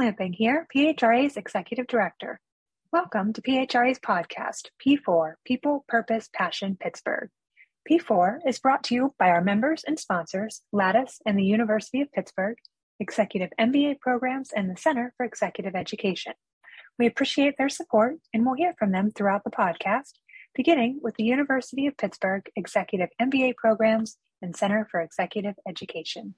Lamping 0.00 0.32
here, 0.32 0.66
PHRA's 0.74 1.36
Executive 1.36 1.86
Director. 1.86 2.40
Welcome 2.90 3.34
to 3.34 3.42
PHRA's 3.42 3.98
podcast, 3.98 4.70
P4 4.82 5.34
People, 5.44 5.84
Purpose, 5.88 6.30
Passion, 6.34 6.78
Pittsburgh. 6.80 7.28
P4 7.86 8.38
is 8.46 8.58
brought 8.58 8.82
to 8.84 8.94
you 8.94 9.14
by 9.18 9.28
our 9.28 9.42
members 9.42 9.84
and 9.86 10.00
sponsors, 10.00 10.62
Lattus 10.74 11.16
and 11.26 11.38
the 11.38 11.44
University 11.44 12.00
of 12.00 12.10
Pittsburgh, 12.12 12.56
Executive 12.98 13.50
MBA 13.60 14.00
programs, 14.00 14.52
and 14.56 14.70
the 14.70 14.80
Center 14.80 15.12
for 15.18 15.26
Executive 15.26 15.74
Education. 15.74 16.32
We 16.98 17.04
appreciate 17.04 17.56
their 17.58 17.68
support 17.68 18.14
and 18.32 18.46
we'll 18.46 18.54
hear 18.54 18.72
from 18.78 18.92
them 18.92 19.10
throughout 19.10 19.44
the 19.44 19.50
podcast, 19.50 20.12
beginning 20.54 21.00
with 21.02 21.16
the 21.16 21.24
University 21.24 21.86
of 21.86 21.98
Pittsburgh 21.98 22.48
Executive 22.56 23.10
MBA 23.20 23.54
programs 23.56 24.16
and 24.40 24.56
Center 24.56 24.88
for 24.90 25.02
Executive 25.02 25.56
Education. 25.68 26.36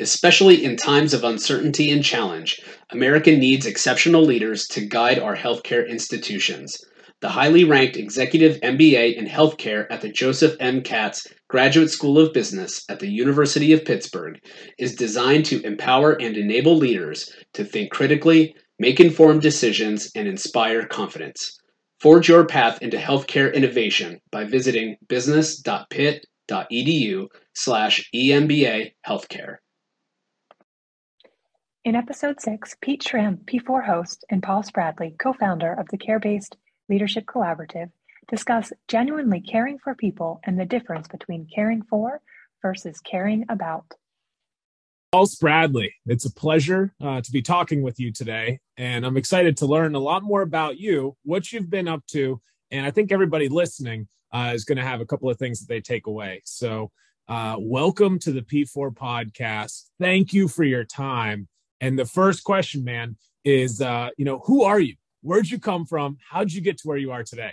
Especially 0.00 0.64
in 0.64 0.76
times 0.76 1.14
of 1.14 1.22
uncertainty 1.22 1.88
and 1.90 2.02
challenge, 2.02 2.60
America 2.90 3.30
needs 3.30 3.64
exceptional 3.64 4.22
leaders 4.22 4.66
to 4.66 4.84
guide 4.84 5.20
our 5.20 5.36
healthcare 5.36 5.88
institutions. 5.88 6.84
The 7.20 7.28
highly 7.28 7.62
ranked 7.62 7.96
Executive 7.96 8.58
MBA 8.60 9.14
in 9.14 9.26
Healthcare 9.26 9.86
at 9.90 10.00
the 10.00 10.08
Joseph 10.08 10.56
M. 10.58 10.82
Katz 10.82 11.28
Graduate 11.48 11.90
School 11.90 12.18
of 12.18 12.32
Business 12.32 12.84
at 12.88 12.98
the 12.98 13.08
University 13.08 13.72
of 13.72 13.84
Pittsburgh 13.84 14.40
is 14.78 14.96
designed 14.96 15.44
to 15.46 15.62
empower 15.62 16.20
and 16.20 16.36
enable 16.36 16.76
leaders 16.76 17.32
to 17.52 17.64
think 17.64 17.92
critically, 17.92 18.56
make 18.80 18.98
informed 18.98 19.42
decisions, 19.42 20.10
and 20.16 20.26
inspire 20.26 20.86
confidence. 20.86 21.56
Forge 22.00 22.28
your 22.28 22.44
path 22.44 22.82
into 22.82 22.96
healthcare 22.96 23.54
innovation 23.54 24.20
by 24.32 24.42
visiting 24.42 24.96
business.pitt.edu 25.08 27.26
slash 27.54 28.10
EMBA 28.12 28.92
healthcare. 29.06 29.58
In 31.84 31.96
episode 31.96 32.40
six, 32.40 32.74
Pete 32.80 33.02
Schramm, 33.02 33.36
P4 33.44 33.84
host, 33.84 34.24
and 34.30 34.42
Paul 34.42 34.62
Spradley, 34.62 35.18
co 35.18 35.34
founder 35.34 35.70
of 35.74 35.86
the 35.88 35.98
Care 35.98 36.18
Based 36.18 36.56
Leadership 36.88 37.26
Collaborative, 37.26 37.90
discuss 38.26 38.72
genuinely 38.88 39.42
caring 39.42 39.78
for 39.78 39.94
people 39.94 40.40
and 40.44 40.58
the 40.58 40.64
difference 40.64 41.08
between 41.08 41.46
caring 41.54 41.82
for 41.82 42.22
versus 42.62 43.00
caring 43.00 43.44
about. 43.50 43.84
Paul 45.12 45.26
Spradley, 45.26 45.90
it's 46.06 46.24
a 46.24 46.32
pleasure 46.32 46.94
uh, 47.02 47.20
to 47.20 47.30
be 47.30 47.42
talking 47.42 47.82
with 47.82 48.00
you 48.00 48.10
today. 48.10 48.60
And 48.78 49.04
I'm 49.04 49.18
excited 49.18 49.58
to 49.58 49.66
learn 49.66 49.94
a 49.94 49.98
lot 49.98 50.22
more 50.22 50.40
about 50.40 50.78
you, 50.78 51.18
what 51.22 51.52
you've 51.52 51.68
been 51.68 51.86
up 51.86 52.06
to. 52.12 52.40
And 52.70 52.86
I 52.86 52.92
think 52.92 53.12
everybody 53.12 53.50
listening 53.50 54.08
uh, 54.32 54.52
is 54.54 54.64
going 54.64 54.78
to 54.78 54.84
have 54.84 55.02
a 55.02 55.06
couple 55.06 55.28
of 55.28 55.38
things 55.38 55.60
that 55.60 55.68
they 55.68 55.82
take 55.82 56.06
away. 56.06 56.40
So, 56.46 56.92
uh, 57.28 57.56
welcome 57.58 58.18
to 58.20 58.32
the 58.32 58.42
P4 58.42 58.94
podcast. 58.94 59.82
Thank 59.98 60.32
you 60.32 60.48
for 60.48 60.64
your 60.64 60.84
time. 60.84 61.48
And 61.84 61.98
the 61.98 62.06
first 62.06 62.44
question, 62.44 62.82
man, 62.82 63.14
is 63.44 63.82
uh, 63.82 64.08
you 64.16 64.24
know, 64.24 64.38
who 64.46 64.62
are 64.62 64.80
you? 64.80 64.94
Where'd 65.20 65.50
you 65.50 65.58
come 65.58 65.84
from? 65.84 66.16
How'd 66.30 66.50
you 66.50 66.62
get 66.62 66.78
to 66.78 66.88
where 66.88 66.96
you 66.96 67.12
are 67.12 67.22
today? 67.22 67.52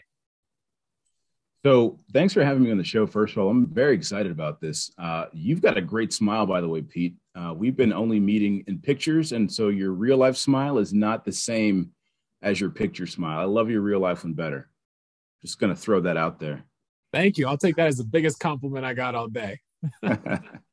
So, 1.65 1.99
thanks 2.13 2.33
for 2.33 2.41
having 2.41 2.63
me 2.63 2.71
on 2.71 2.77
the 2.77 2.83
show. 2.85 3.05
First 3.05 3.33
of 3.33 3.43
all, 3.43 3.49
I'm 3.49 3.67
very 3.67 3.93
excited 3.93 4.31
about 4.31 4.61
this. 4.61 4.89
Uh, 4.97 5.25
you've 5.33 5.61
got 5.61 5.75
a 5.75 5.81
great 5.81 6.13
smile, 6.13 6.45
by 6.45 6.61
the 6.61 6.69
way, 6.69 6.81
Pete. 6.81 7.17
Uh, 7.35 7.53
we've 7.53 7.75
been 7.75 7.91
only 7.91 8.21
meeting 8.21 8.63
in 8.67 8.79
pictures, 8.79 9.33
and 9.33 9.51
so 9.51 9.67
your 9.67 9.91
real 9.91 10.15
life 10.15 10.37
smile 10.37 10.77
is 10.77 10.93
not 10.93 11.25
the 11.25 11.31
same 11.33 11.91
as 12.41 12.57
your 12.57 12.69
picture 12.69 13.07
smile. 13.07 13.37
I 13.37 13.43
love 13.43 13.69
your 13.69 13.81
real 13.81 13.99
life 13.99 14.23
one 14.23 14.31
better. 14.31 14.69
Just 15.41 15.59
going 15.59 15.75
to 15.75 15.79
throw 15.79 15.99
that 15.99 16.15
out 16.15 16.39
there. 16.39 16.63
Thank 17.11 17.37
you. 17.37 17.49
I'll 17.49 17.57
take 17.57 17.75
that 17.75 17.87
as 17.87 17.97
the 17.97 18.05
biggest 18.05 18.39
compliment 18.39 18.85
I 18.85 18.93
got 18.93 19.13
all 19.13 19.27
day. 19.27 19.59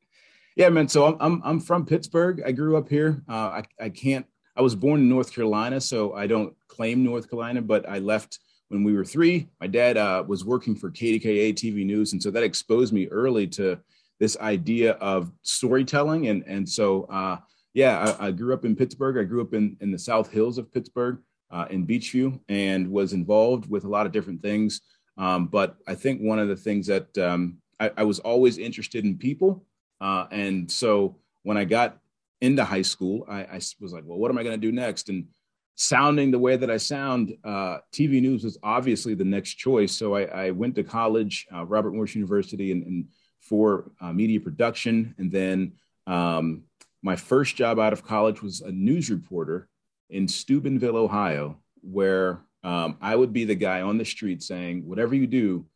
Yeah, 0.59 0.70
man. 0.70 0.89
So 0.89 1.06
I'm 1.06 1.17
I'm, 1.20 1.43
I'm 1.44 1.60
from 1.60 1.87
Pittsburgh. 1.87 2.43
I 2.44 2.50
grew 2.50 2.77
up 2.77 2.88
here. 2.88 3.22
Uh, 3.28 3.62
I 3.62 3.65
I 3.81 3.88
can't. 3.91 4.27
I 4.56 4.60
was 4.60 4.75
born 4.75 4.99
in 4.99 5.09
North 5.09 5.33
Carolina, 5.33 5.81
so 5.81 6.15
I 6.15 6.27
don't 6.27 6.53
claim 6.66 7.05
North 7.05 7.31
Carolina, 7.31 7.62
but 7.62 7.88
I 7.88 8.00
left 8.00 8.41
when 8.66 8.83
we 8.83 8.93
were 8.93 9.05
three. 9.05 9.49
My 9.60 9.69
dad 9.69 9.97
uh, 9.97 10.25
was 10.27 10.44
working 10.44 10.75
for 10.75 10.91
KDKA 10.91 11.55
TV 11.55 11.87
News, 11.87 12.12
and 12.12 12.21
so 12.21 12.33
that 12.33 12.43
exposed 12.43 12.93
me 12.93 13.06
early 13.06 13.47
to 13.47 13.78
this 14.19 14.37
idea 14.38 14.94
of 14.94 15.31
storytelling. 15.43 16.27
And 16.27 16.43
and 16.49 16.69
so 16.69 17.04
uh, 17.04 17.37
yeah, 17.72 18.16
I, 18.19 18.27
I, 18.27 18.31
grew 18.33 18.53
up 18.53 18.65
in 18.65 18.75
Pittsburgh. 18.75 19.16
I 19.16 19.22
grew 19.22 19.43
up 19.43 19.54
in 19.54 19.77
in 19.81 19.93
the 19.93 19.99
South 19.99 20.28
Hills 20.28 20.59
of 20.59 20.72
Pittsburgh, 20.72 21.21
uh, 21.53 21.66
in 21.71 21.87
Beechview, 21.87 22.37
and 22.49 22.91
was 22.91 23.12
involved 23.12 23.71
with 23.71 23.84
a 23.84 23.88
lot 23.88 24.06
of 24.06 24.12
different 24.12 24.43
things. 24.43 24.81
Um, 25.19 25.47
but 25.47 25.77
I 25.87 25.94
think 25.94 26.21
one 26.21 26.41
of 26.41 26.49
the 26.49 26.56
things 26.56 26.88
that 26.88 27.16
um, 27.16 27.59
I, 27.78 27.93
I 27.99 28.03
was 28.03 28.19
always 28.19 28.59
interested 28.59 29.04
in 29.04 29.19
people 29.19 29.65
uh, 30.00 30.26
and 30.31 30.70
so 30.70 31.16
when 31.42 31.56
I 31.56 31.64
got 31.64 31.98
into 32.41 32.64
high 32.64 32.82
school, 32.82 33.25
I, 33.28 33.42
I 33.42 33.60
was 33.81 33.92
like, 33.92 34.04
well, 34.06 34.19
what 34.19 34.31
am 34.31 34.38
I 34.38 34.42
going 34.42 34.60
to 34.60 34.66
do 34.66 34.72
next? 34.72 35.09
And 35.09 35.26
sounding 35.75 36.31
the 36.31 36.38
way 36.38 36.56
that 36.56 36.70
I 36.70 36.76
sound, 36.76 37.36
uh, 37.44 37.78
TV 37.92 38.20
news 38.20 38.44
was 38.44 38.59
obviously 38.62 39.14
the 39.14 39.25
next 39.25 39.54
choice. 39.54 39.92
So 39.92 40.14
I, 40.14 40.22
I 40.25 40.50
went 40.50 40.75
to 40.76 40.84
college, 40.84 41.47
uh, 41.54 41.64
Robert 41.64 41.94
Morris 41.94 42.14
University, 42.14 42.72
and, 42.72 42.84
and 42.84 43.09
for 43.41 43.91
uh, 44.00 44.12
media 44.12 44.41
production. 44.41 45.14
And 45.19 45.32
then 45.32 45.72
um, 46.06 46.65
my 47.03 47.16
first 47.16 47.56
job 47.56 47.78
out 47.78 47.92
of 47.92 48.04
college 48.04 48.42
was 48.42 48.60
a 48.60 48.70
news 48.70 49.10
reporter 49.10 49.69
in 50.10 50.26
Steubenville, 50.26 50.97
Ohio, 50.97 51.59
where 51.82 52.41
um, 52.65 52.97
I 53.00 53.15
would 53.15 53.32
be 53.32 53.44
the 53.44 53.54
guy 53.54 53.82
on 53.82 53.98
the 53.98 54.04
street 54.04 54.42
saying, 54.42 54.86
whatever 54.86 55.15
you 55.15 55.26
do, 55.26 55.66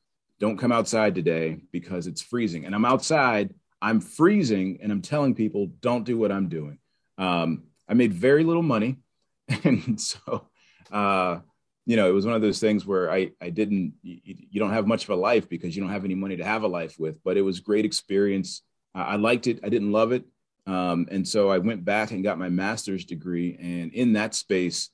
don't 0.40 0.58
come 0.58 0.72
outside 0.72 1.14
today 1.14 1.58
because 1.70 2.06
it's 2.06 2.20
freezing. 2.20 2.66
And 2.66 2.74
I'm 2.74 2.84
outside 2.84 3.54
I'm 3.82 4.00
freezing 4.00 4.78
and 4.80 4.92
I'm 4.92 5.02
telling 5.02 5.34
people 5.34 5.66
don't 5.80 6.04
do 6.04 6.16
what 6.16 6.30
I'm 6.30 6.48
doing. 6.48 6.78
Um, 7.18 7.64
I 7.88 7.94
made 7.94 8.14
very 8.14 8.44
little 8.44 8.62
money, 8.62 8.98
and 9.64 10.00
so 10.00 10.48
uh, 10.90 11.40
you 11.84 11.96
know 11.96 12.08
it 12.08 12.12
was 12.12 12.24
one 12.24 12.36
of 12.36 12.42
those 12.42 12.60
things 12.60 12.86
where 12.86 13.10
I 13.10 13.32
I 13.40 13.50
didn't 13.50 13.94
you, 14.02 14.20
you, 14.24 14.60
don't 14.60 14.72
have 14.72 14.86
much 14.86 15.04
of 15.04 15.10
a 15.10 15.16
life 15.16 15.48
because 15.48 15.74
you 15.74 15.82
don't 15.82 15.90
have 15.90 16.04
any 16.04 16.14
money 16.14 16.36
to 16.36 16.44
have 16.44 16.62
a 16.62 16.68
life 16.68 16.94
with. 16.98 17.22
But 17.24 17.36
it 17.36 17.42
was 17.42 17.58
great 17.58 17.84
experience. 17.84 18.62
I 18.94 19.16
liked 19.16 19.46
it. 19.46 19.60
I 19.64 19.68
didn't 19.68 19.90
love 19.90 20.12
it, 20.12 20.24
um, 20.66 21.08
and 21.10 21.26
so 21.26 21.50
I 21.50 21.58
went 21.58 21.84
back 21.84 22.12
and 22.12 22.22
got 22.22 22.38
my 22.38 22.48
master's 22.48 23.04
degree. 23.04 23.58
And 23.60 23.92
in 23.92 24.12
that 24.12 24.34
space, 24.34 24.90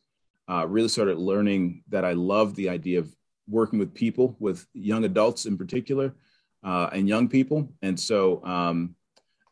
uh, 0.49 0.67
really 0.67 0.89
started 0.89 1.19
learning 1.19 1.83
that 1.89 2.05
I 2.05 2.15
love 2.15 2.55
the 2.55 2.71
idea 2.71 3.01
of 3.01 3.15
working 3.49 3.79
with 3.79 3.95
people, 3.95 4.35
with 4.39 4.67
young 4.73 5.05
adults 5.05 5.47
in 5.47 5.59
particular 5.59 6.15
uh, 6.69 6.91
and 6.93 7.09
young 7.09 7.29
people. 7.29 7.67
And 7.81 7.99
so 7.99 8.45
um, 8.45 8.95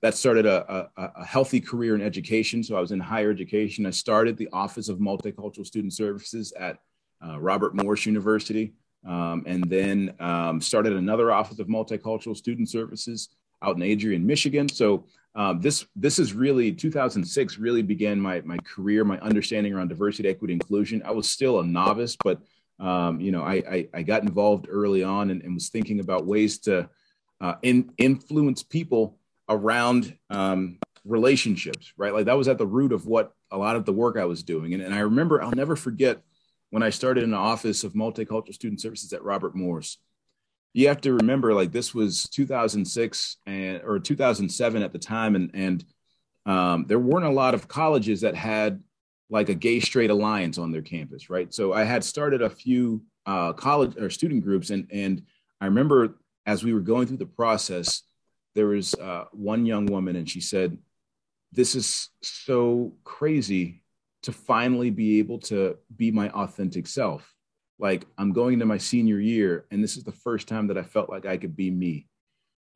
that 0.03 0.15
started 0.15 0.45
a, 0.45 0.91
a, 0.99 1.11
a, 1.17 1.25
healthy 1.25 1.63
career 1.63 1.95
in 1.95 2.03
education. 2.03 2.63
So 2.63 2.77
I 2.77 2.81
was 2.81 2.93
in 2.93 3.01
higher 3.01 3.31
education. 3.31 3.87
I 3.87 3.91
started 3.91 4.37
the 4.37 4.51
Office 4.53 4.91
of 4.91 4.99
Multicultural 4.99 5.65
Student 5.65 5.95
Services 5.95 6.53
at 6.61 6.79
uh, 7.27 7.41
Robert 7.41 7.75
Morris 7.75 8.05
University, 8.05 8.75
um, 9.07 9.45
and 9.47 9.65
then 9.65 10.15
um, 10.21 10.61
started 10.61 10.93
another 10.93 11.33
Office 11.33 11.59
of 11.59 11.69
Multicultural 11.69 12.37
Student 12.37 12.69
Services 12.69 13.31
out 13.63 13.77
in 13.77 13.83
Adrian, 13.83 14.27
Michigan. 14.27 14.69
So 14.69 15.07
um, 15.35 15.63
this 15.63 15.87
this 15.97 16.19
is 16.19 16.35
really 16.35 16.71
2006 16.71 17.57
really 17.57 17.81
began 17.81 18.21
my 18.21 18.43
my 18.43 18.59
career, 18.59 19.05
my 19.05 19.19
understanding 19.21 19.73
around 19.73 19.89
diversity, 19.89 20.29
equity, 20.29 20.53
inclusion. 20.53 21.03
I 21.03 21.13
was 21.13 21.31
still 21.31 21.61
a 21.61 21.65
novice, 21.65 22.15
but 22.23 22.43
um, 22.79 23.23
you 23.23 23.33
know, 23.33 23.43
I, 23.43 23.55
I, 23.55 23.89
I, 23.95 24.03
got 24.03 24.23
involved 24.23 24.67
early 24.69 25.03
on 25.03 25.31
and, 25.31 25.41
and 25.43 25.55
was 25.55 25.71
thinking 25.71 25.99
about 26.01 26.27
ways 26.27 26.59
to 26.59 26.91
uh, 27.41 27.55
in, 27.63 27.93
influence 27.99 28.63
people 28.63 29.19
around 29.49 30.17
um, 30.31 30.79
relationships, 31.05 31.93
right? 31.97 32.13
Like 32.13 32.27
that 32.27 32.37
was 32.37 32.49
at 32.49 32.59
the 32.59 32.67
root 32.67 32.93
of 32.93 33.07
what 33.07 33.33
a 33.51 33.59
lot 33.59 33.77
of 33.77 33.85
the 33.85 33.93
work 33.93 34.17
I 34.17 34.25
was 34.25 34.43
doing. 34.43 34.75
And, 34.75 34.83
and 34.83 34.95
I 34.95 35.01
remember, 35.01 35.43
I'll 35.43 35.53
never 35.53 35.77
forget 35.77 36.23
when 36.71 36.83
I 36.83 36.91
started 36.91 37.25
in 37.25 37.31
the 37.31 37.37
office 37.37 37.85
of 37.85 37.93
multicultural 37.93 38.55
student 38.55 38.81
services 38.81 39.13
at 39.13 39.23
Robert 39.23 39.55
Morris. 39.55 39.99
You 40.73 40.89
have 40.89 41.01
to 41.03 41.15
remember, 41.15 41.55
like 41.55 41.73
this 41.73 41.95
was 41.95 42.25
2006 42.25 43.37
and 43.47 43.81
or 43.83 43.99
2007 43.99 44.83
at 44.83 44.93
the 44.93 44.99
time, 44.99 45.35
and 45.35 45.51
and 45.55 45.85
um, 46.45 46.85
there 46.87 46.99
weren't 46.99 47.25
a 47.25 47.31
lot 47.31 47.55
of 47.55 47.67
colleges 47.67 48.21
that 48.21 48.35
had 48.35 48.83
like 49.31 49.49
a 49.49 49.55
gay 49.55 49.81
straight 49.81 50.11
alliance 50.11 50.59
on 50.59 50.71
their 50.71 50.83
campus, 50.83 51.31
right? 51.31 51.53
So 51.53 51.73
I 51.73 51.85
had 51.85 52.05
started 52.05 52.43
a 52.43 52.51
few 52.51 53.03
uh, 53.25 53.55
college 53.55 53.97
or 53.97 54.11
student 54.11 54.45
groups, 54.45 54.69
and 54.69 54.87
and 54.93 55.23
I 55.63 55.67
remember 55.67 56.19
as 56.47 56.65
we 56.65 56.73
were 56.73 56.81
going 56.81 57.07
through 57.07 57.17
the 57.19 57.27
process, 57.27 58.03
there 58.55 58.69
was 58.69 58.95
uh, 58.95 59.25
one 59.33 59.67
young 59.67 59.87
woman, 59.87 60.17
and 60.17 60.29
she 60.29 60.41
said, 60.41 60.79
"This 61.53 61.75
is 61.75 62.11
so 62.23 62.95
crazy 63.05 63.83
to 64.23 64.33
finally 64.33 64.91
be 64.91 65.19
able 65.19 65.39
to 65.39 65.77
be 65.95 66.11
my 66.11 66.31
authentic 66.31 66.87
self. 66.87 67.35
Like 67.79 68.07
I'm 68.17 68.33
going 68.33 68.55
into 68.55 68.67
my 68.67 68.79
senior 68.79 69.21
year, 69.21 69.67
and 69.71 69.83
this 69.83 69.97
is 69.97 70.05
the 70.05 70.13
first 70.13 70.49
time 70.49 70.69
that 70.69 70.79
I 70.79 70.83
felt 70.83 71.11
like 71.11 71.27
I 71.27 71.37
could 71.37 71.57
be 71.57 71.71
me." 71.71 72.07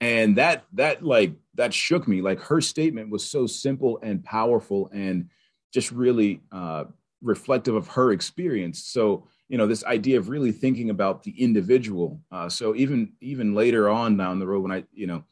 And 0.01 0.37
that 0.37 0.65
that 0.73 1.03
like 1.05 1.35
that 1.55 1.73
shook 1.73 2.09
me. 2.09 2.21
Like 2.23 2.41
her 2.41 2.61
statement 2.61 3.11
was 3.11 3.25
so 3.25 3.47
simple 3.47 3.99
and 4.03 4.25
powerful, 4.25 4.91
and 4.93 5.29
just 5.73 5.93
really 5.93 6.41
uh, 6.53 6.85
reflective 7.23 7.75
of 7.75 7.89
her 7.89 8.13
experience. 8.13 8.85
So, 8.85 9.29
you 9.51 9.59
know, 9.59 9.67
this 9.67 9.85
idea 9.85 10.17
of 10.17 10.29
really 10.29 10.53
thinking 10.53 10.91
about 10.91 11.25
the 11.25 11.33
individual. 11.33 12.21
Uh, 12.31 12.49
so 12.49 12.77
even 12.77 13.13
even 13.21 13.53
later 13.53 13.91
on 13.91 14.17
down 14.17 14.39
the 14.39 14.47
road, 14.47 14.63
when 14.63 14.71
I, 14.71 14.85
you 14.95 15.09
know, 15.09 15.25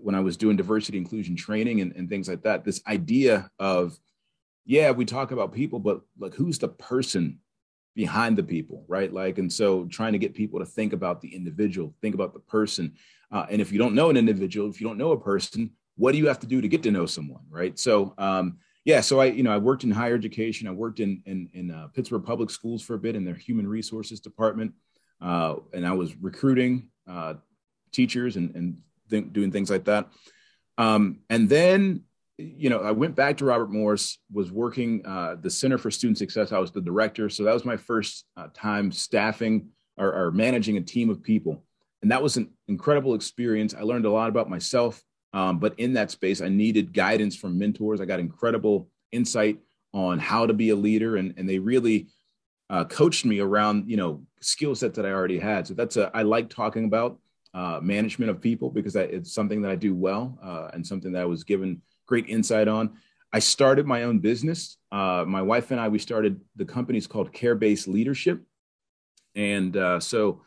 when 0.00 0.14
I 0.14 0.20
was 0.20 0.36
doing 0.36 0.56
diversity 0.56 0.96
inclusion 0.96 1.34
training 1.34 1.80
and, 1.80 1.92
and 1.96 2.08
things 2.08 2.28
like 2.28 2.42
that, 2.44 2.64
this 2.64 2.80
idea 2.86 3.50
of 3.58 3.98
yeah, 4.64 4.92
we 4.92 5.04
talk 5.04 5.32
about 5.32 5.52
people, 5.52 5.80
but 5.80 6.02
like 6.18 6.34
who's 6.34 6.58
the 6.60 6.68
person 6.68 7.40
behind 7.96 8.38
the 8.38 8.44
people, 8.44 8.84
right? 8.86 9.12
Like, 9.12 9.38
and 9.38 9.52
so 9.52 9.86
trying 9.86 10.12
to 10.12 10.18
get 10.20 10.34
people 10.34 10.60
to 10.60 10.66
think 10.66 10.92
about 10.92 11.20
the 11.20 11.34
individual, 11.34 11.94
think 12.00 12.14
about 12.14 12.32
the 12.32 12.40
person. 12.40 12.94
Uh, 13.32 13.46
and 13.50 13.60
if 13.60 13.72
you 13.72 13.78
don't 13.78 13.94
know 13.94 14.08
an 14.08 14.16
individual, 14.16 14.70
if 14.70 14.80
you 14.80 14.86
don't 14.86 14.98
know 14.98 15.12
a 15.12 15.20
person, 15.20 15.72
what 15.96 16.12
do 16.12 16.18
you 16.18 16.28
have 16.28 16.40
to 16.40 16.46
do 16.46 16.60
to 16.60 16.68
get 16.68 16.84
to 16.84 16.92
know 16.92 17.06
someone, 17.06 17.42
right? 17.50 17.76
So, 17.76 18.14
um, 18.18 18.58
yeah, 18.84 19.00
so 19.00 19.20
I, 19.20 19.26
you 19.26 19.42
know, 19.42 19.52
I 19.52 19.58
worked 19.58 19.84
in 19.84 19.90
higher 19.90 20.14
education. 20.14 20.68
I 20.68 20.72
worked 20.72 21.00
in 21.00 21.22
in, 21.26 21.48
in 21.52 21.70
uh, 21.70 21.88
Pittsburgh 21.88 22.24
Public 22.24 22.50
Schools 22.50 22.82
for 22.82 22.94
a 22.94 22.98
bit 22.98 23.16
in 23.16 23.24
their 23.24 23.34
human 23.34 23.66
resources 23.66 24.20
department, 24.20 24.72
uh, 25.20 25.56
and 25.72 25.86
I 25.86 25.92
was 25.92 26.14
recruiting 26.16 26.88
uh, 27.08 27.34
teachers 27.92 28.36
and 28.36 28.54
and 28.54 28.78
th- 29.10 29.32
doing 29.32 29.50
things 29.50 29.70
like 29.70 29.84
that. 29.84 30.08
Um, 30.76 31.20
and 31.30 31.48
then 31.48 32.02
you 32.36 32.68
know, 32.68 32.80
I 32.80 32.90
went 32.90 33.14
back 33.14 33.36
to 33.38 33.44
Robert 33.44 33.70
Morris, 33.70 34.18
was 34.32 34.50
working 34.50 35.04
uh, 35.06 35.36
the 35.40 35.50
Center 35.50 35.78
for 35.78 35.90
Student 35.90 36.18
Success. 36.18 36.52
I 36.52 36.58
was 36.58 36.72
the 36.72 36.80
director. 36.80 37.28
So 37.28 37.44
that 37.44 37.54
was 37.54 37.64
my 37.64 37.76
first 37.76 38.24
uh, 38.36 38.48
time 38.52 38.90
staffing 38.90 39.68
or, 39.96 40.12
or, 40.12 40.32
managing 40.32 40.76
a 40.76 40.80
team 40.80 41.10
of 41.10 41.22
people. 41.22 41.64
And 42.02 42.10
that 42.10 42.22
was 42.22 42.36
an 42.36 42.50
incredible 42.66 43.14
experience. 43.14 43.72
I 43.72 43.82
learned 43.82 44.04
a 44.04 44.10
lot 44.10 44.28
about 44.28 44.50
myself. 44.50 45.00
Um, 45.34 45.58
but 45.58 45.78
in 45.78 45.92
that 45.94 46.10
space, 46.10 46.40
I 46.40 46.48
needed 46.48 46.94
guidance 46.94 47.36
from 47.36 47.58
mentors. 47.58 48.00
I 48.00 48.06
got 48.06 48.20
incredible 48.20 48.88
insight 49.12 49.58
on 49.92 50.18
how 50.18 50.46
to 50.46 50.54
be 50.54 50.70
a 50.70 50.76
leader. 50.76 51.16
And, 51.16 51.34
and 51.36 51.46
they 51.46 51.58
really 51.58 52.06
uh, 52.70 52.84
coached 52.84 53.26
me 53.26 53.40
around, 53.40 53.90
you 53.90 53.98
know, 53.98 54.22
skill 54.40 54.74
sets 54.74 54.96
that 54.96 55.04
I 55.04 55.10
already 55.10 55.38
had. 55.38 55.66
So 55.66 55.74
that's 55.74 55.98
a, 55.98 56.10
I 56.14 56.22
like 56.22 56.48
talking 56.48 56.86
about 56.86 57.18
uh, 57.52 57.80
management 57.82 58.30
of 58.30 58.40
people 58.40 58.70
because 58.70 58.96
I, 58.96 59.02
it's 59.02 59.34
something 59.34 59.60
that 59.62 59.70
I 59.70 59.76
do 59.76 59.94
well 59.94 60.38
uh, 60.42 60.68
and 60.72 60.86
something 60.86 61.12
that 61.12 61.22
I 61.22 61.26
was 61.26 61.44
given– 61.44 61.82
great 62.06 62.28
insight 62.28 62.68
on. 62.68 62.98
I 63.32 63.38
started 63.40 63.86
my 63.86 64.04
own 64.04 64.20
business. 64.20 64.76
Uh, 64.92 65.24
my 65.26 65.42
wife 65.42 65.70
and 65.70 65.80
I, 65.80 65.88
we 65.88 65.98
started 65.98 66.40
the 66.56 66.64
company's 66.64 67.06
called 67.06 67.32
Care 67.32 67.54
Based 67.54 67.88
Leadership. 67.88 68.42
And 69.34 69.76
uh, 69.76 70.00
so 70.00 70.42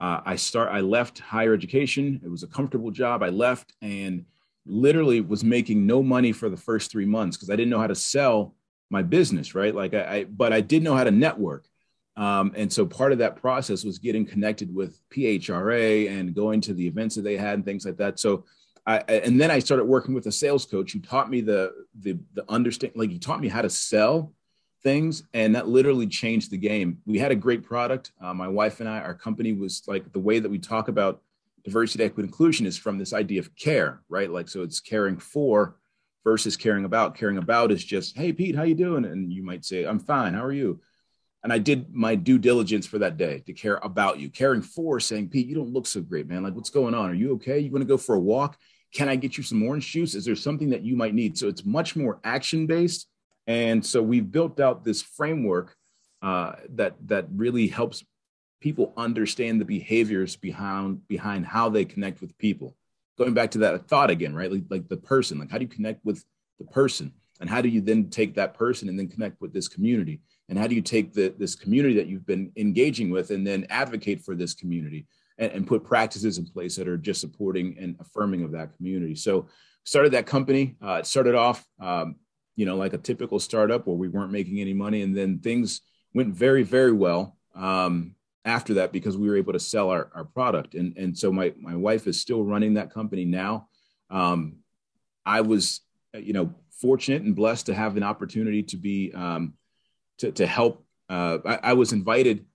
uh, 0.00 0.20
I 0.24 0.36
start, 0.36 0.70
I 0.72 0.80
left 0.80 1.18
higher 1.18 1.54
education. 1.54 2.20
It 2.24 2.28
was 2.28 2.42
a 2.42 2.48
comfortable 2.48 2.90
job. 2.90 3.22
I 3.22 3.28
left 3.28 3.72
and 3.80 4.24
literally 4.66 5.20
was 5.20 5.44
making 5.44 5.86
no 5.86 6.02
money 6.02 6.32
for 6.32 6.48
the 6.48 6.56
first 6.56 6.90
three 6.90 7.06
months 7.06 7.36
because 7.36 7.50
I 7.50 7.56
didn't 7.56 7.70
know 7.70 7.80
how 7.80 7.86
to 7.86 7.94
sell 7.94 8.54
my 8.90 9.02
business, 9.02 9.54
right? 9.54 9.74
Like 9.74 9.94
I, 9.94 10.16
I 10.16 10.24
but 10.24 10.52
I 10.52 10.60
did 10.60 10.82
know 10.82 10.94
how 10.94 11.04
to 11.04 11.10
network. 11.10 11.66
Um, 12.16 12.52
and 12.54 12.72
so 12.72 12.86
part 12.86 13.12
of 13.12 13.18
that 13.18 13.36
process 13.36 13.84
was 13.84 13.98
getting 13.98 14.24
connected 14.24 14.72
with 14.72 15.00
PHRA 15.10 16.08
and 16.10 16.34
going 16.34 16.60
to 16.62 16.72
the 16.72 16.86
events 16.86 17.16
that 17.16 17.22
they 17.22 17.36
had 17.36 17.54
and 17.54 17.64
things 17.64 17.84
like 17.84 17.96
that. 17.96 18.20
So 18.20 18.44
I, 18.86 18.98
and 18.98 19.40
then 19.40 19.50
I 19.50 19.58
started 19.58 19.84
working 19.84 20.14
with 20.14 20.26
a 20.26 20.32
sales 20.32 20.64
coach 20.64 20.92
who 20.92 21.00
taught 21.00 21.30
me 21.30 21.40
the 21.40 21.72
the 22.00 22.18
the 22.34 22.44
understand 22.48 22.92
like 22.96 23.10
he 23.10 23.18
taught 23.18 23.40
me 23.40 23.48
how 23.48 23.62
to 23.62 23.70
sell 23.70 24.32
things, 24.84 25.24
and 25.32 25.54
that 25.56 25.66
literally 25.66 26.06
changed 26.06 26.50
the 26.50 26.58
game. 26.58 26.98
We 27.06 27.18
had 27.18 27.32
a 27.32 27.36
great 27.36 27.64
product. 27.64 28.12
Uh, 28.20 28.34
my 28.34 28.46
wife 28.46 28.80
and 28.80 28.88
I, 28.88 29.00
our 29.00 29.14
company 29.14 29.52
was 29.52 29.82
like 29.88 30.12
the 30.12 30.20
way 30.20 30.38
that 30.38 30.48
we 30.48 30.58
talk 30.58 30.88
about 30.88 31.22
diversity, 31.64 32.04
equity, 32.04 32.28
inclusion 32.28 32.66
is 32.66 32.78
from 32.78 32.98
this 32.98 33.12
idea 33.12 33.40
of 33.40 33.54
care, 33.56 34.02
right? 34.08 34.30
Like 34.30 34.48
so, 34.48 34.62
it's 34.62 34.80
caring 34.80 35.18
for 35.18 35.76
versus 36.22 36.56
caring 36.56 36.84
about. 36.84 37.16
Caring 37.16 37.38
about 37.38 37.72
is 37.72 37.84
just, 37.84 38.16
hey 38.16 38.32
Pete, 38.32 38.54
how 38.54 38.62
you 38.62 38.74
doing? 38.74 39.04
And 39.04 39.32
you 39.32 39.42
might 39.42 39.64
say, 39.64 39.84
I'm 39.84 39.98
fine. 39.98 40.34
How 40.34 40.44
are 40.44 40.52
you? 40.52 40.80
and 41.44 41.52
I 41.52 41.58
did 41.58 41.94
my 41.94 42.14
due 42.14 42.38
diligence 42.38 42.86
for 42.86 42.98
that 43.00 43.18
day 43.18 43.40
to 43.40 43.52
care 43.52 43.78
about 43.82 44.18
you. 44.18 44.30
Caring 44.30 44.62
for 44.62 44.98
saying, 44.98 45.28
Pete, 45.28 45.46
you 45.46 45.54
don't 45.54 45.74
look 45.74 45.86
so 45.86 46.00
great, 46.00 46.26
man. 46.26 46.42
Like, 46.42 46.54
what's 46.54 46.70
going 46.70 46.94
on? 46.94 47.10
Are 47.10 47.14
you 47.14 47.34
okay? 47.34 47.58
You 47.58 47.70
want 47.70 47.82
to 47.82 47.86
go 47.86 47.98
for 47.98 48.14
a 48.14 48.18
walk? 48.18 48.56
Can 48.94 49.10
I 49.10 49.16
get 49.16 49.36
you 49.36 49.44
some 49.44 49.62
orange 49.62 49.92
juice? 49.92 50.14
Is 50.14 50.24
there 50.24 50.36
something 50.36 50.70
that 50.70 50.82
you 50.82 50.96
might 50.96 51.14
need? 51.14 51.36
So 51.36 51.48
it's 51.48 51.64
much 51.64 51.96
more 51.96 52.18
action 52.24 52.66
based. 52.66 53.08
And 53.46 53.84
so 53.84 54.02
we've 54.02 54.30
built 54.30 54.60
out 54.60 54.84
this 54.84 55.02
framework 55.02 55.76
uh, 56.22 56.52
that 56.70 56.94
that 57.06 57.26
really 57.34 57.68
helps 57.68 58.02
people 58.60 58.94
understand 58.96 59.60
the 59.60 59.64
behaviors 59.64 60.36
behind 60.36 61.06
behind 61.06 61.46
how 61.46 61.68
they 61.68 61.84
connect 61.84 62.20
with 62.20 62.36
people. 62.38 62.76
Going 63.18 63.34
back 63.34 63.50
to 63.52 63.58
that 63.58 63.86
thought 63.86 64.10
again, 64.10 64.34
right? 64.34 64.50
Like, 64.50 64.64
like 64.70 64.88
the 64.88 64.96
person, 64.96 65.38
like 65.38 65.50
how 65.50 65.58
do 65.58 65.64
you 65.64 65.68
connect 65.70 66.04
with 66.04 66.24
the 66.58 66.64
person? 66.64 67.12
And 67.40 67.50
how 67.50 67.60
do 67.60 67.68
you 67.68 67.80
then 67.80 68.10
take 68.10 68.34
that 68.34 68.54
person 68.54 68.88
and 68.88 68.98
then 68.98 69.08
connect 69.08 69.40
with 69.40 69.52
this 69.52 69.68
community? 69.68 70.20
And 70.48 70.58
how 70.58 70.66
do 70.66 70.74
you 70.74 70.80
take 70.80 71.12
the, 71.12 71.34
this 71.36 71.54
community 71.54 71.94
that 71.96 72.06
you've 72.06 72.26
been 72.26 72.52
engaging 72.56 73.10
with 73.10 73.30
and 73.30 73.46
then 73.46 73.66
advocate 73.70 74.20
for 74.22 74.34
this 74.34 74.54
community? 74.54 75.06
and, 75.38 75.52
and 75.52 75.66
put 75.66 75.84
practices 75.84 76.38
in 76.38 76.46
place 76.46 76.76
that 76.76 76.88
are 76.88 76.98
just 76.98 77.20
supporting 77.20 77.76
and 77.78 77.96
affirming 78.00 78.42
of 78.42 78.52
that 78.52 78.76
community. 78.76 79.14
So 79.14 79.48
started 79.84 80.12
that 80.12 80.26
company. 80.26 80.76
Uh, 80.82 80.94
it 81.00 81.06
started 81.06 81.34
off, 81.34 81.64
um, 81.80 82.16
you 82.56 82.66
know, 82.66 82.76
like 82.76 82.92
a 82.92 82.98
typical 82.98 83.38
startup 83.38 83.86
where 83.86 83.96
we 83.96 84.08
weren't 84.08 84.32
making 84.32 84.60
any 84.60 84.72
money, 84.72 85.02
and 85.02 85.16
then 85.16 85.38
things 85.38 85.80
went 86.14 86.34
very, 86.34 86.62
very 86.62 86.92
well 86.92 87.36
um, 87.54 88.14
after 88.44 88.74
that 88.74 88.92
because 88.92 89.16
we 89.16 89.28
were 89.28 89.36
able 89.36 89.52
to 89.52 89.60
sell 89.60 89.90
our, 89.90 90.10
our 90.14 90.24
product. 90.24 90.74
And 90.74 90.96
and 90.96 91.16
so 91.16 91.32
my 91.32 91.52
my 91.58 91.76
wife 91.76 92.06
is 92.06 92.20
still 92.20 92.44
running 92.44 92.74
that 92.74 92.92
company 92.92 93.24
now. 93.24 93.68
Um, 94.10 94.56
I 95.26 95.40
was, 95.40 95.80
you 96.12 96.32
know, 96.32 96.54
fortunate 96.70 97.22
and 97.22 97.34
blessed 97.34 97.66
to 97.66 97.74
have 97.74 97.96
an 97.96 98.02
opportunity 98.02 98.62
to 98.64 98.76
be 98.76 99.12
um, 99.14 99.54
to 100.18 100.30
to 100.32 100.46
help. 100.46 100.84
Uh, 101.08 101.38
I, 101.44 101.58
I 101.62 101.72
was 101.74 101.92
invited 101.92 102.46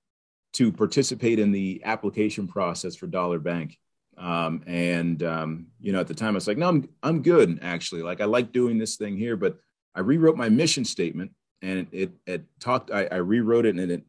to 0.53 0.71
participate 0.71 1.39
in 1.39 1.51
the 1.51 1.81
application 1.85 2.47
process 2.47 2.95
for 2.95 3.07
Dollar 3.07 3.39
Bank. 3.39 3.77
Um, 4.17 4.63
and 4.67 5.21
um, 5.23 5.67
you 5.79 5.93
know, 5.93 5.99
at 5.99 6.07
the 6.07 6.13
time, 6.13 6.33
I 6.33 6.35
was 6.35 6.47
like, 6.47 6.57
"No, 6.57 6.67
I'm 6.67 6.89
I'm 7.01 7.21
good. 7.21 7.59
Actually, 7.61 8.01
like 8.01 8.21
I 8.21 8.25
like 8.25 8.51
doing 8.51 8.77
this 8.77 8.97
thing 8.97 9.17
here." 9.17 9.37
But 9.37 9.57
I 9.95 10.01
rewrote 10.01 10.37
my 10.37 10.49
mission 10.49 10.85
statement, 10.85 11.31
and 11.61 11.87
it 11.91 12.11
it 12.25 12.43
talked. 12.59 12.91
I, 12.91 13.05
I 13.05 13.17
rewrote 13.17 13.65
it, 13.65 13.75
and 13.75 13.91
it 13.91 14.03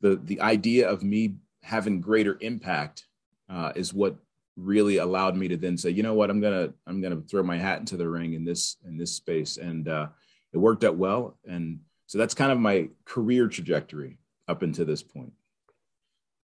the 0.00 0.16
the 0.16 0.40
idea 0.40 0.88
of 0.88 1.02
me 1.02 1.36
having 1.62 2.00
greater 2.00 2.38
impact 2.40 3.06
uh, 3.48 3.72
is 3.74 3.92
what 3.92 4.16
really 4.56 4.98
allowed 4.98 5.36
me 5.36 5.48
to 5.48 5.56
then 5.56 5.76
say, 5.76 5.90
"You 5.90 6.02
know 6.02 6.14
what? 6.14 6.30
I'm 6.30 6.40
gonna 6.40 6.72
I'm 6.86 7.00
gonna 7.00 7.20
throw 7.22 7.42
my 7.42 7.56
hat 7.56 7.80
into 7.80 7.96
the 7.96 8.08
ring 8.08 8.34
in 8.34 8.44
this 8.44 8.76
in 8.86 8.96
this 8.96 9.12
space," 9.12 9.56
and 9.56 9.88
uh, 9.88 10.08
it 10.52 10.58
worked 10.58 10.84
out 10.84 10.96
well. 10.96 11.38
And 11.46 11.80
so 12.06 12.18
that's 12.18 12.34
kind 12.34 12.52
of 12.52 12.58
my 12.58 12.88
career 13.04 13.48
trajectory 13.48 14.18
up 14.48 14.62
until 14.62 14.84
this 14.84 15.02
point. 15.02 15.32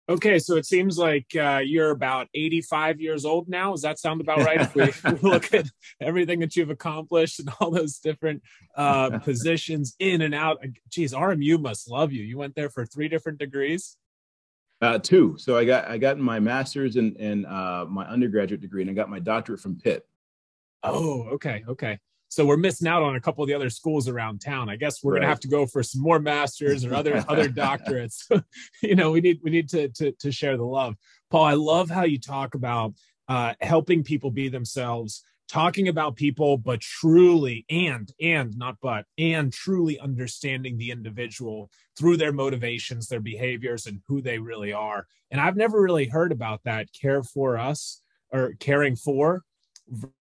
Okay, 0.06 0.38
so 0.38 0.56
it 0.56 0.66
seems 0.66 0.98
like 0.98 1.34
uh, 1.34 1.62
you're 1.64 1.90
about 1.90 2.28
85 2.34 3.00
years 3.00 3.24
old 3.24 3.48
now. 3.48 3.70
Does 3.70 3.82
that 3.82 3.98
sound 3.98 4.20
about 4.20 4.38
right? 4.38 4.60
if 4.60 4.74
we 4.74 5.10
look 5.28 5.54
at 5.54 5.66
everything 6.00 6.40
that 6.40 6.56
you've 6.56 6.70
accomplished 6.70 7.40
and 7.40 7.48
all 7.58 7.70
those 7.70 7.98
different 7.98 8.42
uh, 8.76 9.18
positions 9.24 9.96
in 9.98 10.20
and 10.20 10.34
out. 10.34 10.62
Geez, 10.90 11.14
RMU 11.14 11.60
must 11.60 11.90
love 11.90 12.12
you. 12.12 12.22
You 12.22 12.36
went 12.36 12.54
there 12.54 12.68
for 12.68 12.84
three 12.84 13.08
different 13.08 13.38
degrees. 13.38 13.96
Uh, 14.82 14.98
two. 14.98 15.36
So 15.38 15.56
I 15.56 15.64
got 15.64 15.88
I 15.88 15.96
got 15.96 16.18
my 16.18 16.38
master's 16.38 16.96
and 16.96 17.16
and 17.16 17.46
uh, 17.46 17.86
my 17.88 18.04
undergraduate 18.06 18.60
degree, 18.60 18.82
and 18.82 18.90
I 18.90 18.94
got 18.94 19.08
my 19.08 19.20
doctorate 19.20 19.60
from 19.60 19.76
Pitt. 19.76 20.06
Oh, 20.82 21.22
okay, 21.30 21.64
okay 21.66 21.98
so 22.34 22.44
we're 22.44 22.56
missing 22.56 22.88
out 22.88 23.02
on 23.02 23.14
a 23.14 23.20
couple 23.20 23.44
of 23.44 23.48
the 23.48 23.54
other 23.54 23.70
schools 23.70 24.08
around 24.08 24.40
town. 24.40 24.68
I 24.68 24.76
guess 24.76 25.02
we're 25.02 25.14
right. 25.14 25.20
gonna 25.20 25.28
have 25.28 25.40
to 25.40 25.48
go 25.48 25.66
for 25.66 25.82
some 25.82 26.02
more 26.02 26.18
masters 26.18 26.84
or 26.84 26.94
other 26.94 27.24
other 27.28 27.48
doctorates. 27.48 28.24
you 28.82 28.96
know, 28.96 29.12
we 29.12 29.20
need 29.20 29.40
we 29.42 29.50
need 29.50 29.68
to, 29.70 29.88
to 29.88 30.12
to 30.12 30.32
share 30.32 30.56
the 30.56 30.64
love. 30.64 30.96
Paul, 31.30 31.44
I 31.44 31.54
love 31.54 31.90
how 31.90 32.04
you 32.04 32.18
talk 32.18 32.54
about 32.54 32.94
uh, 33.28 33.54
helping 33.60 34.02
people 34.02 34.30
be 34.30 34.48
themselves, 34.48 35.22
talking 35.48 35.88
about 35.88 36.16
people, 36.16 36.58
but 36.58 36.80
truly 36.80 37.64
and 37.70 38.12
and 38.20 38.56
not 38.56 38.78
but 38.82 39.06
and 39.16 39.52
truly 39.52 39.98
understanding 40.00 40.76
the 40.76 40.90
individual 40.90 41.70
through 41.96 42.16
their 42.16 42.32
motivations, 42.32 43.06
their 43.06 43.20
behaviors, 43.20 43.86
and 43.86 44.00
who 44.08 44.20
they 44.20 44.38
really 44.38 44.72
are. 44.72 45.06
And 45.30 45.40
I've 45.40 45.56
never 45.56 45.80
really 45.80 46.06
heard 46.06 46.32
about 46.32 46.62
that 46.64 46.88
care 46.92 47.22
for 47.22 47.58
us 47.58 48.00
or 48.32 48.54
caring 48.58 48.96
for 48.96 49.44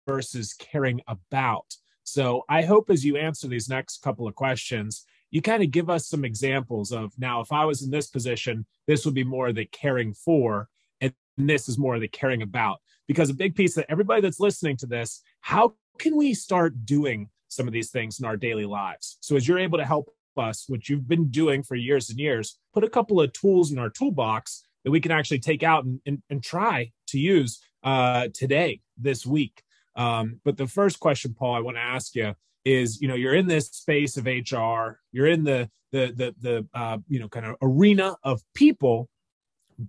versus 0.06 0.54
caring 0.54 1.00
about. 1.08 1.74
So 2.06 2.44
I 2.48 2.62
hope 2.62 2.88
as 2.88 3.04
you 3.04 3.16
answer 3.16 3.48
these 3.48 3.68
next 3.68 4.00
couple 4.00 4.28
of 4.28 4.36
questions, 4.36 5.04
you 5.32 5.42
kind 5.42 5.62
of 5.62 5.72
give 5.72 5.90
us 5.90 6.06
some 6.06 6.24
examples 6.24 6.92
of 6.92 7.12
now, 7.18 7.40
if 7.40 7.50
I 7.50 7.64
was 7.64 7.82
in 7.82 7.90
this 7.90 8.06
position, 8.06 8.64
this 8.86 9.04
would 9.04 9.14
be 9.14 9.24
more 9.24 9.52
the 9.52 9.64
caring 9.66 10.14
for, 10.14 10.68
and 11.00 11.12
this 11.36 11.68
is 11.68 11.78
more 11.78 11.96
of 11.96 12.00
the 12.00 12.08
caring 12.08 12.42
about. 12.42 12.78
Because 13.08 13.28
a 13.28 13.34
big 13.34 13.56
piece 13.56 13.74
that 13.74 13.86
everybody 13.88 14.20
that's 14.20 14.38
listening 14.38 14.76
to 14.78 14.86
this, 14.86 15.20
how 15.40 15.74
can 15.98 16.16
we 16.16 16.32
start 16.32 16.86
doing 16.86 17.28
some 17.48 17.66
of 17.66 17.72
these 17.72 17.90
things 17.90 18.20
in 18.20 18.24
our 18.24 18.36
daily 18.36 18.66
lives? 18.66 19.18
So 19.20 19.34
as 19.34 19.48
you're 19.48 19.58
able 19.58 19.78
to 19.78 19.84
help 19.84 20.08
us, 20.36 20.66
which 20.68 20.88
you've 20.88 21.08
been 21.08 21.28
doing 21.28 21.64
for 21.64 21.74
years 21.74 22.08
and 22.08 22.20
years, 22.20 22.56
put 22.72 22.84
a 22.84 22.88
couple 22.88 23.20
of 23.20 23.32
tools 23.32 23.72
in 23.72 23.80
our 23.80 23.90
toolbox 23.90 24.62
that 24.84 24.92
we 24.92 25.00
can 25.00 25.10
actually 25.10 25.40
take 25.40 25.64
out 25.64 25.84
and, 25.84 26.00
and, 26.06 26.22
and 26.30 26.40
try 26.40 26.92
to 27.08 27.18
use 27.18 27.60
uh, 27.82 28.28
today, 28.32 28.80
this 28.96 29.26
week. 29.26 29.64
Um, 29.96 30.40
but 30.44 30.56
the 30.56 30.66
first 30.66 31.00
question, 31.00 31.34
Paul, 31.34 31.54
I 31.54 31.60
want 31.60 31.76
to 31.76 31.82
ask 31.82 32.14
you 32.14 32.34
is, 32.64 33.00
you 33.00 33.08
know, 33.08 33.14
you're 33.14 33.34
in 33.34 33.46
this 33.46 33.68
space 33.68 34.16
of 34.16 34.26
HR, 34.26 35.00
you're 35.12 35.26
in 35.26 35.44
the 35.44 35.70
the 35.92 36.12
the 36.14 36.34
the 36.40 36.66
uh, 36.74 36.98
you 37.08 37.18
know 37.18 37.28
kind 37.28 37.46
of 37.46 37.56
arena 37.62 38.16
of 38.22 38.42
people. 38.54 39.08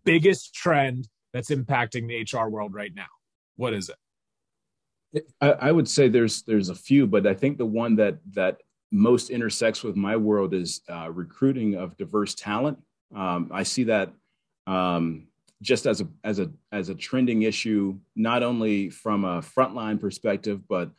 Biggest 0.03 0.53
trend 0.53 1.07
that's 1.33 1.49
impacting 1.49 2.07
the 2.07 2.37
HR 2.37 2.49
world 2.49 2.73
right 2.73 2.93
now. 2.93 3.07
What 3.55 3.73
is 3.73 3.89
it? 3.89 5.27
I, 5.41 5.51
I 5.51 5.71
would 5.71 5.87
say 5.87 6.07
there's 6.07 6.43
there's 6.43 6.69
a 6.69 6.75
few, 6.75 7.07
but 7.07 7.25
I 7.25 7.33
think 7.33 7.57
the 7.57 7.65
one 7.65 7.95
that 7.95 8.19
that 8.33 8.57
most 8.91 9.29
intersects 9.29 9.83
with 9.83 9.95
my 9.95 10.15
world 10.15 10.53
is 10.53 10.81
uh, 10.89 11.09
recruiting 11.11 11.75
of 11.75 11.97
diverse 11.97 12.33
talent. 12.35 12.79
Um, 13.15 13.49
I 13.53 13.63
see 13.63 13.85
that 13.85 14.11
um, 14.65 15.26
just 15.61 15.85
as 15.85 16.01
a 16.01 16.07
as 16.23 16.39
a 16.39 16.51
as 16.71 16.89
a 16.89 16.95
trending 16.95 17.43
issue, 17.43 17.97
not 18.15 18.43
only 18.43 18.89
from 18.89 19.25
a 19.25 19.41
frontline 19.41 19.99
perspective, 19.99 20.67
but 20.67 20.91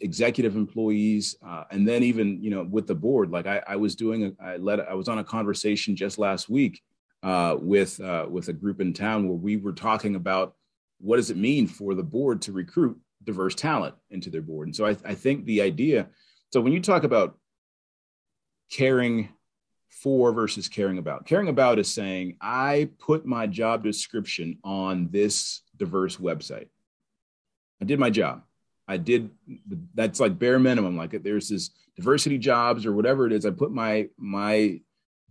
executive 0.00 0.56
employees, 0.56 1.36
uh, 1.46 1.64
and 1.70 1.86
then 1.86 2.02
even 2.02 2.42
you 2.42 2.50
know 2.50 2.62
with 2.62 2.86
the 2.86 2.94
board. 2.94 3.30
Like 3.30 3.46
I, 3.46 3.62
I 3.66 3.76
was 3.76 3.94
doing, 3.94 4.24
a, 4.24 4.42
I 4.42 4.56
led, 4.56 4.80
I 4.80 4.94
was 4.94 5.08
on 5.08 5.18
a 5.18 5.24
conversation 5.24 5.96
just 5.96 6.18
last 6.18 6.48
week 6.48 6.82
uh, 7.22 7.56
with 7.60 8.00
uh, 8.00 8.26
with 8.30 8.48
a 8.48 8.52
group 8.52 8.80
in 8.80 8.92
town 8.92 9.28
where 9.28 9.36
we 9.36 9.56
were 9.56 9.72
talking 9.72 10.14
about 10.14 10.54
what 11.00 11.16
does 11.16 11.30
it 11.30 11.36
mean 11.36 11.66
for 11.66 11.94
the 11.94 12.02
board 12.02 12.40
to 12.42 12.52
recruit 12.52 12.98
diverse 13.24 13.54
talent 13.54 13.94
into 14.10 14.30
their 14.30 14.42
board. 14.42 14.68
And 14.68 14.76
so 14.76 14.86
I, 14.86 14.96
I 15.04 15.14
think 15.14 15.44
the 15.44 15.62
idea. 15.62 16.08
So 16.52 16.60
when 16.60 16.72
you 16.72 16.80
talk 16.80 17.04
about 17.04 17.36
caring 18.70 19.28
for 20.02 20.32
versus 20.32 20.68
caring 20.68 20.98
about. 20.98 21.26
Caring 21.26 21.48
about 21.48 21.78
is 21.78 21.92
saying, 21.92 22.36
I 22.40 22.90
put 22.98 23.24
my 23.24 23.46
job 23.46 23.82
description 23.82 24.58
on 24.64 25.08
this 25.10 25.62
diverse 25.76 26.16
website. 26.16 26.68
I 27.80 27.84
did 27.84 27.98
my 27.98 28.10
job. 28.10 28.42
I 28.86 28.98
did 28.98 29.30
that's 29.94 30.20
like 30.20 30.38
bare 30.38 30.58
minimum. 30.58 30.96
Like 30.96 31.22
there's 31.22 31.48
this 31.48 31.70
diversity 31.96 32.38
jobs 32.38 32.84
or 32.84 32.92
whatever 32.92 33.26
it 33.26 33.32
is. 33.32 33.46
I 33.46 33.50
put 33.50 33.72
my 33.72 34.08
my 34.18 34.80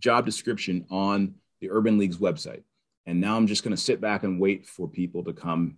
job 0.00 0.26
description 0.26 0.86
on 0.90 1.34
the 1.60 1.70
Urban 1.70 1.98
League's 1.98 2.18
website. 2.18 2.62
And 3.06 3.20
now 3.20 3.36
I'm 3.36 3.46
just 3.46 3.62
going 3.62 3.76
to 3.76 3.80
sit 3.80 4.00
back 4.00 4.22
and 4.22 4.40
wait 4.40 4.66
for 4.66 4.88
people 4.88 5.24
to 5.24 5.32
come 5.32 5.76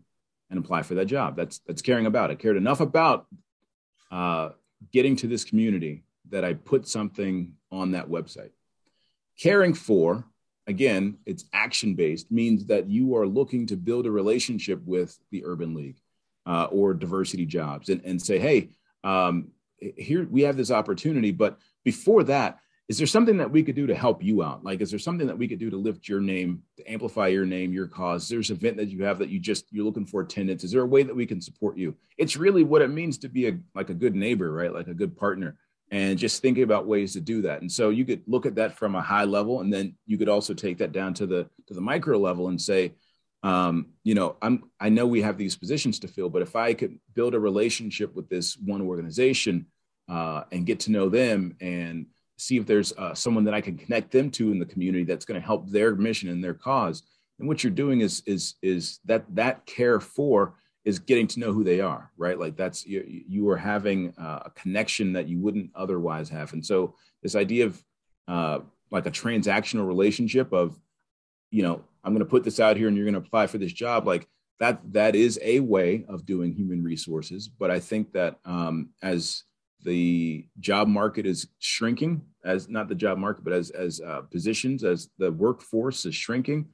and 0.48 0.58
apply 0.58 0.82
for 0.82 0.94
that 0.94 1.06
job. 1.06 1.36
That's 1.36 1.58
that's 1.58 1.82
caring 1.82 2.06
about. 2.06 2.30
I 2.30 2.34
cared 2.34 2.56
enough 2.56 2.80
about 2.80 3.26
uh, 4.10 4.50
getting 4.92 5.16
to 5.16 5.26
this 5.26 5.44
community 5.44 6.04
that 6.30 6.44
I 6.44 6.54
put 6.54 6.88
something 6.88 7.54
on 7.70 7.92
that 7.92 8.08
website. 8.08 8.50
Caring 9.38 9.74
for, 9.74 10.24
again, 10.66 11.18
it's 11.26 11.44
action 11.52 11.94
based, 11.94 12.30
means 12.30 12.66
that 12.66 12.88
you 12.88 13.16
are 13.16 13.26
looking 13.26 13.66
to 13.66 13.76
build 13.76 14.06
a 14.06 14.10
relationship 14.10 14.80
with 14.84 15.18
the 15.30 15.44
Urban 15.44 15.74
League 15.74 16.00
uh, 16.46 16.64
or 16.70 16.94
diversity 16.94 17.44
jobs 17.44 17.88
and, 17.88 18.02
and 18.04 18.20
say, 18.20 18.38
hey, 18.38 18.70
um, 19.04 19.48
here 19.78 20.26
we 20.30 20.42
have 20.42 20.56
this 20.56 20.70
opportunity. 20.70 21.32
But 21.32 21.58
before 21.84 22.24
that, 22.24 22.60
is 22.88 22.98
there 22.98 23.06
something 23.06 23.36
that 23.38 23.50
we 23.50 23.64
could 23.64 23.74
do 23.74 23.88
to 23.88 23.94
help 23.96 24.22
you 24.22 24.44
out? 24.44 24.62
Like, 24.62 24.80
is 24.80 24.90
there 24.90 24.98
something 24.98 25.26
that 25.26 25.36
we 25.36 25.48
could 25.48 25.58
do 25.58 25.70
to 25.70 25.76
lift 25.76 26.08
your 26.08 26.20
name, 26.20 26.62
to 26.76 26.90
amplify 26.90 27.26
your 27.26 27.44
name, 27.44 27.72
your 27.72 27.88
cause? 27.88 28.28
There's 28.28 28.50
an 28.50 28.56
event 28.56 28.76
that 28.76 28.88
you 28.88 29.02
have 29.04 29.18
that 29.18 29.28
you 29.28 29.40
just 29.40 29.66
you're 29.72 29.84
looking 29.84 30.06
for 30.06 30.20
attendance. 30.20 30.62
Is 30.62 30.70
there 30.70 30.82
a 30.82 30.86
way 30.86 31.02
that 31.02 31.14
we 31.14 31.26
can 31.26 31.40
support 31.40 31.76
you? 31.76 31.96
It's 32.16 32.36
really 32.36 32.62
what 32.62 32.82
it 32.82 32.88
means 32.88 33.18
to 33.18 33.28
be 33.28 33.48
a 33.48 33.58
like 33.74 33.90
a 33.90 33.94
good 33.94 34.14
neighbor, 34.14 34.52
right? 34.52 34.72
Like 34.72 34.86
a 34.86 34.94
good 34.94 35.16
partner 35.16 35.56
and 35.90 36.18
just 36.18 36.42
thinking 36.42 36.64
about 36.64 36.86
ways 36.86 37.12
to 37.12 37.20
do 37.20 37.42
that. 37.42 37.60
And 37.60 37.70
so 37.70 37.90
you 37.90 38.04
could 38.04 38.22
look 38.26 38.46
at 38.46 38.56
that 38.56 38.76
from 38.76 38.94
a 38.94 39.02
high 39.02 39.24
level, 39.24 39.60
and 39.60 39.72
then 39.72 39.94
you 40.06 40.18
could 40.18 40.28
also 40.28 40.54
take 40.54 40.78
that 40.78 40.92
down 40.92 41.14
to 41.14 41.26
the 41.26 41.48
to 41.68 41.74
the 41.74 41.80
micro 41.80 42.18
level 42.18 42.48
and 42.48 42.60
say, 42.60 42.94
um, 43.42 43.90
you 44.02 44.14
know, 44.14 44.36
I'm 44.42 44.64
I 44.80 44.88
know 44.88 45.06
we 45.06 45.22
have 45.22 45.38
these 45.38 45.56
positions 45.56 45.98
to 46.00 46.08
fill, 46.08 46.28
but 46.28 46.42
if 46.42 46.56
I 46.56 46.74
could 46.74 46.98
build 47.14 47.34
a 47.34 47.40
relationship 47.40 48.14
with 48.14 48.28
this 48.28 48.56
one 48.56 48.82
organization 48.82 49.66
uh, 50.08 50.42
and 50.50 50.66
get 50.66 50.80
to 50.80 50.90
know 50.90 51.08
them 51.08 51.56
and 51.60 52.06
see 52.38 52.56
if 52.56 52.66
there's 52.66 52.92
uh, 52.98 53.14
someone 53.14 53.44
that 53.44 53.54
I 53.54 53.60
can 53.60 53.76
connect 53.76 54.10
them 54.10 54.30
to 54.32 54.50
in 54.50 54.58
the 54.58 54.66
community 54.66 55.04
that's 55.04 55.24
going 55.24 55.40
to 55.40 55.46
help 55.46 55.70
their 55.70 55.94
mission 55.94 56.28
and 56.28 56.42
their 56.42 56.54
cause. 56.54 57.02
And 57.38 57.48
what 57.48 57.62
you're 57.62 57.70
doing 57.70 58.00
is 58.00 58.22
is 58.26 58.54
is 58.62 58.98
that 59.04 59.24
that 59.34 59.66
care 59.66 60.00
for 60.00 60.54
is 60.86 61.00
getting 61.00 61.26
to 61.26 61.40
know 61.40 61.52
who 61.52 61.64
they 61.64 61.80
are, 61.80 62.12
right? 62.16 62.38
Like 62.38 62.56
that's 62.56 62.86
you, 62.86 63.04
you 63.06 63.48
are 63.50 63.56
having 63.56 64.14
uh, 64.16 64.42
a 64.46 64.50
connection 64.50 65.12
that 65.14 65.28
you 65.28 65.40
wouldn't 65.40 65.72
otherwise 65.74 66.28
have. 66.28 66.52
And 66.52 66.64
so 66.64 66.94
this 67.24 67.34
idea 67.34 67.66
of 67.66 67.84
uh, 68.28 68.60
like 68.92 69.04
a 69.04 69.10
transactional 69.10 69.84
relationship 69.86 70.52
of, 70.52 70.78
you 71.50 71.64
know, 71.64 71.82
I'm 72.04 72.12
going 72.12 72.24
to 72.24 72.30
put 72.30 72.44
this 72.44 72.60
out 72.60 72.76
here 72.76 72.86
and 72.86 72.96
you're 72.96 73.04
going 73.04 73.20
to 73.20 73.26
apply 73.26 73.48
for 73.48 73.58
this 73.58 73.72
job, 73.72 74.06
like 74.06 74.28
that 74.60 74.80
that 74.92 75.16
is 75.16 75.40
a 75.42 75.58
way 75.58 76.04
of 76.08 76.24
doing 76.24 76.52
human 76.52 76.84
resources. 76.84 77.48
But 77.48 77.72
I 77.72 77.80
think 77.80 78.12
that 78.12 78.36
um, 78.44 78.90
as 79.02 79.42
the 79.82 80.46
job 80.60 80.86
market 80.86 81.26
is 81.26 81.48
shrinking, 81.58 82.22
as 82.44 82.68
not 82.68 82.88
the 82.88 82.94
job 82.94 83.18
market, 83.18 83.42
but 83.42 83.52
as 83.52 83.70
as 83.70 84.00
uh, 84.00 84.20
positions, 84.30 84.84
as 84.84 85.08
the 85.18 85.32
workforce 85.32 86.06
is 86.06 86.14
shrinking, 86.14 86.66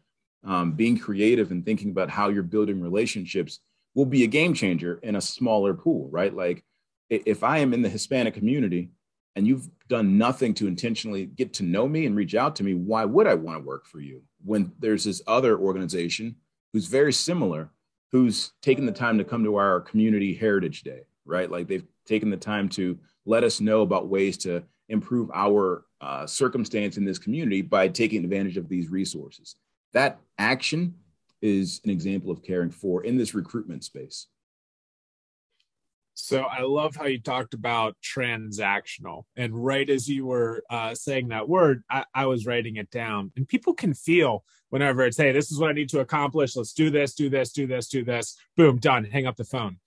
um, 0.45 0.73
being 0.73 0.99
creative 0.99 1.51
and 1.51 1.65
thinking 1.65 1.91
about 1.91 2.11
how 2.11 2.29
you're 2.29 2.43
building 2.43 2.79
relationships 2.83 3.61
will 3.95 4.07
be 4.07 4.25
a 4.25 4.29
game 4.29 4.55
changer 4.55 4.99
in 5.03 5.17
a 5.17 5.21
smaller 5.21 5.75
pool, 5.75 6.09
right? 6.11 6.35
Like 6.35 6.65
if 7.11 7.43
I 7.43 7.59
am 7.59 7.75
in 7.75 7.83
the 7.83 7.89
Hispanic 7.89 8.35
community 8.35 8.91
and 9.37 9.47
you've 9.47 9.69
done 9.89 10.19
nothing 10.19 10.55
to 10.55 10.67
intentionally 10.67 11.27
get 11.27 11.55
to 11.55 11.63
know 11.63 11.87
me 11.89 12.07
and 12.07 12.17
reach 12.17 12.35
out 12.35 12.57
to 12.57 12.65
me, 12.65 12.75
why 12.75 13.05
would 13.05 13.27
I 13.27 13.35
want 13.35 13.59
to 13.59 13.67
work 13.67 13.87
for 13.87 14.01
you 14.01 14.23
when 14.45 14.73
there's 14.79 15.05
this 15.05 15.23
other 15.27 15.59
organization 15.59 16.37
who's 16.73 16.87
very 16.87 17.13
similar, 17.13 17.71
who's 18.11 18.53
taken 18.63 18.87
the 18.87 18.93
time 18.93 19.19
to 19.19 19.25
come 19.25 19.45
to 19.45 19.57
our 19.57 19.81
community 19.81 20.35
heritage 20.35 20.83
day, 20.83 21.03
right? 21.25 21.51
Like 21.51 21.69
they've 21.69 21.87
taken 22.07 22.31
the 22.31 22.37
time 22.37 22.69
to 22.71 22.99
let 23.27 23.45
us 23.45 23.61
know 23.61 23.83
about 23.83 24.09
ways 24.09 24.37
to 24.39 24.65
improve 24.89 25.31
our 25.33 25.85
uh, 26.01 26.27
circumstance 26.27 26.97
in 26.97 27.05
this 27.05 27.19
community 27.19 27.63
by 27.63 27.89
taking 27.89 28.25
advantage 28.25 28.57
of 28.57 28.69
these 28.69 28.89
resources. 28.89 29.57
That 29.93 30.19
action 30.39 30.95
is 31.43 31.81
an 31.85 31.91
example 31.91 32.31
of 32.31 32.43
caring 32.43 32.71
for 32.71 33.05
in 33.05 33.17
this 33.19 33.35
recruitment 33.35 33.85
space. 33.85 34.29
So 36.15 36.43
I 36.43 36.63
love 36.63 36.95
how 36.95 37.07
you 37.07 37.21
talked 37.21 37.55
about 37.55 37.97
transactional. 38.03 39.25
And 39.35 39.65
right 39.65 39.89
as 39.89 40.09
you 40.09 40.27
were 40.27 40.63
uh, 40.71 40.95
saying 40.95 41.29
that 41.29 41.49
word, 41.49 41.83
I, 41.91 42.05
I, 42.15 42.27
was 42.27 42.47
writing 42.47 42.77
it 42.77 42.91
down. 42.91 43.33
And 43.37 43.49
people 43.49 43.73
can 43.73 43.95
feel 43.95 44.45
whenever 44.69 45.05
it's, 45.05 45.17
hey, 45.17 45.33
this 45.33 45.51
is 45.51 45.59
what 45.59 45.71
I 45.71 45.75
need 45.75 45.89
to 45.91 46.01
accomplish. 46.01 46.55
Let's 46.55 46.75
do 46.75 46.91
this, 46.91 47.15
do 47.15 47.31
this, 47.31 47.53
do 47.53 47.67
this, 47.67 47.89
do 47.89 48.05
this. 48.05 48.37
Boom, 48.57 48.79
done. 48.79 49.05
Hang 49.05 49.27
up 49.27 49.37
the 49.37 49.45
phone. 49.45 49.79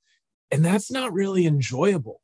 And 0.52 0.66
that's 0.66 0.92
not 0.92 1.14
really 1.14 1.46
enjoyable. 1.46 2.22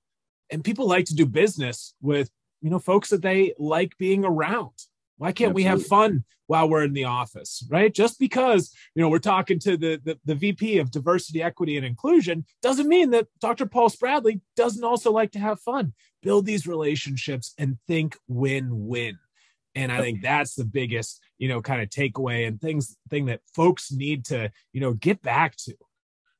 And 0.49 0.63
people 0.63 0.87
like 0.87 1.05
to 1.05 1.15
do 1.15 1.25
business 1.25 1.93
with, 2.01 2.29
you 2.61 2.69
know, 2.69 2.79
folks 2.79 3.09
that 3.09 3.21
they 3.21 3.53
like 3.57 3.97
being 3.97 4.25
around. 4.25 4.73
Why 5.21 5.27
can't 5.27 5.51
Absolutely. 5.51 5.63
we 5.63 5.67
have 5.67 5.85
fun 5.85 6.23
while 6.47 6.67
we're 6.67 6.83
in 6.83 6.93
the 6.93 7.03
office, 7.03 7.63
right? 7.69 7.93
Just 7.93 8.17
because 8.17 8.73
you 8.95 9.03
know 9.03 9.09
we're 9.09 9.19
talking 9.19 9.59
to 9.59 9.77
the, 9.77 10.01
the, 10.03 10.17
the 10.25 10.33
VP 10.33 10.79
of 10.79 10.89
diversity, 10.89 11.43
equity, 11.43 11.77
and 11.77 11.85
inclusion 11.85 12.43
doesn't 12.63 12.87
mean 12.87 13.11
that 13.11 13.27
Dr. 13.39 13.67
Paul 13.67 13.91
Spradley 13.91 14.41
doesn't 14.57 14.83
also 14.83 15.11
like 15.11 15.31
to 15.33 15.39
have 15.39 15.59
fun. 15.59 15.93
Build 16.23 16.47
these 16.47 16.65
relationships 16.65 17.53
and 17.59 17.77
think 17.87 18.17
win-win. 18.27 19.19
And 19.75 19.91
I 19.91 20.01
think 20.01 20.23
that's 20.23 20.55
the 20.55 20.65
biggest, 20.65 21.21
you 21.37 21.47
know, 21.47 21.61
kind 21.61 21.83
of 21.83 21.89
takeaway 21.89 22.47
and 22.47 22.59
things 22.59 22.97
thing 23.11 23.27
that 23.27 23.41
folks 23.53 23.91
need 23.91 24.25
to, 24.25 24.51
you 24.73 24.81
know, 24.81 24.93
get 24.93 25.21
back 25.21 25.55
to. 25.67 25.75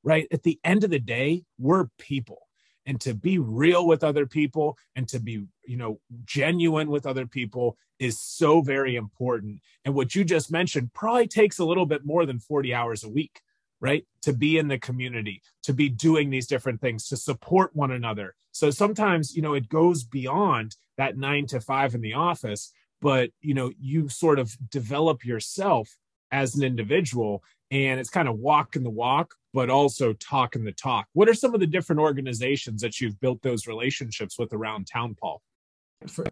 Right. 0.04 0.26
At 0.32 0.42
the 0.42 0.60
end 0.64 0.84
of 0.84 0.90
the 0.90 0.98
day, 0.98 1.44
we're 1.60 1.86
people 2.00 2.48
and 2.86 3.00
to 3.02 3.14
be 3.14 3.38
real 3.38 3.86
with 3.86 4.04
other 4.04 4.26
people 4.26 4.78
and 4.96 5.08
to 5.10 5.20
be 5.20 5.46
you 5.66 5.78
know 5.78 6.00
genuine 6.26 6.90
with 6.90 7.06
other 7.06 7.26
people 7.26 7.78
is 8.00 8.20
so 8.20 8.62
very 8.62 8.96
important. 8.96 9.60
And 9.86 9.94
what 9.94 10.16
you 10.16 10.24
just 10.24 10.52
mentioned 10.52 10.94
probably 10.94 11.28
takes 11.28 11.60
a 11.60 11.66
little 11.66 11.86
bit 11.86 12.06
more 12.06 12.26
than 12.26 12.40
40 12.40 12.74
hours 12.74 13.04
a 13.04 13.10
week 13.10 13.42
right? 13.84 14.06
To 14.22 14.34
be 14.34 14.60
in 14.60 14.68
the 14.68 14.78
community 14.78 15.42
to 15.64 15.74
be 15.74 15.90
doing 15.90 16.30
these 16.30 16.46
different 16.46 16.80
things 16.80 17.08
to 17.08 17.18
support 17.18 17.76
one 17.76 17.90
another. 17.92 18.36
So 18.52 18.70
sometimes 18.70 19.36
you 19.36 19.42
know 19.42 19.56
it 19.56 19.70
goes 19.70 20.04
beyond 20.04 20.76
that 20.98 21.18
9 21.18 21.48
to 21.48 21.60
5 21.60 21.96
in 21.96 22.02
the 22.02 22.14
office 22.14 22.72
but 23.02 23.32
you 23.42 23.54
know 23.54 23.72
you 23.80 24.08
sort 24.08 24.40
of 24.40 24.56
develop 24.70 25.26
yourself 25.26 25.98
as 26.32 26.56
an 26.56 26.64
individual 26.64 27.44
and 27.72 28.00
it's 28.00 28.10
kind 28.10 28.28
of 28.28 28.38
walking 28.38 28.84
the 28.84 28.90
walk 28.90 29.34
but 29.54 29.70
also 29.70 30.14
talking 30.14 30.64
the 30.64 30.72
talk. 30.72 31.08
What 31.14 31.28
are 31.28 31.34
some 31.34 31.54
of 31.54 31.60
the 31.60 31.68
different 31.68 32.00
organizations 32.00 32.82
that 32.82 33.02
you've 33.02 33.20
built 33.20 33.42
those 33.42 33.68
relationships 33.68 34.40
with 34.40 34.54
around 34.54 34.88
town 34.88 35.16
paul? 35.20 35.42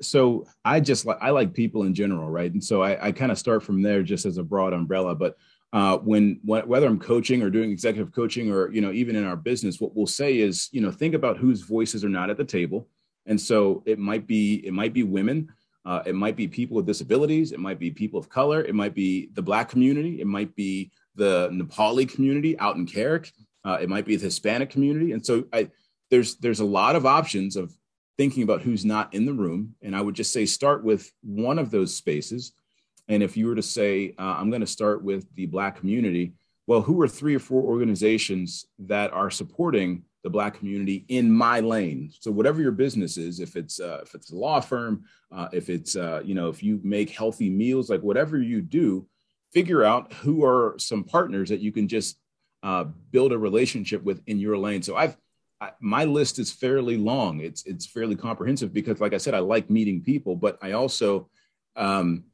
So 0.02 0.48
i 0.66 0.80
just 0.80 1.06
like 1.06 1.18
i 1.22 1.30
like 1.30 1.54
people 1.54 1.84
in 1.84 1.94
general 1.94 2.30
right? 2.30 2.52
And 2.52 2.64
so 2.64 2.82
i, 2.82 3.08
I 3.08 3.12
kind 3.12 3.32
of 3.32 3.38
start 3.38 3.64
from 3.64 3.82
there 3.82 4.04
just 4.04 4.26
as 4.26 4.38
a 4.38 4.44
broad 4.44 4.74
umbrella. 4.74 5.16
But 5.16 5.38
uh, 5.72 5.98
when 5.98 6.40
whether 6.44 6.88
i'm 6.88 7.00
coaching 7.00 7.44
or 7.44 7.50
doing 7.50 7.72
executive 7.72 8.12
coaching 8.12 8.52
or 8.52 8.72
you 8.72 8.82
know 8.82 8.92
even 8.92 9.16
in 9.16 9.24
our 9.24 9.36
business 9.36 9.80
what 9.80 9.96
we'll 9.96 10.08
say 10.08 10.40
is 10.40 10.68
you 10.72 10.82
know 10.82 10.92
think 10.92 11.14
about 11.14 11.38
whose 11.38 11.62
voices 11.62 12.04
are 12.04 12.10
not 12.10 12.30
at 12.30 12.38
the 12.38 12.46
table. 12.46 12.88
And 13.26 13.40
so 13.40 13.84
it 13.86 14.00
might 14.00 14.26
be 14.26 14.66
it 14.66 14.74
might 14.74 14.94
be 14.94 15.04
women 15.04 15.50
uh, 15.86 16.02
it 16.06 16.16
might 16.16 16.36
be 16.36 16.48
people 16.48 16.76
with 16.76 16.86
disabilities 16.86 17.52
it 17.52 17.60
might 17.60 17.80
be 17.80 17.92
people 17.92 18.20
of 18.20 18.30
color 18.30 18.64
it 18.64 18.74
might 18.74 18.96
be 18.96 19.30
the 19.34 19.42
black 19.42 19.70
community 19.70 20.20
it 20.20 20.28
might 20.28 20.56
be 20.56 20.92
the 21.20 21.50
Nepali 21.50 22.12
community 22.12 22.58
out 22.58 22.78
in 22.78 22.88
Carrick. 22.88 23.32
Uh, 23.64 23.78
it 23.82 23.90
might 23.90 24.06
be 24.06 24.16
the 24.16 24.26
Hispanic 24.26 24.70
community, 24.72 25.12
and 25.12 25.24
so 25.24 25.44
I, 25.54 25.70
there's 26.10 26.38
there's 26.38 26.62
a 26.62 26.66
lot 26.66 26.96
of 26.96 27.06
options 27.06 27.56
of 27.56 27.72
thinking 28.18 28.44
about 28.44 28.62
who's 28.62 28.84
not 28.84 29.14
in 29.14 29.26
the 29.26 29.34
room. 29.34 29.76
And 29.82 29.96
I 29.96 30.02
would 30.02 30.16
just 30.16 30.34
say 30.34 30.46
start 30.46 30.84
with 30.84 31.10
one 31.24 31.58
of 31.58 31.72
those 31.72 31.96
spaces. 31.96 32.52
And 33.08 33.24
if 33.24 33.38
you 33.38 33.48
were 33.48 33.56
to 33.56 33.62
say 33.62 34.14
uh, 34.20 34.36
I'm 34.38 34.50
going 34.50 34.60
to 34.60 34.68
start 34.68 35.04
with 35.04 35.26
the 35.36 35.46
Black 35.46 35.78
community, 35.78 36.34
well, 36.68 36.82
who 36.82 37.02
are 37.02 37.08
three 37.08 37.34
or 37.34 37.40
four 37.40 37.64
organizations 37.64 38.66
that 38.80 39.14
are 39.14 39.32
supporting 39.32 40.04
the 40.24 40.30
black 40.30 40.56
community 40.56 41.06
in 41.08 41.32
my 41.32 41.62
lane. 41.62 42.12
So 42.20 42.30
whatever 42.30 42.62
your 42.62 42.74
business 42.74 43.16
is, 43.18 43.40
if 43.40 43.56
it's 43.56 43.80
uh, 43.80 44.00
if 44.04 44.14
it's 44.14 44.32
a 44.32 44.36
law 44.36 44.60
firm, 44.60 45.06
uh, 45.32 45.48
if 45.54 45.70
it's 45.70 45.96
uh, 45.96 46.22
you 46.26 46.36
know 46.36 46.50
if 46.50 46.62
you 46.62 46.80
make 46.84 47.10
healthy 47.10 47.50
meals, 47.50 47.90
like 47.90 48.02
whatever 48.02 48.38
you 48.38 48.62
do, 48.62 49.08
figure 49.54 49.84
out 49.84 50.14
who 50.14 50.46
are 50.46 50.76
some 50.78 51.04
partners 51.04 51.50
that 51.50 51.60
you 51.60 51.72
can 51.72 51.88
just 51.88 52.20
uh, 52.64 52.86
build 53.12 53.32
a 53.32 53.38
relationship 53.38 54.04
with 54.04 54.22
in 54.28 54.40
your 54.40 54.58
lane. 54.58 54.82
So 54.82 54.96
I've 54.96 55.18
I, 55.62 55.72
my 55.82 56.06
list 56.06 56.40
is 56.40 56.52
fairly 56.52 56.98
long. 56.98 57.42
It's 57.42 57.66
it's 57.66 57.86
fairly 57.86 58.16
comprehensive 58.16 58.74
because, 58.74 59.02
like 59.02 59.14
I 59.14 59.18
said, 59.18 59.34
I 59.34 59.40
like 59.40 59.70
meeting 59.70 60.02
people, 60.02 60.36
but 60.36 60.58
I 60.62 60.72
also 60.72 61.30
um, 61.76 62.26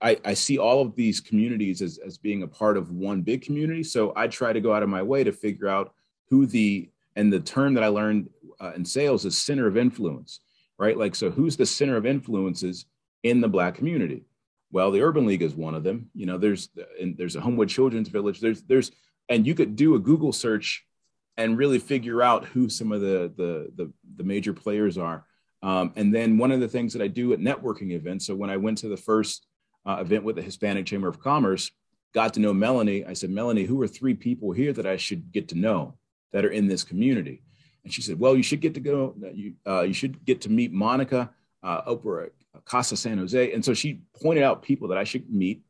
I, 0.00 0.18
I, 0.24 0.34
see 0.34 0.58
all 0.58 0.80
of 0.80 0.94
these 0.96 1.20
communities 1.20 1.80
as, 1.82 1.98
as 1.98 2.18
being 2.18 2.42
a 2.42 2.48
part 2.48 2.76
of 2.76 2.90
one 2.90 3.22
big 3.22 3.42
community. 3.42 3.84
So 3.84 4.12
I 4.16 4.26
try 4.26 4.52
to 4.52 4.60
go 4.60 4.74
out 4.74 4.82
of 4.82 4.88
my 4.88 5.02
way 5.02 5.22
to 5.22 5.32
figure 5.32 5.68
out 5.68 5.94
who 6.28 6.46
the 6.46 6.90
and 7.14 7.32
the 7.32 7.40
term 7.40 7.74
that 7.74 7.84
I 7.84 7.88
learned 7.88 8.30
uh, 8.60 8.72
in 8.74 8.84
sales 8.84 9.24
is 9.24 9.38
center 9.38 9.66
of 9.66 9.76
influence, 9.76 10.40
right? 10.78 10.96
Like, 10.96 11.14
so 11.14 11.30
who's 11.30 11.56
the 11.56 11.66
center 11.66 11.96
of 11.96 12.06
influences 12.06 12.86
in 13.22 13.40
the 13.40 13.48
Black 13.48 13.74
community? 13.74 14.24
Well, 14.72 14.90
the 14.90 15.02
Urban 15.02 15.26
League 15.26 15.42
is 15.42 15.54
one 15.54 15.74
of 15.74 15.84
them. 15.84 16.10
You 16.14 16.26
know, 16.26 16.38
there's 16.38 16.70
and 17.00 17.16
there's 17.16 17.36
a 17.36 17.40
Homewood 17.40 17.68
Children's 17.68 18.08
Village. 18.08 18.40
There's 18.40 18.62
there's 18.62 18.90
and 19.28 19.46
you 19.46 19.54
could 19.54 19.76
do 19.76 19.94
a 19.94 20.00
Google 20.00 20.32
search 20.32 20.84
and 21.36 21.56
really 21.56 21.78
figure 21.78 22.22
out 22.22 22.46
who 22.46 22.68
some 22.68 22.90
of 22.90 23.02
the 23.02 23.32
the 23.36 23.70
the, 23.76 23.92
the 24.16 24.24
major 24.24 24.54
players 24.54 24.96
are. 24.96 25.26
Um, 25.62 25.92
and 25.94 26.12
then 26.12 26.38
one 26.38 26.50
of 26.50 26.60
the 26.60 26.68
things 26.68 26.92
that 26.94 27.02
I 27.02 27.06
do 27.06 27.32
at 27.32 27.38
networking 27.38 27.92
events. 27.92 28.26
So 28.26 28.34
when 28.34 28.50
I 28.50 28.56
went 28.56 28.78
to 28.78 28.88
the 28.88 28.96
first 28.96 29.46
uh, 29.86 29.98
event 30.00 30.24
with 30.24 30.34
the 30.34 30.42
Hispanic 30.42 30.86
Chamber 30.86 31.06
of 31.06 31.20
Commerce, 31.20 31.70
got 32.14 32.34
to 32.34 32.40
know 32.40 32.52
Melanie. 32.52 33.04
I 33.04 33.12
said, 33.12 33.30
Melanie, 33.30 33.64
who 33.64 33.80
are 33.80 33.86
three 33.86 34.14
people 34.14 34.50
here 34.50 34.72
that 34.72 34.86
I 34.86 34.96
should 34.96 35.30
get 35.30 35.48
to 35.48 35.54
know 35.54 35.94
that 36.32 36.44
are 36.44 36.50
in 36.50 36.66
this 36.66 36.82
community? 36.82 37.42
And 37.84 37.92
she 37.92 38.02
said, 38.02 38.18
Well, 38.18 38.36
you 38.36 38.42
should 38.42 38.60
get 38.60 38.74
to 38.74 38.80
go. 38.80 39.14
You 39.34 39.54
uh, 39.66 39.82
you 39.82 39.92
should 39.92 40.24
get 40.24 40.40
to 40.42 40.50
meet 40.50 40.72
Monica 40.72 41.30
uh, 41.62 41.82
Oprah 41.82 42.30
Casa 42.64 42.96
San 42.96 43.18
Jose. 43.18 43.52
And 43.52 43.64
so 43.64 43.74
she 43.74 44.00
pointed 44.20 44.44
out 44.44 44.62
people 44.62 44.88
that 44.88 44.98
I 44.98 45.04
should 45.04 45.30
meet 45.30 45.62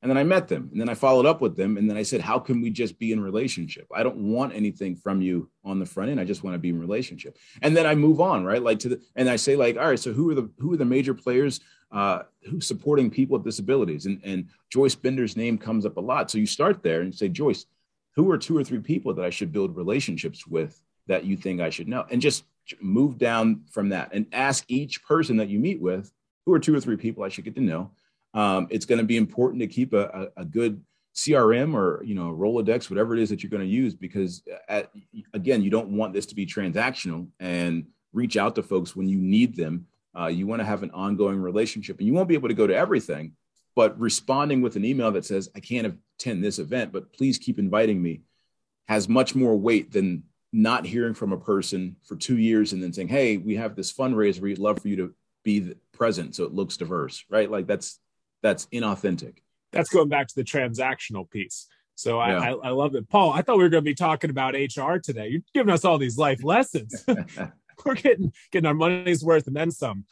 and 0.00 0.08
then 0.08 0.16
I 0.16 0.22
met 0.22 0.46
them 0.46 0.68
and 0.70 0.80
then 0.80 0.88
I 0.88 0.94
followed 0.94 1.26
up 1.26 1.40
with 1.40 1.56
them. 1.56 1.76
And 1.76 1.90
then 1.90 1.96
I 1.96 2.04
said, 2.04 2.20
how 2.20 2.38
can 2.38 2.60
we 2.60 2.70
just 2.70 2.98
be 2.98 3.10
in 3.12 3.20
relationship? 3.20 3.88
I 3.92 4.04
don't 4.04 4.32
want 4.32 4.54
anything 4.54 4.94
from 4.94 5.20
you 5.20 5.50
on 5.64 5.80
the 5.80 5.86
front 5.86 6.10
end. 6.10 6.20
I 6.20 6.24
just 6.24 6.44
want 6.44 6.54
to 6.54 6.58
be 6.58 6.68
in 6.68 6.78
relationship. 6.78 7.36
And 7.62 7.76
then 7.76 7.84
I 7.84 7.96
move 7.96 8.20
on, 8.20 8.44
right? 8.44 8.62
Like 8.62 8.78
to 8.80 8.90
the, 8.90 9.02
and 9.16 9.28
I 9.28 9.36
say 9.36 9.56
like, 9.56 9.76
all 9.76 9.88
right, 9.88 9.98
so 9.98 10.12
who 10.12 10.30
are 10.30 10.34
the, 10.34 10.48
who 10.58 10.72
are 10.72 10.76
the 10.76 10.84
major 10.84 11.14
players 11.14 11.60
uh, 11.90 12.22
who's 12.44 12.66
supporting 12.66 13.10
people 13.10 13.36
with 13.36 13.44
disabilities? 13.44 14.06
And, 14.06 14.20
and 14.22 14.48
Joyce 14.70 14.94
Bender's 14.94 15.36
name 15.36 15.58
comes 15.58 15.84
up 15.84 15.96
a 15.96 16.00
lot. 16.00 16.30
So 16.30 16.38
you 16.38 16.46
start 16.46 16.82
there 16.82 17.00
and 17.00 17.12
say, 17.12 17.28
Joyce, 17.28 17.66
who 18.14 18.30
are 18.30 18.38
two 18.38 18.56
or 18.56 18.62
three 18.62 18.80
people 18.80 19.14
that 19.14 19.24
I 19.24 19.30
should 19.30 19.52
build 19.52 19.76
relationships 19.76 20.46
with 20.46 20.80
that 21.08 21.24
you 21.24 21.36
think 21.36 21.60
I 21.60 21.70
should 21.70 21.88
know? 21.88 22.04
And 22.08 22.22
just 22.22 22.44
move 22.80 23.18
down 23.18 23.64
from 23.70 23.88
that 23.88 24.10
and 24.12 24.26
ask 24.32 24.64
each 24.68 25.02
person 25.02 25.38
that 25.38 25.48
you 25.48 25.58
meet 25.58 25.80
with, 25.80 26.12
who 26.48 26.54
are 26.54 26.58
two 26.58 26.74
or 26.74 26.80
three 26.80 26.96
people 26.96 27.22
I 27.22 27.28
should 27.28 27.44
get 27.44 27.54
to 27.56 27.60
know 27.60 27.90
um, 28.34 28.66
it's 28.70 28.86
going 28.86 28.98
to 28.98 29.04
be 29.04 29.16
important 29.16 29.60
to 29.60 29.66
keep 29.66 29.92
a, 29.92 30.30
a, 30.36 30.42
a, 30.42 30.44
good 30.44 30.82
CRM 31.14 31.74
or 31.74 32.02
you 32.04 32.14
know 32.14 32.30
Rolodex, 32.30 32.90
whatever 32.90 33.14
it 33.14 33.20
is 33.20 33.30
that 33.30 33.42
you're 33.42 33.50
going 33.50 33.62
to 33.62 33.68
use, 33.68 33.94
because 33.94 34.42
at, 34.68 34.90
again, 35.34 35.62
you 35.62 35.70
don't 35.70 35.88
want 35.88 36.12
this 36.12 36.26
to 36.26 36.34
be 36.34 36.46
transactional 36.46 37.28
and 37.40 37.86
reach 38.12 38.36
out 38.36 38.54
to 38.54 38.62
folks 38.62 38.94
when 38.94 39.08
you 39.08 39.18
need 39.18 39.56
them. 39.56 39.86
Uh, 40.18 40.26
you 40.26 40.46
want 40.46 40.60
to 40.60 40.66
have 40.66 40.82
an 40.82 40.90
ongoing 40.90 41.38
relationship, 41.38 41.98
and 41.98 42.06
you 42.06 42.12
won't 42.12 42.28
be 42.28 42.34
able 42.34 42.48
to 42.48 42.54
go 42.54 42.66
to 42.66 42.76
everything, 42.76 43.32
but 43.74 43.98
responding 43.98 44.60
with 44.60 44.76
an 44.76 44.84
email 44.84 45.10
that 45.12 45.24
says, 45.24 45.48
"I 45.56 45.60
can't 45.60 45.98
attend 46.18 46.44
this 46.44 46.58
event, 46.58 46.92
but 46.92 47.12
please 47.12 47.38
keep 47.38 47.58
inviting 47.58 48.02
me," 48.02 48.22
has 48.88 49.08
much 49.08 49.34
more 49.34 49.56
weight 49.56 49.90
than 49.92 50.24
not 50.52 50.86
hearing 50.86 51.14
from 51.14 51.32
a 51.32 51.38
person 51.38 51.96
for 52.04 52.16
two 52.16 52.38
years 52.38 52.72
and 52.72 52.82
then 52.82 52.92
saying, 52.92 53.08
"Hey, 53.08 53.36
we 53.36 53.56
have 53.56 53.74
this 53.74 53.92
fundraiser. 53.92 54.40
We'd 54.40 54.58
love 54.58 54.80
for 54.80 54.88
you 54.88 54.96
to 54.96 55.14
be 55.44 55.74
present, 55.92 56.34
so 56.34 56.44
it 56.44 56.52
looks 56.52 56.76
diverse." 56.76 57.24
Right? 57.28 57.50
Like 57.50 57.66
that's 57.66 58.00
that's 58.42 58.66
inauthentic. 58.66 59.38
That's 59.72 59.90
going 59.90 60.08
back 60.08 60.28
to 60.28 60.34
the 60.34 60.44
transactional 60.44 61.30
piece. 61.30 61.66
So 61.94 62.20
I, 62.20 62.30
yeah. 62.30 62.38
I, 62.38 62.68
I, 62.68 62.70
love 62.70 62.94
it. 62.94 63.08
Paul, 63.08 63.32
I 63.32 63.42
thought 63.42 63.56
we 63.56 63.64
were 63.64 63.68
going 63.68 63.82
to 63.82 63.90
be 63.90 63.94
talking 63.94 64.30
about 64.30 64.54
HR 64.54 64.98
today. 64.98 65.28
You're 65.28 65.42
giving 65.52 65.74
us 65.74 65.84
all 65.84 65.98
these 65.98 66.16
life 66.16 66.44
lessons. 66.44 67.04
we're 67.84 67.94
getting 67.94 68.32
getting 68.52 68.66
our 68.66 68.74
money's 68.74 69.24
worth 69.24 69.46
and 69.46 69.56
then 69.56 69.70
some. 69.70 70.04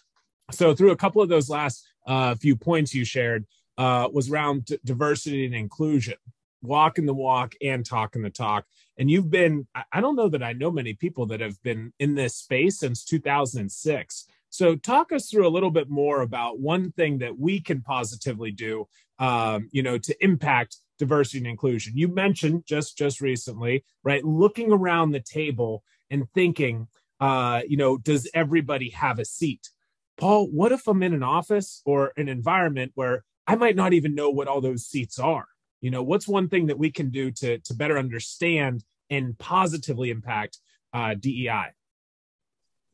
So 0.51 0.75
through 0.75 0.91
a 0.91 0.97
couple 0.97 1.23
of 1.23 1.29
those 1.29 1.49
last 1.49 1.87
uh, 2.07 2.35
few 2.35 2.57
points 2.57 2.95
you 2.95 3.05
shared 3.05 3.47
uh, 3.79 4.09
was 4.13 4.31
around 4.31 4.67
d- 4.67 4.79
diversity 4.85 5.47
and 5.47 5.55
inclusion, 5.55 6.17
walking 6.63 7.07
the 7.07 7.15
walk 7.15 7.55
and 7.63 7.85
talking 7.85 8.23
the 8.23 8.31
talk. 8.31 8.65
And 8.99 9.11
you've 9.11 9.31
been, 9.31 9.67
I 9.93 10.01
don't 10.01 10.17
know 10.17 10.29
that 10.29 10.43
I 10.43 10.55
know 10.55 10.71
many 10.71 10.95
people 10.95 11.27
that 11.27 11.41
have 11.41 11.63
been 11.63 11.93
in 11.99 12.15
this 12.15 12.37
space 12.37 12.79
since 12.79 13.05
2006. 13.05 14.27
So, 14.57 14.75
talk 14.75 15.13
us 15.13 15.29
through 15.29 15.47
a 15.47 15.53
little 15.53 15.71
bit 15.71 15.91
more 15.91 16.23
about 16.23 16.59
one 16.59 16.91
thing 16.93 17.19
that 17.19 17.39
we 17.39 17.61
can 17.61 17.83
positively 17.83 18.53
do, 18.53 18.89
um, 19.19 19.69
you 19.71 19.83
know, 19.83 19.99
to 19.99 20.25
impact 20.25 20.79
diversity 20.99 21.39
and 21.39 21.47
inclusion. 21.47 21.93
You 21.95 22.09
mentioned 22.09 22.65
just 22.67 22.97
just 22.97 23.21
recently, 23.21 23.85
right? 24.03 24.25
Looking 24.25 24.73
around 24.73 25.11
the 25.11 25.21
table 25.21 25.85
and 26.09 26.25
thinking, 26.33 26.89
uh, 27.21 27.65
you 27.69 27.77
know, 27.77 27.99
does 27.99 28.31
everybody 28.33 28.89
have 28.91 29.19
a 29.19 29.27
seat? 29.27 29.69
Paul, 30.17 30.47
what 30.47 30.73
if 30.73 30.87
I'm 30.87 31.03
in 31.03 31.13
an 31.13 31.23
office 31.23 31.83
or 31.85 32.15
an 32.17 32.31
environment 32.31 32.93
where 32.95 33.25
I 33.47 33.57
might 33.57 33.77
not 33.77 33.93
even 33.93 34.15
know 34.15 34.31
what 34.31 34.49
all 34.49 34.63
those 34.63 34.87
seats 34.87 35.19
are? 35.19 35.45
You 35.83 35.91
know, 35.91 36.03
what's 36.03 36.27
one 36.27 36.49
thing 36.49 36.69
that 36.69 36.79
we 36.79 36.91
can 36.91 37.11
do 37.11 37.31
to 37.31 37.59
to 37.59 37.75
better 37.75 37.99
understand 37.99 38.85
and 39.11 39.39
positively 39.39 40.09
impact 40.09 40.61
uh, 40.95 41.13
DEI? 41.13 41.73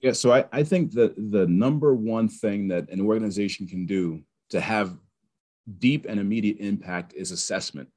Yeah, 0.03 0.13
so 0.13 0.33
I, 0.33 0.45
I 0.53 0.65
think 0.65 0.93
that 0.93 1.15
the 1.31 1.47
number 1.47 1.95
one 1.95 2.29
thing 2.29 2.69
that 2.69 2.91
an 2.91 3.01
organization 3.01 3.69
can 3.69 3.87
do 3.87 4.21
to 4.51 4.61
have 4.61 4.99
deep 5.79 6.07
and 6.09 6.19
immediate 6.19 6.59
impact 6.59 7.15
is 7.15 7.31
assessment. 7.31 7.89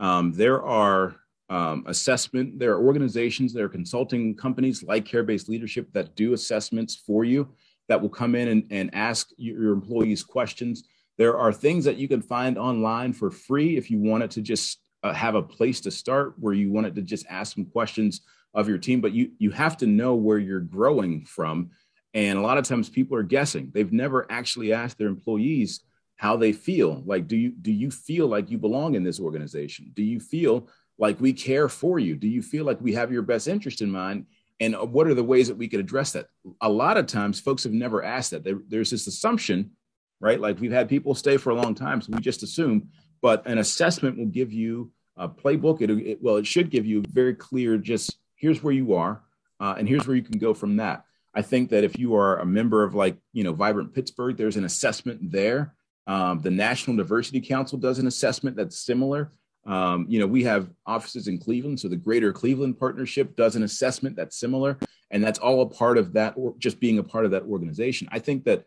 Um, 0.00 0.32
there 0.32 0.60
are 0.62 1.16
um, 1.48 1.84
assessment, 1.86 2.58
there 2.58 2.72
are 2.72 2.84
organizations, 2.84 3.52
there 3.52 3.66
are 3.66 3.68
consulting 3.68 4.34
companies 4.34 4.82
like 4.82 5.04
Care 5.04 5.22
Based 5.22 5.48
Leadership 5.48 5.92
that 5.92 6.16
do 6.16 6.32
assessments 6.32 6.96
for 6.96 7.24
you 7.24 7.48
that 7.88 8.00
will 8.00 8.08
come 8.08 8.34
in 8.34 8.48
and, 8.48 8.66
and 8.70 8.90
ask 8.92 9.28
your 9.36 9.72
employees 9.72 10.24
questions. 10.24 10.82
There 11.16 11.38
are 11.38 11.52
things 11.52 11.84
that 11.84 11.96
you 11.96 12.08
can 12.08 12.22
find 12.22 12.58
online 12.58 13.12
for 13.12 13.30
free 13.30 13.76
if 13.76 13.88
you 13.88 14.00
wanted 14.00 14.32
to 14.32 14.42
just 14.42 14.80
uh, 15.04 15.12
have 15.12 15.36
a 15.36 15.42
place 15.42 15.80
to 15.82 15.92
start 15.92 16.34
where 16.38 16.54
you 16.54 16.72
wanted 16.72 16.96
to 16.96 17.02
just 17.02 17.26
ask 17.28 17.54
some 17.54 17.66
questions 17.66 18.22
of 18.54 18.68
your 18.68 18.78
team, 18.78 19.00
but 19.00 19.12
you 19.12 19.30
you 19.38 19.50
have 19.50 19.76
to 19.78 19.86
know 19.86 20.14
where 20.14 20.38
you're 20.38 20.60
growing 20.60 21.24
from. 21.24 21.70
And 22.14 22.38
a 22.38 22.42
lot 22.42 22.58
of 22.58 22.64
times 22.64 22.90
people 22.90 23.16
are 23.16 23.22
guessing. 23.22 23.70
They've 23.72 23.92
never 23.92 24.30
actually 24.30 24.72
asked 24.72 24.98
their 24.98 25.08
employees 25.08 25.80
how 26.16 26.36
they 26.36 26.52
feel. 26.52 27.02
Like, 27.06 27.26
do 27.26 27.36
you 27.36 27.50
do 27.50 27.72
you 27.72 27.90
feel 27.90 28.26
like 28.26 28.50
you 28.50 28.58
belong 28.58 28.94
in 28.94 29.02
this 29.02 29.18
organization? 29.18 29.90
Do 29.94 30.02
you 30.02 30.20
feel 30.20 30.68
like 30.98 31.20
we 31.20 31.32
care 31.32 31.68
for 31.68 31.98
you? 31.98 32.16
Do 32.16 32.28
you 32.28 32.42
feel 32.42 32.64
like 32.64 32.80
we 32.80 32.92
have 32.92 33.10
your 33.10 33.22
best 33.22 33.48
interest 33.48 33.80
in 33.80 33.90
mind? 33.90 34.26
And 34.60 34.76
uh, 34.76 34.84
what 34.84 35.06
are 35.06 35.14
the 35.14 35.24
ways 35.24 35.48
that 35.48 35.56
we 35.56 35.66
could 35.68 35.80
address 35.80 36.12
that? 36.12 36.26
A 36.60 36.68
lot 36.68 36.96
of 36.96 37.06
times, 37.06 37.40
folks 37.40 37.64
have 37.64 37.72
never 37.72 38.04
asked 38.04 38.30
that. 38.30 38.44
There, 38.44 38.60
there's 38.68 38.90
this 38.90 39.06
assumption, 39.06 39.72
right? 40.20 40.40
Like 40.40 40.60
we've 40.60 40.70
had 40.70 40.88
people 40.88 41.14
stay 41.14 41.38
for 41.38 41.50
a 41.50 41.56
long 41.56 41.74
time, 41.74 42.00
so 42.00 42.12
we 42.12 42.20
just 42.20 42.42
assume. 42.42 42.90
But 43.22 43.46
an 43.46 43.58
assessment 43.58 44.18
will 44.18 44.26
give 44.26 44.52
you 44.52 44.92
a 45.16 45.28
playbook. 45.28 45.80
It, 45.80 45.90
it 45.90 46.18
well, 46.22 46.36
it 46.36 46.46
should 46.46 46.70
give 46.70 46.86
you 46.86 47.02
very 47.10 47.34
clear, 47.34 47.78
just 47.78 48.18
here's 48.42 48.62
where 48.62 48.74
you 48.74 48.92
are, 48.94 49.22
uh, 49.60 49.76
and 49.78 49.88
here's 49.88 50.06
where 50.06 50.16
you 50.16 50.22
can 50.22 50.38
go 50.38 50.52
from 50.52 50.76
that. 50.76 51.04
I 51.32 51.40
think 51.40 51.70
that 51.70 51.84
if 51.84 51.96
you 51.98 52.16
are 52.16 52.40
a 52.40 52.44
member 52.44 52.82
of 52.82 52.94
like, 52.94 53.16
you 53.32 53.44
know, 53.44 53.52
Vibrant 53.54 53.94
Pittsburgh, 53.94 54.36
there's 54.36 54.56
an 54.56 54.64
assessment 54.64 55.30
there. 55.30 55.74
Um, 56.08 56.40
the 56.40 56.50
National 56.50 56.96
Diversity 56.96 57.40
Council 57.40 57.78
does 57.78 58.00
an 58.00 58.08
assessment 58.08 58.56
that's 58.56 58.76
similar. 58.76 59.32
Um, 59.64 60.06
you 60.08 60.18
know, 60.18 60.26
we 60.26 60.42
have 60.42 60.68
offices 60.84 61.28
in 61.28 61.38
Cleveland, 61.38 61.78
so 61.78 61.86
the 61.86 61.96
Greater 61.96 62.32
Cleveland 62.32 62.78
Partnership 62.78 63.36
does 63.36 63.54
an 63.54 63.62
assessment 63.62 64.16
that's 64.16 64.36
similar, 64.36 64.76
and 65.12 65.22
that's 65.22 65.38
all 65.38 65.62
a 65.62 65.66
part 65.66 65.96
of 65.96 66.12
that, 66.14 66.34
or 66.36 66.54
just 66.58 66.80
being 66.80 66.98
a 66.98 67.02
part 67.04 67.24
of 67.24 67.30
that 67.30 67.44
organization. 67.44 68.08
I 68.10 68.18
think 68.18 68.44
that 68.44 68.66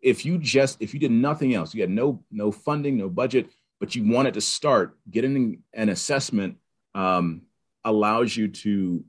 if 0.00 0.24
you 0.24 0.38
just 0.38 0.80
if 0.80 0.94
you 0.94 1.00
did 1.00 1.10
nothing 1.10 1.54
else, 1.54 1.74
you 1.74 1.80
had 1.80 1.90
no 1.90 2.22
no 2.30 2.52
funding, 2.52 2.96
no 2.96 3.08
budget, 3.08 3.50
but 3.80 3.96
you 3.96 4.08
wanted 4.08 4.34
to 4.34 4.40
start 4.40 4.96
getting 5.10 5.64
an 5.72 5.88
assessment 5.88 6.58
um, 6.94 7.42
allows 7.84 8.36
you 8.36 8.48
to 8.48 9.04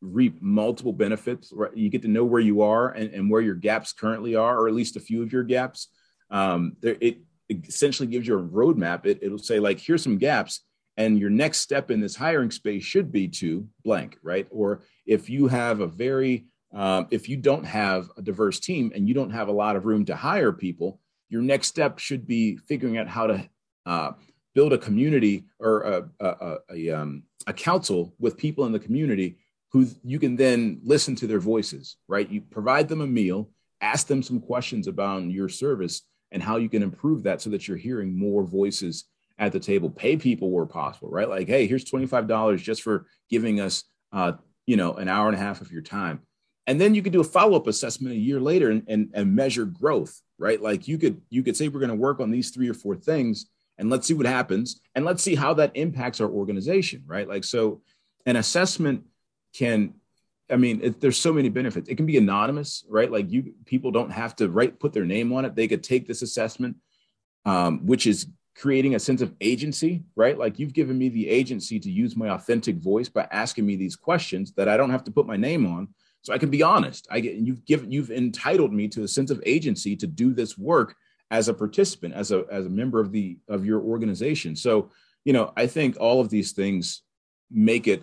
reap 0.00 0.40
multiple 0.42 0.92
benefits. 0.92 1.52
Right? 1.52 1.76
You 1.76 1.88
get 1.88 2.02
to 2.02 2.08
know 2.08 2.24
where 2.24 2.40
you 2.40 2.62
are 2.62 2.90
and, 2.90 3.12
and, 3.12 3.30
where 3.30 3.40
your 3.40 3.54
gaps 3.54 3.92
currently 3.92 4.34
are, 4.34 4.58
or 4.58 4.68
at 4.68 4.74
least 4.74 4.96
a 4.96 5.00
few 5.00 5.22
of 5.22 5.32
your 5.32 5.44
gaps. 5.44 5.88
Um, 6.30 6.76
there, 6.80 6.96
it, 7.00 7.18
essentially 7.50 8.08
gives 8.08 8.26
you 8.26 8.38
a 8.38 8.42
roadmap. 8.42 9.04
It, 9.04 9.18
it'll 9.22 9.38
say 9.38 9.60
like, 9.60 9.78
here's 9.78 10.02
some 10.02 10.18
gaps, 10.18 10.60
and 10.96 11.18
your 11.18 11.30
next 11.30 11.58
step 11.58 11.90
in 11.90 12.00
this 12.00 12.16
hiring 12.16 12.50
space 12.50 12.84
should 12.84 13.12
be 13.12 13.28
to 13.28 13.68
blank, 13.84 14.16
right? 14.22 14.46
Or 14.50 14.82
if 15.06 15.28
you 15.28 15.48
have 15.48 15.80
a 15.80 15.86
very 15.86 16.46
um, 16.74 17.06
if 17.10 17.28
you 17.28 17.36
don't 17.36 17.64
have 17.64 18.10
a 18.16 18.22
diverse 18.22 18.58
team 18.58 18.92
and 18.94 19.06
you 19.06 19.14
don't 19.14 19.30
have 19.30 19.48
a 19.48 19.52
lot 19.52 19.76
of 19.76 19.84
room 19.84 20.04
to 20.06 20.16
hire 20.16 20.52
people, 20.52 21.00
your 21.28 21.40
next 21.40 21.68
step 21.68 21.98
should 21.98 22.26
be 22.26 22.56
figuring 22.56 22.98
out 22.98 23.06
how 23.06 23.28
to 23.28 23.48
uh, 23.86 24.12
build 24.54 24.72
a 24.72 24.78
community 24.78 25.44
or 25.58 25.82
a, 25.82 26.08
a, 26.20 26.56
a, 26.70 26.90
um, 26.90 27.22
a 27.46 27.52
council 27.52 28.14
with 28.18 28.36
people 28.36 28.66
in 28.66 28.72
the 28.72 28.78
community 28.78 29.38
who 29.72 29.88
you 30.04 30.20
can 30.20 30.36
then 30.36 30.80
listen 30.84 31.16
to 31.16 31.26
their 31.26 31.40
voices, 31.40 31.96
right? 32.06 32.30
You 32.30 32.40
provide 32.40 32.88
them 32.88 33.00
a 33.00 33.06
meal, 33.06 33.50
ask 33.80 34.06
them 34.06 34.22
some 34.22 34.40
questions 34.40 34.86
about 34.86 35.24
your 35.24 35.48
service 35.48 36.02
and 36.30 36.42
how 36.42 36.56
you 36.56 36.68
can 36.68 36.82
improve 36.82 37.24
that 37.24 37.40
so 37.40 37.50
that 37.50 37.66
you're 37.66 37.76
hearing 37.76 38.16
more 38.16 38.44
voices 38.44 39.04
at 39.38 39.52
the 39.52 39.58
table. 39.58 39.90
Pay 39.90 40.16
people 40.16 40.50
where 40.50 40.66
possible, 40.66 41.10
right? 41.10 41.28
Like, 41.28 41.48
hey, 41.48 41.66
here's 41.66 41.84
$25 41.84 42.58
just 42.58 42.82
for 42.82 43.06
giving 43.28 43.60
us, 43.60 43.82
uh, 44.12 44.32
you 44.66 44.76
know, 44.76 44.94
an 44.94 45.08
hour 45.08 45.26
and 45.26 45.36
a 45.36 45.40
half 45.40 45.60
of 45.60 45.72
your 45.72 45.82
time. 45.82 46.20
And 46.66 46.80
then 46.80 46.94
you 46.94 47.02
could 47.02 47.12
do 47.12 47.20
a 47.20 47.24
follow-up 47.24 47.66
assessment 47.66 48.14
a 48.14 48.18
year 48.18 48.40
later 48.40 48.70
and, 48.70 48.84
and, 48.86 49.10
and 49.12 49.34
measure 49.34 49.64
growth, 49.64 50.20
right? 50.38 50.62
Like 50.62 50.88
you 50.88 50.98
could 50.98 51.20
you 51.28 51.42
could 51.42 51.56
say 51.56 51.68
we're 51.68 51.80
going 51.80 51.90
to 51.90 51.96
work 51.96 52.20
on 52.20 52.30
these 52.30 52.50
three 52.50 52.68
or 52.68 52.74
four 52.74 52.96
things 52.96 53.46
and 53.78 53.90
let's 53.90 54.06
see 54.06 54.14
what 54.14 54.26
happens 54.26 54.80
and 54.94 55.04
let's 55.04 55.22
see 55.22 55.34
how 55.34 55.54
that 55.54 55.72
impacts 55.74 56.20
our 56.20 56.28
organization 56.28 57.02
right? 57.06 57.28
Like 57.28 57.44
so 57.44 57.82
an 58.26 58.36
assessment 58.36 59.04
can 59.54 59.94
i 60.50 60.56
mean 60.56 60.80
it, 60.82 61.00
there's 61.00 61.20
so 61.20 61.32
many 61.32 61.48
benefits. 61.48 61.88
It 61.88 61.96
can 61.96 62.06
be 62.06 62.16
anonymous 62.16 62.84
right? 62.88 63.10
Like 63.10 63.30
you 63.30 63.54
people 63.64 63.90
don't 63.90 64.10
have 64.10 64.36
to 64.36 64.48
write 64.48 64.78
put 64.78 64.92
their 64.92 65.04
name 65.04 65.32
on 65.32 65.44
it. 65.44 65.54
They 65.54 65.68
could 65.68 65.82
take 65.82 66.06
this 66.06 66.22
assessment 66.22 66.76
um, 67.46 67.84
which 67.86 68.06
is 68.06 68.26
creating 68.56 68.94
a 68.94 69.00
sense 69.00 69.20
of 69.20 69.34
agency 69.40 70.04
right? 70.16 70.38
Like 70.38 70.58
you've 70.58 70.72
given 70.72 70.96
me 70.96 71.08
the 71.08 71.28
agency 71.28 71.80
to 71.80 71.90
use 71.90 72.16
my 72.16 72.30
authentic 72.30 72.76
voice 72.76 73.08
by 73.08 73.26
asking 73.30 73.66
me 73.66 73.76
these 73.76 73.96
questions 73.96 74.52
that 74.52 74.68
i 74.68 74.76
don't 74.76 74.90
have 74.90 75.04
to 75.04 75.10
put 75.10 75.26
my 75.26 75.36
name 75.36 75.66
on 75.66 75.88
so 76.22 76.32
i 76.32 76.38
can 76.38 76.50
be 76.50 76.62
honest. 76.62 77.06
I 77.10 77.20
get 77.20 77.34
you've 77.34 77.64
given 77.64 77.90
you've 77.90 78.10
entitled 78.10 78.72
me 78.72 78.88
to 78.88 79.02
a 79.02 79.08
sense 79.08 79.30
of 79.30 79.42
agency 79.44 79.96
to 79.96 80.06
do 80.06 80.32
this 80.32 80.56
work 80.56 80.94
as 81.30 81.48
a 81.48 81.54
participant, 81.54 82.14
as 82.14 82.30
a 82.30 82.44
as 82.50 82.66
a 82.66 82.70
member 82.70 83.00
of 83.00 83.12
the 83.12 83.38
of 83.48 83.64
your 83.64 83.80
organization. 83.80 84.56
So, 84.56 84.90
you 85.24 85.32
know, 85.32 85.52
I 85.56 85.66
think 85.66 85.96
all 85.98 86.20
of 86.20 86.28
these 86.30 86.52
things 86.52 87.02
make 87.50 87.88
it 87.88 88.02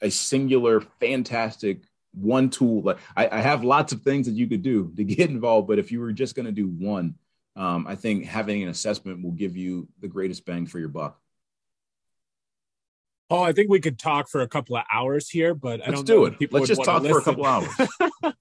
a 0.00 0.10
singular, 0.10 0.80
fantastic 1.00 1.82
one 2.12 2.50
tool. 2.50 2.82
Like 2.82 2.98
I, 3.16 3.28
I 3.28 3.40
have 3.40 3.64
lots 3.64 3.92
of 3.92 4.02
things 4.02 4.26
that 4.26 4.34
you 4.34 4.46
could 4.46 4.62
do 4.62 4.92
to 4.96 5.04
get 5.04 5.30
involved, 5.30 5.68
but 5.68 5.78
if 5.78 5.92
you 5.92 6.00
were 6.00 6.12
just 6.12 6.34
going 6.34 6.46
to 6.46 6.52
do 6.52 6.68
one, 6.68 7.14
um, 7.56 7.86
I 7.86 7.96
think 7.96 8.24
having 8.24 8.62
an 8.62 8.68
assessment 8.68 9.22
will 9.22 9.32
give 9.32 9.56
you 9.56 9.88
the 10.00 10.08
greatest 10.08 10.46
bang 10.46 10.66
for 10.66 10.78
your 10.78 10.88
buck. 10.88 11.20
Oh, 13.30 13.42
I 13.42 13.52
think 13.52 13.68
we 13.68 13.80
could 13.80 13.98
talk 13.98 14.28
for 14.28 14.40
a 14.40 14.48
couple 14.48 14.76
of 14.76 14.84
hours 14.90 15.28
here, 15.28 15.54
but 15.54 15.86
I 15.86 15.90
don't 15.90 16.06
do 16.06 16.24
it. 16.24 16.50
Let's 16.50 16.68
just 16.68 16.82
talk 16.82 17.02
for 17.02 17.18
a 17.18 17.22
couple 17.22 17.44
hours. 17.44 17.68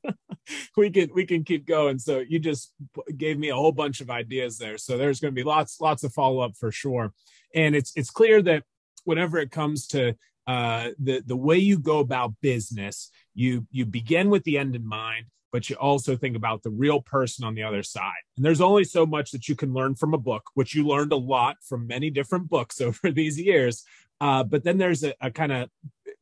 we 0.78 0.90
can 0.90 1.10
we 1.14 1.26
can 1.26 1.44
keep 1.44 1.66
going. 1.66 2.00
So 2.00 2.20
you 2.20 2.40
just 2.40 2.74
gave 3.16 3.38
me 3.38 3.50
a 3.50 3.56
whole 3.56 3.72
bunch 3.72 4.02
of 4.02 4.10
ideas 4.10 4.58
there. 4.58 4.78
So 4.78 4.98
there's 4.98 5.20
going 5.20 5.34
to 5.34 5.40
be 5.40 5.44
lots 5.44 5.80
lots 5.82 6.04
of 6.04 6.14
follow 6.14 6.40
up 6.40 6.56
for 6.58 6.72
sure. 6.72 7.14
And 7.56 7.76
it's 7.76 7.94
it's 7.96 8.10
clear 8.10 8.42
that 8.44 8.64
whenever 9.04 9.38
it 9.38 9.52
comes 9.52 9.88
to 9.88 10.16
uh, 10.48 10.90
the 11.00 11.22
the 11.26 11.36
way 11.36 11.58
you 11.58 11.80
go 11.80 12.00
about 12.00 12.34
business, 12.42 13.12
you 13.36 13.68
you 13.72 13.86
begin 13.86 14.30
with 14.30 14.44
the 14.44 14.58
end 14.58 14.76
in 14.76 14.88
mind, 14.88 15.26
but 15.52 15.70
you 15.70 15.76
also 15.76 16.16
think 16.16 16.36
about 16.36 16.64
the 16.64 16.70
real 16.70 17.02
person 17.02 17.46
on 17.46 17.56
the 17.56 17.64
other 17.64 17.84
side. 17.84 18.24
And 18.36 18.46
there's 18.46 18.62
only 18.62 18.84
so 18.84 19.06
much 19.06 19.32
that 19.32 19.50
you 19.50 19.56
can 19.56 19.74
learn 19.74 19.96
from 19.96 20.14
a 20.14 20.18
book, 20.18 20.44
which 20.54 20.74
you 20.74 20.88
learned 20.88 21.12
a 21.12 21.18
lot 21.18 21.58
from 21.68 21.88
many 21.88 22.10
different 22.10 22.50
books 22.50 22.80
over 22.88 23.12
these 23.12 23.40
years. 23.40 23.84
Uh, 24.20 24.44
but 24.44 24.64
then 24.64 24.78
there's 24.78 25.04
a, 25.04 25.14
a 25.22 25.30
kind 25.30 25.52
of 25.52 25.70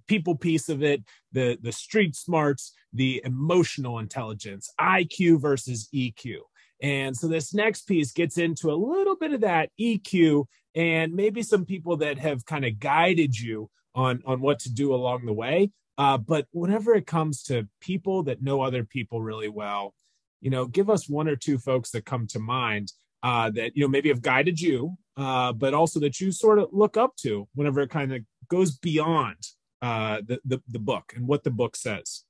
people 0.08 0.36
piece 0.36 0.70
of 0.70 0.84
it, 0.84 1.04
the 1.32 1.58
the 1.62 1.72
street 1.72 2.16
smarts, 2.16 2.74
the 2.94 3.22
emotional 3.26 4.00
intelligence, 4.00 4.72
IQ 4.80 5.42
versus 5.42 5.90
EQ. 5.94 6.38
And 6.82 7.16
so 7.16 7.28
this 7.28 7.54
next 7.54 7.84
piece 7.84 8.12
gets 8.12 8.38
into 8.38 8.72
a 8.72 8.76
little 8.76 9.16
bit 9.16 9.34
of 9.34 9.42
that 9.42 9.70
EQ 9.80 10.46
and 10.76 11.14
maybe 11.14 11.42
some 11.42 11.66
people 11.66 11.98
that 11.98 12.20
have 12.20 12.46
kind 12.46 12.66
of 12.66 12.80
guided 12.80 13.38
you 13.40 13.70
on 13.94 14.22
on 14.26 14.42
what 14.42 14.60
to 14.60 14.74
do 14.74 14.94
along 14.94 15.26
the 15.26 15.34
way. 15.34 15.72
Uh, 15.98 16.18
but 16.18 16.46
whenever 16.52 16.94
it 16.94 17.08
comes 17.08 17.44
to 17.44 17.68
people 17.80 18.24
that 18.24 18.42
know 18.42 18.62
other 18.62 18.84
people 18.84 19.22
really 19.22 19.48
well, 19.48 19.94
you 20.42 20.50
know, 20.50 20.66
give 20.66 20.90
us 20.90 21.10
one 21.10 21.30
or 21.30 21.38
two 21.38 21.58
folks 21.58 21.92
that 21.92 22.06
come 22.06 22.28
to 22.28 22.40
mind 22.40 22.92
uh, 23.24 23.50
that 23.50 23.76
you 23.76 23.82
know 23.82 23.88
maybe 23.88 24.10
have 24.10 24.22
guided 24.22 24.60
you, 24.60 24.98
uh, 25.18 25.54
but 25.54 25.74
also 25.74 26.00
that 26.00 26.20
you 26.20 26.32
sort 26.32 26.60
of 26.60 26.68
look 26.72 26.98
up 26.98 27.16
to 27.16 27.48
whenever 27.56 27.80
it 27.82 27.90
kind 27.90 28.14
of 28.14 28.22
goes 28.50 28.78
beyond 28.78 29.38
uh, 29.86 30.22
the, 30.26 30.40
the 30.46 30.62
the 30.70 30.80
book 30.80 31.14
and 31.16 31.28
what 31.28 31.44
the 31.44 31.52
book 31.52 31.76
says. 31.76 32.24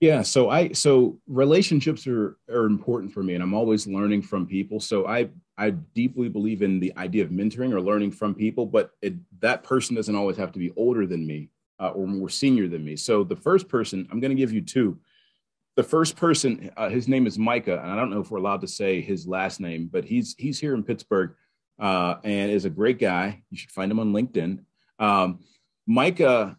Yeah, 0.00 0.22
so 0.22 0.50
I 0.50 0.72
so 0.72 1.18
relationships 1.26 2.06
are 2.06 2.36
are 2.48 2.66
important 2.66 3.12
for 3.12 3.22
me, 3.22 3.34
and 3.34 3.42
I'm 3.42 3.54
always 3.54 3.86
learning 3.86 4.22
from 4.22 4.46
people. 4.46 4.78
So 4.80 5.06
I 5.06 5.30
I 5.56 5.70
deeply 5.70 6.28
believe 6.28 6.62
in 6.62 6.80
the 6.80 6.92
idea 6.96 7.24
of 7.24 7.30
mentoring 7.30 7.72
or 7.72 7.80
learning 7.80 8.12
from 8.12 8.34
people, 8.34 8.66
but 8.66 8.90
it, 9.02 9.14
that 9.40 9.62
person 9.62 9.96
doesn't 9.96 10.14
always 10.14 10.36
have 10.36 10.52
to 10.52 10.58
be 10.58 10.72
older 10.76 11.06
than 11.06 11.26
me 11.26 11.50
uh, 11.80 11.88
or 11.88 12.06
more 12.06 12.28
senior 12.28 12.68
than 12.68 12.84
me. 12.84 12.96
So 12.96 13.24
the 13.24 13.36
first 13.36 13.68
person 13.68 14.06
I'm 14.10 14.20
going 14.20 14.36
to 14.36 14.42
give 14.42 14.52
you 14.52 14.60
two 14.60 14.98
the 15.76 15.82
first 15.82 16.16
person, 16.16 16.70
uh, 16.76 16.88
his 16.88 17.08
name 17.08 17.26
is 17.26 17.38
Micah, 17.38 17.80
and 17.80 17.90
I 17.90 17.96
don't 17.96 18.10
know 18.10 18.20
if 18.20 18.30
we're 18.30 18.38
allowed 18.38 18.60
to 18.60 18.68
say 18.68 19.00
his 19.00 19.26
last 19.26 19.60
name, 19.60 19.88
but 19.92 20.04
he's 20.04 20.34
he's 20.38 20.60
here 20.60 20.74
in 20.74 20.84
Pittsburgh 20.84 21.34
uh, 21.80 22.16
and 22.22 22.50
is 22.50 22.64
a 22.64 22.70
great 22.70 22.98
guy. 22.98 23.42
You 23.50 23.56
should 23.56 23.72
find 23.72 23.90
him 23.90 23.98
on 23.98 24.12
LinkedIn. 24.12 24.60
Um, 24.98 25.40
Micah 25.86 26.56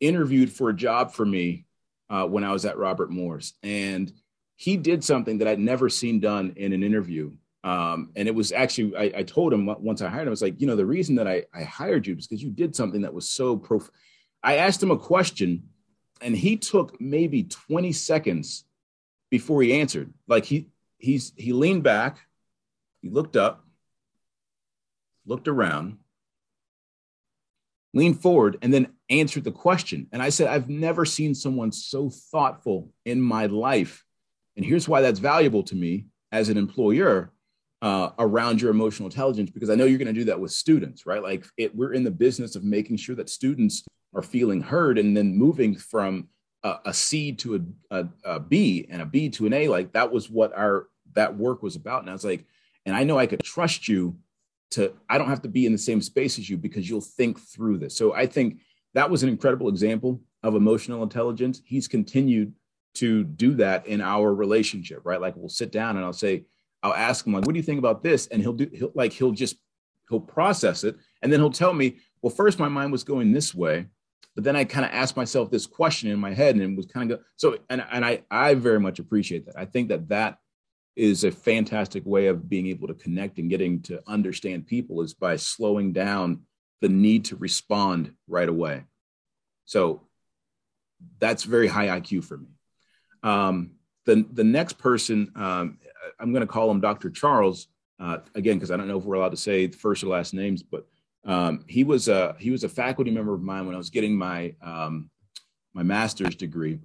interviewed 0.00 0.52
for 0.52 0.70
a 0.70 0.76
job 0.76 1.12
for 1.12 1.26
me 1.26 1.66
uh, 2.10 2.26
when 2.26 2.44
I 2.44 2.52
was 2.52 2.64
at 2.64 2.78
Robert 2.78 3.10
Morris, 3.10 3.54
and 3.62 4.12
he 4.56 4.76
did 4.76 5.04
something 5.04 5.38
that 5.38 5.48
I'd 5.48 5.58
never 5.58 5.88
seen 5.88 6.20
done 6.20 6.52
in 6.56 6.72
an 6.72 6.82
interview. 6.82 7.32
Um, 7.64 8.10
and 8.16 8.28
it 8.28 8.34
was 8.34 8.52
actually 8.52 8.96
I, 8.96 9.18
I, 9.18 9.22
told 9.24 9.52
him 9.52 9.66
once 9.66 10.00
I 10.00 10.08
hired 10.08 10.22
him, 10.22 10.28
I 10.28 10.30
was 10.30 10.42
like, 10.42 10.60
you 10.60 10.66
know, 10.66 10.76
the 10.76 10.86
reason 10.86 11.16
that 11.16 11.26
I, 11.26 11.44
I 11.52 11.64
hired 11.64 12.06
you 12.06 12.16
is 12.16 12.26
because 12.26 12.42
you 12.42 12.50
did 12.50 12.74
something 12.74 13.02
that 13.02 13.12
was 13.12 13.28
so 13.28 13.56
prof. 13.56 13.90
I 14.42 14.56
asked 14.56 14.82
him 14.82 14.92
a 14.92 14.96
question 14.96 15.64
and 16.20 16.36
he 16.36 16.56
took 16.56 17.00
maybe 17.00 17.44
20 17.44 17.92
seconds 17.92 18.64
before 19.30 19.62
he 19.62 19.80
answered. 19.80 20.12
Like 20.26 20.44
he 20.44 20.68
he's 20.98 21.32
he 21.36 21.52
leaned 21.52 21.82
back, 21.82 22.18
he 23.02 23.10
looked 23.10 23.36
up, 23.36 23.64
looked 25.26 25.48
around, 25.48 25.98
leaned 27.94 28.20
forward, 28.20 28.58
and 28.62 28.72
then 28.72 28.88
answered 29.08 29.44
the 29.44 29.52
question. 29.52 30.06
And 30.12 30.22
I 30.22 30.28
said, 30.28 30.48
I've 30.48 30.68
never 30.68 31.04
seen 31.04 31.34
someone 31.34 31.72
so 31.72 32.10
thoughtful 32.10 32.90
in 33.04 33.20
my 33.20 33.46
life. 33.46 34.04
And 34.56 34.64
here's 34.64 34.88
why 34.88 35.00
that's 35.00 35.20
valuable 35.20 35.62
to 35.64 35.74
me 35.74 36.06
as 36.30 36.48
an 36.48 36.58
employer 36.58 37.32
uh, 37.80 38.10
around 38.18 38.60
your 38.60 38.70
emotional 38.70 39.08
intelligence, 39.08 39.50
because 39.50 39.70
I 39.70 39.76
know 39.76 39.84
you're 39.84 39.98
going 39.98 40.14
to 40.14 40.20
do 40.20 40.24
that 40.24 40.40
with 40.40 40.50
students, 40.50 41.06
right? 41.06 41.22
Like 41.22 41.46
it, 41.56 41.74
we're 41.74 41.94
in 41.94 42.04
the 42.04 42.10
business 42.10 42.56
of 42.56 42.64
making 42.64 42.96
sure 42.96 43.14
that 43.16 43.30
students 43.30 43.84
are 44.14 44.22
feeling 44.22 44.60
heard 44.60 44.98
and 44.98 45.16
then 45.16 45.36
moving 45.36 45.76
from 45.76 46.28
a, 46.64 46.74
a 46.86 46.94
C 46.94 47.32
to 47.32 47.54
a, 47.90 48.00
a, 48.00 48.08
a 48.24 48.40
B 48.40 48.86
and 48.90 49.00
a 49.00 49.06
B 49.06 49.28
to 49.30 49.46
an 49.46 49.52
A. 49.52 49.68
Like 49.68 49.92
that 49.92 50.10
was 50.10 50.28
what 50.28 50.52
our 50.56 50.88
that 51.14 51.36
work 51.36 51.62
was 51.62 51.76
about. 51.76 52.02
And 52.02 52.10
I 52.10 52.12
was 52.12 52.24
like, 52.24 52.44
and 52.84 52.96
I 52.96 53.04
know 53.04 53.18
I 53.18 53.26
could 53.26 53.42
trust 53.42 53.88
you 53.88 54.18
to. 54.72 54.92
I 55.08 55.18
don't 55.18 55.28
have 55.28 55.42
to 55.42 55.48
be 55.48 55.66
in 55.66 55.72
the 55.72 55.78
same 55.78 56.00
space 56.00 56.38
as 56.38 56.48
you 56.48 56.56
because 56.56 56.88
you'll 56.88 57.00
think 57.00 57.40
through 57.40 57.78
this. 57.78 57.96
So 57.96 58.14
I 58.14 58.26
think 58.26 58.60
that 58.94 59.10
was 59.10 59.22
an 59.22 59.28
incredible 59.28 59.68
example 59.68 60.20
of 60.42 60.54
emotional 60.54 61.02
intelligence. 61.02 61.60
He's 61.64 61.88
continued 61.88 62.52
to 62.94 63.24
do 63.24 63.54
that 63.56 63.86
in 63.86 64.00
our 64.00 64.34
relationship, 64.34 65.02
right? 65.04 65.20
Like 65.20 65.36
we'll 65.36 65.48
sit 65.48 65.72
down 65.72 65.96
and 65.96 66.04
I'll 66.04 66.12
say, 66.12 66.44
I'll 66.82 66.94
ask 66.94 67.26
him 67.26 67.32
like, 67.32 67.44
what 67.44 67.52
do 67.52 67.58
you 67.58 67.64
think 67.64 67.78
about 67.78 68.02
this? 68.02 68.26
And 68.28 68.40
he'll 68.40 68.52
do 68.52 68.68
he'll 68.72 68.92
like 68.94 69.12
he'll 69.12 69.32
just 69.32 69.56
he'll 70.08 70.20
process 70.20 70.84
it 70.84 70.96
and 71.22 71.32
then 71.32 71.40
he'll 71.40 71.50
tell 71.50 71.74
me, 71.74 71.98
well, 72.22 72.30
first 72.30 72.58
my 72.58 72.68
mind 72.68 72.92
was 72.92 73.04
going 73.04 73.32
this 73.32 73.54
way 73.54 73.86
but 74.38 74.44
then 74.44 74.54
I 74.54 74.62
kind 74.62 74.86
of 74.86 74.92
asked 74.92 75.16
myself 75.16 75.50
this 75.50 75.66
question 75.66 76.08
in 76.12 76.20
my 76.20 76.32
head 76.32 76.54
and 76.54 76.62
it 76.62 76.76
was 76.76 76.86
kind 76.86 77.10
of 77.10 77.20
so 77.34 77.58
and 77.70 77.84
and 77.90 78.04
I 78.04 78.22
I 78.30 78.54
very 78.54 78.78
much 78.78 79.00
appreciate 79.00 79.46
that. 79.46 79.58
I 79.58 79.64
think 79.64 79.88
that 79.88 80.10
that 80.10 80.38
is 80.98 81.22
a 81.22 81.30
fantastic 81.30 82.04
way 82.04 82.26
of 82.26 82.48
being 82.48 82.66
able 82.66 82.88
to 82.88 82.94
connect 82.94 83.38
and 83.38 83.48
getting 83.48 83.80
to 83.80 84.02
understand 84.08 84.66
people 84.66 85.00
is 85.00 85.14
by 85.14 85.36
slowing 85.36 85.92
down 85.92 86.40
the 86.80 86.88
need 86.88 87.24
to 87.26 87.36
respond 87.36 88.12
right 88.26 88.48
away. 88.48 88.82
So 89.64 90.08
that's 91.20 91.44
very 91.44 91.68
high 91.68 92.00
IQ 92.00 92.24
for 92.24 92.38
me. 92.38 92.48
Um, 93.22 93.72
the 94.06 94.26
the 94.32 94.44
next 94.44 94.78
person 94.78 95.30
um, 95.36 95.78
I'm 96.18 96.32
going 96.32 96.46
to 96.46 96.52
call 96.52 96.70
him 96.70 96.80
Dr. 96.80 97.10
Charles 97.10 97.68
uh, 98.00 98.18
again 98.34 98.56
because 98.56 98.72
I 98.72 98.76
don't 98.76 98.88
know 98.88 98.98
if 98.98 99.04
we're 99.04 99.16
allowed 99.16 99.30
to 99.30 99.36
say 99.36 99.66
the 99.66 99.76
first 99.76 100.02
or 100.02 100.08
last 100.08 100.34
names, 100.34 100.64
but 100.64 100.86
um, 101.24 101.64
he 101.68 101.84
was 101.84 102.08
a 102.08 102.34
he 102.40 102.50
was 102.50 102.64
a 102.64 102.68
faculty 102.68 103.12
member 103.12 103.34
of 103.34 103.42
mine 103.42 103.66
when 103.66 103.74
I 103.74 103.78
was 103.78 103.90
getting 103.90 104.16
my 104.16 104.54
um, 104.62 105.10
my 105.74 105.84
master's 105.84 106.34
degree, 106.34 106.80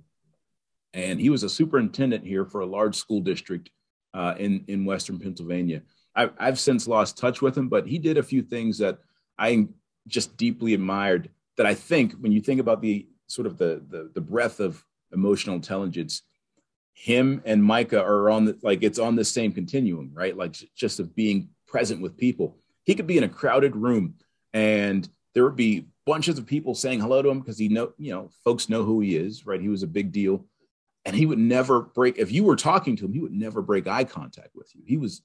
and 0.93 1.19
he 1.19 1.31
was 1.31 1.41
a 1.41 1.49
superintendent 1.49 2.25
here 2.25 2.45
for 2.45 2.61
a 2.61 2.65
large 2.65 2.95
school 2.95 3.21
district 3.21 3.69
uh, 4.13 4.35
in 4.37 4.63
in 4.67 4.85
Western 4.85 5.19
Pennsylvania. 5.19 5.81
I've, 6.15 6.31
I've 6.37 6.59
since 6.59 6.87
lost 6.87 7.17
touch 7.17 7.41
with 7.41 7.57
him, 7.57 7.69
but 7.69 7.87
he 7.87 7.97
did 7.97 8.17
a 8.17 8.23
few 8.23 8.43
things 8.43 8.77
that 8.77 8.99
I 9.37 9.67
just 10.07 10.37
deeply 10.37 10.73
admired. 10.73 11.29
That 11.57 11.65
I 11.65 11.73
think 11.73 12.13
when 12.13 12.31
you 12.31 12.41
think 12.41 12.59
about 12.59 12.81
the 12.81 13.07
sort 13.27 13.47
of 13.47 13.57
the 13.57 13.83
the, 13.89 14.11
the 14.13 14.21
breadth 14.21 14.59
of 14.59 14.83
emotional 15.11 15.55
intelligence, 15.55 16.21
him 16.93 17.41
and 17.45 17.63
Micah 17.63 18.03
are 18.03 18.29
on 18.29 18.45
the 18.45 18.57
like 18.63 18.83
it's 18.83 18.99
on 18.99 19.15
the 19.15 19.25
same 19.25 19.51
continuum, 19.51 20.11
right? 20.13 20.35
Like 20.35 20.55
just 20.75 20.99
of 20.99 21.15
being 21.15 21.49
present 21.67 22.01
with 22.01 22.17
people 22.17 22.57
he 22.83 22.95
could 22.95 23.07
be 23.07 23.17
in 23.17 23.23
a 23.23 23.29
crowded 23.29 23.75
room 23.75 24.15
and 24.53 25.07
there 25.33 25.43
would 25.43 25.55
be 25.55 25.87
bunches 26.05 26.37
of 26.37 26.45
people 26.45 26.75
saying 26.75 26.99
hello 26.99 27.21
to 27.21 27.29
him 27.29 27.39
because 27.39 27.57
he 27.57 27.69
know, 27.69 27.93
you 27.97 28.11
know, 28.11 28.29
folks 28.43 28.69
know 28.69 28.83
who 28.83 28.99
he 28.99 29.15
is, 29.15 29.45
right? 29.45 29.61
He 29.61 29.69
was 29.69 29.83
a 29.83 29.87
big 29.87 30.11
deal. 30.11 30.45
And 31.05 31.15
he 31.15 31.25
would 31.25 31.39
never 31.39 31.81
break 31.81 32.17
if 32.17 32.31
you 32.31 32.43
were 32.43 32.55
talking 32.55 32.95
to 32.95 33.05
him, 33.05 33.13
he 33.13 33.19
would 33.19 33.33
never 33.33 33.61
break 33.61 33.87
eye 33.87 34.05
contact 34.05 34.55
with 34.55 34.73
you. 34.73 34.83
He 34.85 34.97
was 34.97 35.21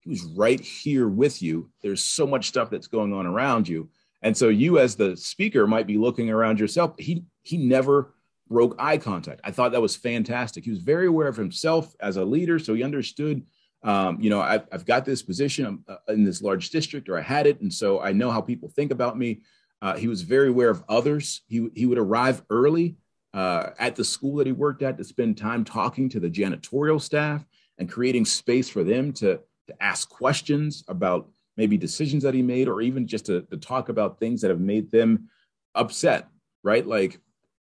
he 0.00 0.10
was 0.10 0.24
right 0.24 0.60
here 0.60 1.08
with 1.08 1.42
you. 1.42 1.70
There's 1.82 2.02
so 2.02 2.26
much 2.26 2.48
stuff 2.48 2.68
that's 2.68 2.88
going 2.88 3.14
on 3.14 3.26
around 3.26 3.66
you. 3.66 3.88
And 4.20 4.36
so 4.36 4.48
you 4.48 4.78
as 4.78 4.96
the 4.96 5.16
speaker 5.16 5.66
might 5.66 5.86
be 5.86 5.96
looking 5.96 6.30
around 6.30 6.60
yourself. 6.60 6.94
He 6.98 7.24
he 7.42 7.56
never 7.56 8.14
broke 8.48 8.76
eye 8.78 8.98
contact. 8.98 9.40
I 9.44 9.50
thought 9.50 9.72
that 9.72 9.80
was 9.80 9.96
fantastic. 9.96 10.64
He 10.64 10.70
was 10.70 10.80
very 10.80 11.06
aware 11.06 11.28
of 11.28 11.36
himself 11.36 11.94
as 12.00 12.16
a 12.16 12.24
leader, 12.24 12.58
so 12.58 12.74
he 12.74 12.82
understood 12.82 13.44
um, 13.84 14.18
you 14.18 14.30
know, 14.30 14.40
I've, 14.40 14.66
I've, 14.72 14.86
got 14.86 15.04
this 15.04 15.22
position 15.22 15.84
uh, 15.86 15.96
in 16.08 16.24
this 16.24 16.40
large 16.40 16.70
district, 16.70 17.10
or 17.10 17.18
I 17.18 17.20
had 17.20 17.46
it, 17.46 17.60
and 17.60 17.70
so 17.70 18.00
I 18.00 18.12
know 18.12 18.30
how 18.30 18.40
people 18.40 18.70
think 18.70 18.90
about 18.90 19.18
me. 19.18 19.42
Uh, 19.82 19.94
he 19.94 20.08
was 20.08 20.22
very 20.22 20.48
aware 20.48 20.70
of 20.70 20.82
others. 20.88 21.42
He 21.48 21.68
he 21.74 21.84
would 21.84 21.98
arrive 21.98 22.42
early 22.48 22.96
uh, 23.34 23.70
at 23.78 23.96
the 23.96 24.04
school 24.04 24.36
that 24.36 24.46
he 24.46 24.52
worked 24.52 24.82
at 24.82 24.96
to 24.96 25.04
spend 25.04 25.36
time 25.36 25.64
talking 25.64 26.08
to 26.08 26.20
the 26.20 26.30
janitorial 26.30 27.00
staff 27.00 27.44
and 27.78 27.90
creating 27.90 28.24
space 28.24 28.68
for 28.68 28.84
them 28.84 29.12
to 29.12 29.40
to 29.66 29.82
ask 29.82 30.08
questions 30.10 30.84
about 30.88 31.28
maybe 31.56 31.76
decisions 31.76 32.22
that 32.22 32.34
he 32.34 32.42
made, 32.42 32.68
or 32.68 32.82
even 32.82 33.06
just 33.06 33.26
to, 33.26 33.42
to 33.42 33.56
talk 33.56 33.88
about 33.88 34.18
things 34.18 34.40
that 34.40 34.50
have 34.50 34.60
made 34.60 34.90
them 34.90 35.28
upset. 35.74 36.28
Right, 36.62 36.86
like 36.86 37.18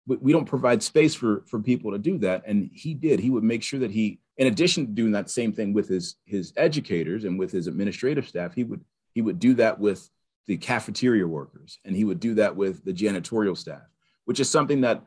we 0.07 0.33
don't 0.33 0.45
provide 0.45 0.83
space 0.83 1.15
for 1.15 1.43
for 1.47 1.59
people 1.59 1.91
to 1.93 1.99
do 1.99 2.19
that, 2.19 2.43
and 2.47 2.71
he 2.73 2.93
did. 2.93 3.19
He 3.19 3.31
would 3.31 3.45
make 3.45 3.63
sure 3.63 3.81
that 3.81 3.91
he 3.91 4.21
in 4.37 4.47
addition 4.47 4.87
to 4.87 4.93
doing 4.93 5.13
that 5.13 5.31
same 5.31 5.53
thing 5.53 5.73
with 5.73 5.89
his 5.89 6.17
his 6.27 6.53
educators 6.57 7.25
and 7.25 7.39
with 7.39 7.51
his 7.51 7.67
administrative 7.67 8.29
staff, 8.29 8.55
he 8.55 8.65
would 8.65 8.85
he 9.15 9.23
would 9.23 9.39
do 9.39 9.55
that 9.55 9.81
with 9.81 10.11
the 10.47 10.57
cafeteria 10.57 11.27
workers 11.27 11.79
and 11.85 11.95
he 11.95 12.05
would 12.05 12.19
do 12.19 12.35
that 12.35 12.55
with 12.55 12.85
the 12.85 12.93
janitorial 12.93 13.57
staff, 13.57 13.83
which 14.25 14.41
is 14.41 14.51
something 14.51 14.81
that 14.81 15.05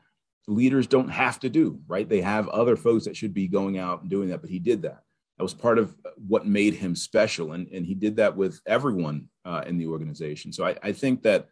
leaders 0.47 0.87
don't 0.87 1.09
have 1.09 1.39
to 1.39 1.49
do, 1.49 1.79
right? 1.87 2.07
They 2.07 2.21
have 2.21 2.47
other 2.49 2.75
folks 2.75 3.05
that 3.05 3.17
should 3.17 3.33
be 3.33 3.47
going 3.47 3.77
out 3.77 4.01
and 4.01 4.09
doing 4.09 4.29
that, 4.29 4.41
but 4.41 4.49
he 4.49 4.59
did 4.59 4.83
that. 4.83 5.01
That 5.37 5.43
was 5.43 5.53
part 5.53 5.77
of 5.77 5.93
what 6.15 6.45
made 6.45 6.75
him 6.75 6.95
special, 6.95 7.51
and 7.51 7.67
and 7.67 7.85
he 7.85 7.93
did 7.93 8.17
that 8.17 8.37
with 8.37 8.61
everyone 8.65 9.29
uh, 9.43 9.63
in 9.67 9.77
the 9.77 9.87
organization. 9.87 10.53
So 10.53 10.65
I, 10.65 10.75
I 10.81 10.91
think 10.93 11.23
that 11.23 11.49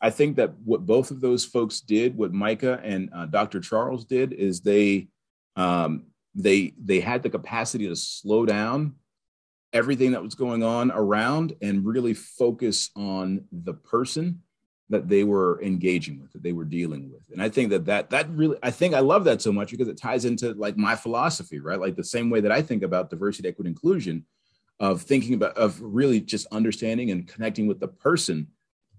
I 0.00 0.10
think 0.10 0.36
that 0.36 0.54
what 0.64 0.86
both 0.86 1.10
of 1.10 1.20
those 1.20 1.44
folks 1.44 1.80
did, 1.80 2.16
what 2.16 2.32
Micah 2.32 2.80
and 2.82 3.10
uh, 3.14 3.26
Dr. 3.26 3.60
Charles 3.60 4.04
did, 4.04 4.32
is 4.32 4.60
they 4.60 5.08
um, 5.56 6.06
they 6.34 6.72
they 6.82 7.00
had 7.00 7.22
the 7.22 7.30
capacity 7.30 7.88
to 7.88 7.96
slow 7.96 8.46
down 8.46 8.94
everything 9.72 10.12
that 10.12 10.22
was 10.22 10.34
going 10.34 10.62
on 10.62 10.90
around 10.90 11.54
and 11.62 11.86
really 11.86 12.14
focus 12.14 12.90
on 12.96 13.44
the 13.52 13.74
person 13.74 14.42
that 14.90 15.08
they 15.08 15.24
were 15.24 15.60
engaging 15.62 16.20
with 16.20 16.32
that 16.32 16.42
they 16.42 16.52
were 16.52 16.64
dealing 16.64 17.10
with. 17.10 17.30
And 17.30 17.42
i 17.42 17.48
think 17.48 17.70
that 17.70 17.86
that 17.86 18.10
that 18.10 18.28
really 18.30 18.58
i 18.62 18.70
think 18.70 18.94
i 18.94 19.00
love 19.00 19.24
that 19.24 19.40
so 19.40 19.52
much 19.52 19.70
because 19.70 19.88
it 19.88 19.96
ties 19.96 20.24
into 20.24 20.52
like 20.54 20.76
my 20.76 20.94
philosophy 20.94 21.58
right? 21.60 21.80
Like 21.80 21.96
the 21.96 22.04
same 22.04 22.28
way 22.30 22.40
that 22.40 22.52
i 22.52 22.60
think 22.60 22.82
about 22.82 23.10
diversity 23.10 23.48
equity 23.48 23.70
inclusion 23.70 24.26
of 24.78 25.02
thinking 25.02 25.34
about 25.34 25.56
of 25.56 25.80
really 25.80 26.20
just 26.20 26.46
understanding 26.52 27.10
and 27.10 27.26
connecting 27.26 27.66
with 27.66 27.80
the 27.80 27.88
person 27.88 28.48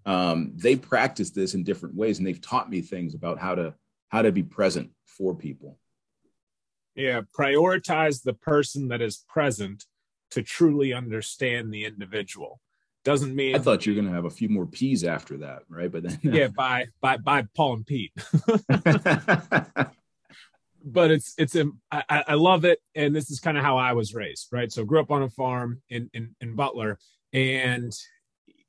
um, 0.05 0.53
they 0.55 0.75
practice 0.75 1.29
this 1.29 1.53
in 1.53 1.63
different 1.63 1.95
ways 1.95 2.17
and 2.17 2.27
they've 2.27 2.41
taught 2.41 2.69
me 2.69 2.81
things 2.81 3.13
about 3.13 3.39
how 3.39 3.55
to 3.55 3.73
how 4.09 4.21
to 4.21 4.31
be 4.31 4.43
present 4.43 4.91
for 5.05 5.33
people. 5.33 5.77
Yeah, 6.95 7.21
prioritize 7.37 8.23
the 8.23 8.33
person 8.33 8.89
that 8.89 9.01
is 9.01 9.23
present 9.29 9.85
to 10.31 10.41
truly 10.41 10.93
understand 10.93 11.73
the 11.73 11.85
individual. 11.85 12.59
Doesn't 13.03 13.35
mean 13.35 13.55
I 13.55 13.59
thought 13.59 13.85
you 13.85 13.93
were 13.93 14.01
going 14.01 14.09
to 14.09 14.15
have 14.15 14.25
a 14.25 14.29
few 14.29 14.47
more 14.49 14.65
P's 14.65 15.03
after 15.03 15.37
that, 15.39 15.63
right? 15.69 15.91
But 15.91 16.03
then 16.03 16.19
yeah, 16.21 16.47
by 16.47 16.87
by 17.01 17.17
by 17.17 17.45
Paul 17.55 17.73
and 17.73 17.85
Pete. 17.85 18.11
but 20.83 21.11
it's 21.11 21.33
it's 21.37 21.55
I, 21.91 22.23
I 22.27 22.33
love 22.35 22.65
it, 22.65 22.79
and 22.95 23.15
this 23.15 23.31
is 23.31 23.39
kind 23.39 23.57
of 23.57 23.63
how 23.63 23.77
I 23.77 23.93
was 23.93 24.13
raised, 24.13 24.49
right? 24.51 24.71
So 24.71 24.85
grew 24.85 24.99
up 24.99 25.11
on 25.11 25.23
a 25.23 25.29
farm 25.29 25.81
in 25.89 26.09
in, 26.13 26.35
in 26.41 26.55
Butler, 26.55 26.99
and 27.33 27.91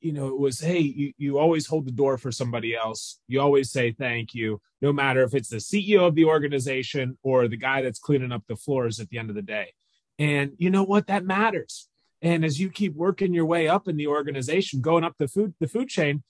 you 0.03 0.13
know, 0.13 0.29
it 0.29 0.39
was, 0.39 0.61
hey, 0.61 0.81
you, 0.81 1.13
you 1.17 1.39
always 1.39 1.67
hold 1.67 1.87
the 1.87 1.93
door 1.93 2.19
for 2.19 2.33
somebody 2.33 2.75
else. 2.75 3.21
You 3.29 3.41
always 3.41 3.71
say 3.71 3.93
thank 3.93 4.35
you, 4.35 4.61
no 4.81 4.93
matter 4.93 5.23
if 5.23 5.33
it's 5.33 5.49
the 5.49 5.57
CEO 5.59 6.07
of 6.07 6.17
the 6.17 6.25
organization 6.25 7.17
or 7.23 7.47
the 7.47 7.57
guy 7.57 7.83
that's 7.83 8.01
cleaning 8.01 8.33
up 8.33 8.43
the 8.49 8.57
floors 8.57 8.99
at 8.99 9.09
the 9.11 9.19
end 9.19 9.31
of 9.31 9.37
the 9.37 9.43
day. 9.43 9.73
And 10.19 10.53
you 10.59 10.71
know 10.71 10.83
what? 10.83 11.07
That 11.07 11.25
matters. 11.25 11.89
And 12.23 12.45
as 12.45 12.61
you 12.61 12.71
keep 12.71 12.95
working 12.95 13.35
your 13.35 13.45
way 13.45 13.69
up 13.69 13.89
in 13.89 13.97
the 13.97 14.07
organization, 14.07 14.81
going 14.81 15.05
up 15.05 15.17
the 15.19 15.29
food 15.29 15.55
the 15.61 15.69
food 15.69 15.89
chain, 15.89 16.23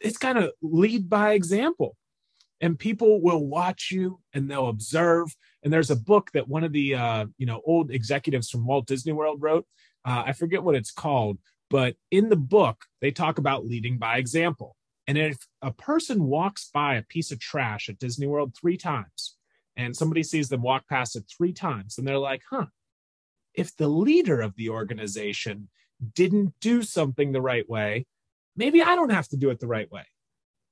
it's 0.00 0.18
kind 0.18 0.38
of 0.38 0.52
lead 0.62 1.08
by 1.08 1.32
example. 1.32 1.96
And 2.60 2.78
people 2.78 3.20
will 3.20 3.44
watch 3.44 3.90
you 3.90 4.20
and 4.32 4.50
they'll 4.50 4.68
observe. 4.68 5.36
And 5.62 5.72
there's 5.72 5.90
a 5.90 5.96
book 5.96 6.30
that 6.32 6.48
one 6.48 6.64
of 6.64 6.72
the 6.72 6.94
uh, 6.94 7.26
you 7.36 7.46
know 7.46 7.60
old 7.64 7.90
executives 7.90 8.48
from 8.50 8.66
Walt 8.66 8.86
Disney 8.86 9.12
World 9.12 9.42
wrote. 9.42 9.66
Uh, 10.06 10.24
I 10.26 10.32
forget 10.32 10.62
what 10.62 10.74
it's 10.74 10.90
called, 10.90 11.38
but 11.70 11.96
in 12.10 12.28
the 12.28 12.36
book, 12.36 12.84
they 13.00 13.10
talk 13.10 13.38
about 13.38 13.66
leading 13.66 13.98
by 13.98 14.18
example. 14.18 14.76
And 15.06 15.18
if 15.18 15.38
a 15.62 15.70
person 15.70 16.24
walks 16.24 16.70
by 16.72 16.96
a 16.96 17.02
piece 17.02 17.30
of 17.30 17.40
trash 17.40 17.88
at 17.88 17.98
Disney 17.98 18.26
World 18.26 18.54
three 18.58 18.76
times 18.76 19.36
and 19.76 19.94
somebody 19.96 20.22
sees 20.22 20.48
them 20.48 20.62
walk 20.62 20.88
past 20.88 21.16
it 21.16 21.24
three 21.36 21.52
times, 21.52 21.98
and 21.98 22.06
they're 22.06 22.18
like, 22.18 22.42
huh, 22.48 22.66
if 23.54 23.76
the 23.76 23.88
leader 23.88 24.40
of 24.40 24.56
the 24.56 24.68
organization 24.68 25.68
didn't 26.14 26.54
do 26.60 26.82
something 26.82 27.32
the 27.32 27.40
right 27.40 27.68
way, 27.68 28.06
maybe 28.56 28.82
I 28.82 28.94
don't 28.94 29.10
have 29.10 29.28
to 29.28 29.36
do 29.36 29.50
it 29.50 29.60
the 29.60 29.66
right 29.66 29.90
way. 29.90 30.06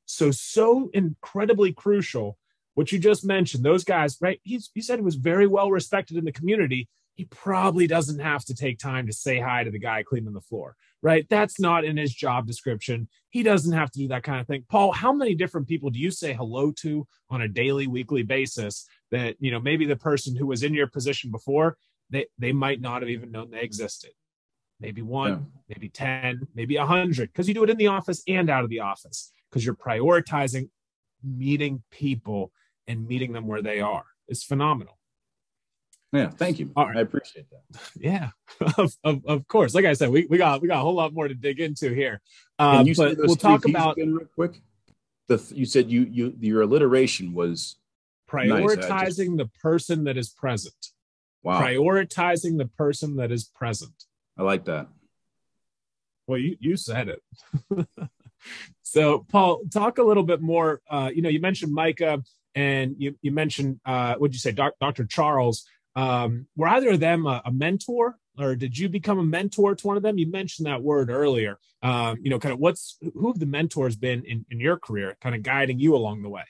So, 0.07 0.31
so 0.31 0.91
incredibly 0.93 1.73
crucial 1.73 2.39
what 2.75 2.91
you 2.91 2.99
just 2.99 3.25
mentioned. 3.25 3.65
Those 3.65 3.85
guys, 3.85 4.17
right? 4.21 4.41
He's, 4.43 4.71
he 4.75 4.81
said 4.81 4.99
he 4.99 5.05
was 5.05 5.17
very 5.17 5.47
well 5.47 5.71
respected 5.71 6.17
in 6.17 6.25
the 6.25 6.33
community 6.33 6.89
he 7.15 7.25
probably 7.27 7.87
doesn't 7.87 8.21
have 8.21 8.45
to 8.47 8.55
take 8.55 8.79
time 8.79 9.07
to 9.07 9.13
say 9.13 9.39
hi 9.39 9.65
to 9.65 9.71
the 9.71 9.79
guy 9.79 10.03
cleaning 10.03 10.33
the 10.33 10.41
floor, 10.41 10.77
right? 11.03 11.27
That's 11.29 11.61
not 11.61 11.85
in 11.85 11.97
his 11.97 12.15
job 12.15 12.47
description. 12.47 13.09
He 13.31 13.43
doesn't 13.43 13.73
have 13.73 13.91
to 13.93 13.99
do 13.99 14.09
that 14.09 14.23
kind 14.23 14.41
of 14.41 14.47
thing. 14.47 14.65
Paul, 14.69 14.93
how 14.93 15.13
many 15.13 15.35
different 15.35 15.69
people 15.69 15.91
do 15.91 15.99
you 15.99 16.11
say 16.11 16.33
hello 16.33 16.73
to 16.79 17.07
on 17.29 17.43
a 17.43 17.49
daily, 17.49 17.87
weekly 17.87 18.23
basis 18.23 18.87
that, 19.11 19.37
you 19.41 19.51
know, 19.51 19.61
maybe 19.61 19.85
the 19.85 19.97
person 19.97 20.35
who 20.35 20.47
was 20.47 20.63
in 20.63 20.75
your 20.75 20.87
position 20.87 21.31
before, 21.31 21.77
they, 22.13 22.27
they 22.39 22.53
might 22.53 22.81
not 22.81 23.03
have 23.03 23.09
even 23.09 23.33
known 23.33 23.51
they 23.51 23.63
existed? 23.63 24.11
Maybe 24.79 25.03
one, 25.03 25.31
yeah. 25.31 25.39
maybe 25.69 25.89
10, 25.89 26.49
maybe 26.55 26.77
a 26.77 26.87
hundred, 26.87 27.33
because 27.33 27.49
you 27.49 27.55
do 27.55 27.65
it 27.65 27.71
in 27.71 27.77
the 27.77 27.87
office 27.87 28.23
and 28.29 28.51
out 28.51 28.65
of 28.65 28.71
the 28.71 28.81
office, 28.81 29.33
because 29.51 29.65
you're 29.65 29.75
prioritizing 29.75 30.69
meeting 31.25 31.83
people 31.91 32.53
and 32.87 33.07
meeting 33.07 33.33
them 33.33 33.47
where 33.47 33.63
they 33.63 33.81
are. 33.81 34.05
It's 34.29 34.45
phenomenal. 34.45 34.99
Yeah, 36.13 36.29
thank 36.29 36.59
you. 36.59 36.71
Right. 36.77 36.97
I 36.97 37.01
appreciate 37.01 37.47
that. 37.51 37.81
Yeah, 37.99 38.31
of, 38.77 38.95
of, 39.03 39.25
of, 39.27 39.49
course. 39.49 39.75
Like 39.75 39.87
I 39.87 39.95
said, 39.95 40.11
we, 40.11 40.27
we 40.29 40.37
got 40.37 40.61
we 40.61 40.69
got 40.69 40.79
a 40.79 40.83
whole 40.83 40.95
lot 40.95 41.15
more 41.15 41.27
to 41.27 41.35
dig 41.35 41.59
into 41.59 41.91
here. 41.95 42.21
Um, 42.59 42.87
but 42.97 43.17
we'll 43.19 43.37
talk 43.37 43.65
about 43.65 43.97
real 43.97 44.19
quick. 44.35 44.61
The 45.29 45.43
you 45.55 45.65
said 45.65 45.91
you 45.91 46.07
you 46.11 46.35
your 46.39 46.63
alliteration 46.63 47.33
was 47.33 47.77
prioritizing 48.29 48.89
nice. 48.89 49.17
just... 49.17 49.37
the 49.37 49.51
person 49.63 50.05
that 50.05 50.19
is 50.19 50.29
present. 50.29 50.75
Wow. 51.43 51.61
Prioritizing 51.61 52.59
the 52.59 52.67
person 52.67 53.17
that 53.17 53.33
is 53.33 53.45
present. 53.45 54.05
I 54.39 54.43
like 54.43 54.65
that. 54.67 54.89
Well, 56.27 56.39
you 56.39 56.57
you 56.61 56.77
said 56.77 57.09
it. 57.09 57.23
so, 58.83 59.27
Paul, 59.29 59.63
talk 59.73 59.99
a 59.99 60.03
little 60.03 60.23
bit 60.23 60.41
more. 60.41 60.81
Uh, 60.89 61.11
you 61.13 61.23
know, 61.23 61.29
you 61.29 61.41
mentioned 61.41 61.73
Micah, 61.73 62.23
and 62.55 62.95
you 62.99 63.17
you 63.23 63.33
mentioned 63.33 63.81
uh, 63.85 64.15
what 64.17 64.29
did 64.29 64.35
you 64.35 64.41
say, 64.41 64.53
Doc, 64.53 64.75
Dr. 64.81 65.05
Charles. 65.05 65.67
Um, 65.95 66.47
were 66.57 66.69
either 66.69 66.91
of 66.91 67.01
them 67.01 67.27
a, 67.27 67.43
a, 67.45 67.53
mentor, 67.53 68.17
or 68.39 68.57
did 68.57 68.79
you 68.79 68.89
become 68.89 69.19
a 69.19 69.25
mentor 69.25 69.75
to 69.75 69.87
one 69.87 69.99
of 69.99 70.03
them? 70.03 70.17
You 70.17 70.31
mentioned 70.31 70.67
that 70.67 70.83
word 70.83 71.11
earlier. 71.11 71.59
Um, 71.83 72.17
you 72.23 72.31
know, 72.31 72.39
kind 72.39 72.55
of 72.55 72.61
what's 72.61 72.97
who 73.15 73.27
have 73.27 73.39
the 73.39 73.45
mentors 73.45 73.97
been 73.97 74.25
in, 74.25 74.47
in 74.51 74.59
your 74.59 74.79
career, 74.79 75.19
kind 75.21 75.35
of 75.35 75.43
guiding 75.43 75.79
you 75.79 75.95
along 75.95 76.23
the 76.23 76.31
way? 76.31 76.45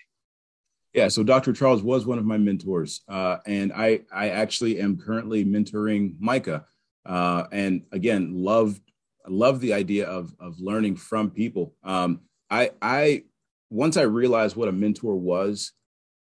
Yeah, 0.93 1.09
so 1.09 1.23
Dr. 1.23 1.53
Charles 1.53 1.83
was 1.83 2.07
one 2.07 2.19
of 2.19 2.27
my 2.27 2.37
mentors, 2.37 3.01
uh, 3.09 3.39
and 3.47 3.73
I 3.73 4.03
I 4.13 4.29
actually 4.29 4.79
am 4.81 4.99
currently 4.99 5.45
mentoring 5.45 6.17
Micah, 6.21 6.67
uh, 7.07 7.45
and 7.51 7.83
again 7.93 8.33
love 8.35 8.79
love 9.27 9.61
the 9.61 9.73
idea 9.73 10.07
of 10.07 10.35
of 10.39 10.61
learning 10.61 10.97
from 10.97 11.31
people. 11.31 11.75
Um, 11.83 12.21
I 12.51 12.73
I 12.83 13.25
once 13.71 13.97
I 13.97 14.03
realized 14.03 14.55
what 14.55 14.69
a 14.69 14.73
mentor 14.73 15.17
was, 15.17 15.73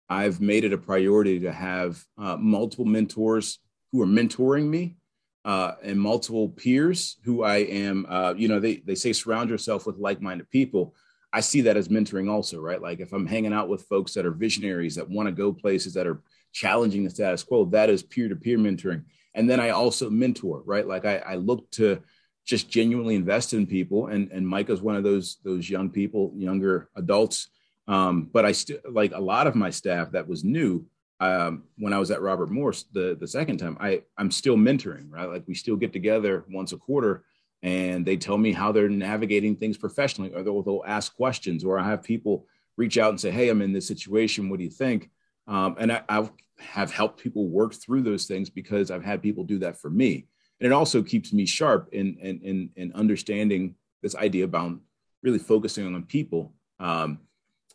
I've 0.08 0.40
made 0.40 0.64
it 0.64 0.74
a 0.74 0.78
priority 0.78 1.40
to 1.40 1.52
have 1.52 2.06
uh, 2.18 2.38
multiple 2.38 2.86
mentors 2.86 3.60
who 3.92 4.04
are 4.04 4.08
mentoring 4.08 4.68
me 4.68 4.98
uh, 5.46 5.74
and 5.84 6.00
multiple 6.00 6.50
peers 6.50 7.18
who 7.24 7.44
I 7.44 7.58
am, 7.58 8.06
uh, 8.08 8.34
you 8.38 8.48
know, 8.48 8.60
they, 8.60 8.78
they 8.78 8.96
say 8.96 9.14
surround 9.14 9.50
yourself 9.50 9.88
with 9.88 9.98
like 9.98 10.22
minded 10.22 10.50
people. 10.52 10.94
I 11.32 11.42
see 11.42 11.62
that 11.62 11.78
as 11.78 11.90
mentoring 11.90 12.30
also, 12.30 12.60
right? 12.60 12.82
Like 12.82 13.00
if 13.00 13.14
I'm 13.14 13.28
hanging 13.28 13.54
out 13.54 13.70
with 13.70 13.84
folks 13.84 14.14
that 14.14 14.26
are 14.26 14.32
visionaries 14.32 14.96
that 14.96 15.10
want 15.10 15.28
to 15.28 15.32
go 15.32 15.54
places 15.54 15.94
that 15.94 16.08
are 16.08 16.22
challenging 16.54 17.04
the 17.04 17.10
status 17.10 17.44
quo, 17.44 17.66
that 17.66 17.90
is 17.90 18.02
peer 18.02 18.30
to 18.30 18.36
peer 18.36 18.58
mentoring. 18.58 19.04
And 19.36 19.50
then 19.50 19.60
I 19.60 19.70
also 19.70 20.10
mentor, 20.10 20.64
right? 20.66 20.88
Like 20.88 21.06
I, 21.06 21.18
I 21.18 21.36
look 21.36 21.70
to 21.72 22.02
just 22.46 22.70
genuinely 22.70 23.14
invest 23.14 23.54
in 23.54 23.68
people. 23.68 24.08
And 24.08 24.32
and 24.32 24.48
Micah's 24.48 24.82
one 24.82 24.96
of 24.96 25.04
those 25.04 25.38
those 25.44 25.70
young 25.70 25.90
people, 25.92 26.34
younger 26.36 26.90
adults. 26.96 27.50
Um, 27.88 28.30
but 28.34 28.46
I 28.46 28.52
still 28.52 28.80
like 28.90 29.14
a 29.14 29.20
lot 29.20 29.48
of 29.48 29.56
my 29.56 29.70
staff 29.70 30.12
that 30.12 30.28
was 30.28 30.44
new 30.44 30.86
um, 31.20 31.64
when 31.78 31.94
I 31.94 32.00
was 32.00 32.12
at 32.12 32.22
Robert 32.22 32.50
Morris 32.50 32.86
the 32.92 33.16
the 33.20 33.28
second 33.28 33.58
time. 33.58 33.78
I 33.80 34.02
I'm 34.18 34.32
still 34.32 34.58
mentoring, 34.58 35.12
right? 35.12 35.30
Like 35.30 35.44
we 35.48 35.54
still 35.54 35.76
get 35.76 35.94
together 35.94 36.46
once 36.50 36.72
a 36.72 36.78
quarter 36.78 37.24
and 37.62 38.06
they 38.06 38.18
tell 38.18 38.38
me 38.38 38.52
how 38.52 38.72
they're 38.72 38.90
navigating 38.90 39.56
things 39.56 39.78
professionally, 39.78 40.34
or 40.34 40.44
they'll, 40.44 40.62
they'll 40.62 40.84
ask 40.86 41.16
questions, 41.16 41.64
or 41.64 41.78
I 41.78 41.90
have 41.90 42.04
people 42.04 42.46
reach 42.78 42.98
out 42.98 43.10
and 43.10 43.20
say, 43.20 43.32
"Hey, 43.32 43.50
I'm 43.50 43.62
in 43.62 43.74
this 43.74 43.88
situation. 43.88 44.50
What 44.50 44.60
do 44.60 44.64
you 44.64 44.70
think?" 44.70 45.10
Um, 45.48 45.76
and 45.80 45.92
I, 45.92 46.04
I 46.08 46.30
have 46.60 46.92
helped 46.92 47.22
people 47.22 47.48
work 47.48 47.74
through 47.74 48.04
those 48.04 48.26
things 48.26 48.50
because 48.50 48.92
I've 48.92 49.04
had 49.04 49.22
people 49.22 49.44
do 49.44 49.60
that 49.60 49.78
for 49.78 49.90
me, 49.90 50.28
and 50.60 50.72
it 50.72 50.76
also 50.76 51.02
keeps 51.02 51.34
me 51.34 51.46
sharp 51.46 51.90
in 51.92 52.18
in 52.22 52.40
in, 52.42 52.70
in 52.76 52.94
understanding 52.94 53.76
this 54.02 54.16
idea 54.16 54.46
about 54.46 54.80
really 55.22 55.40
focusing 55.40 55.94
on 55.94 56.04
people. 56.04 56.54
Um, 56.80 57.20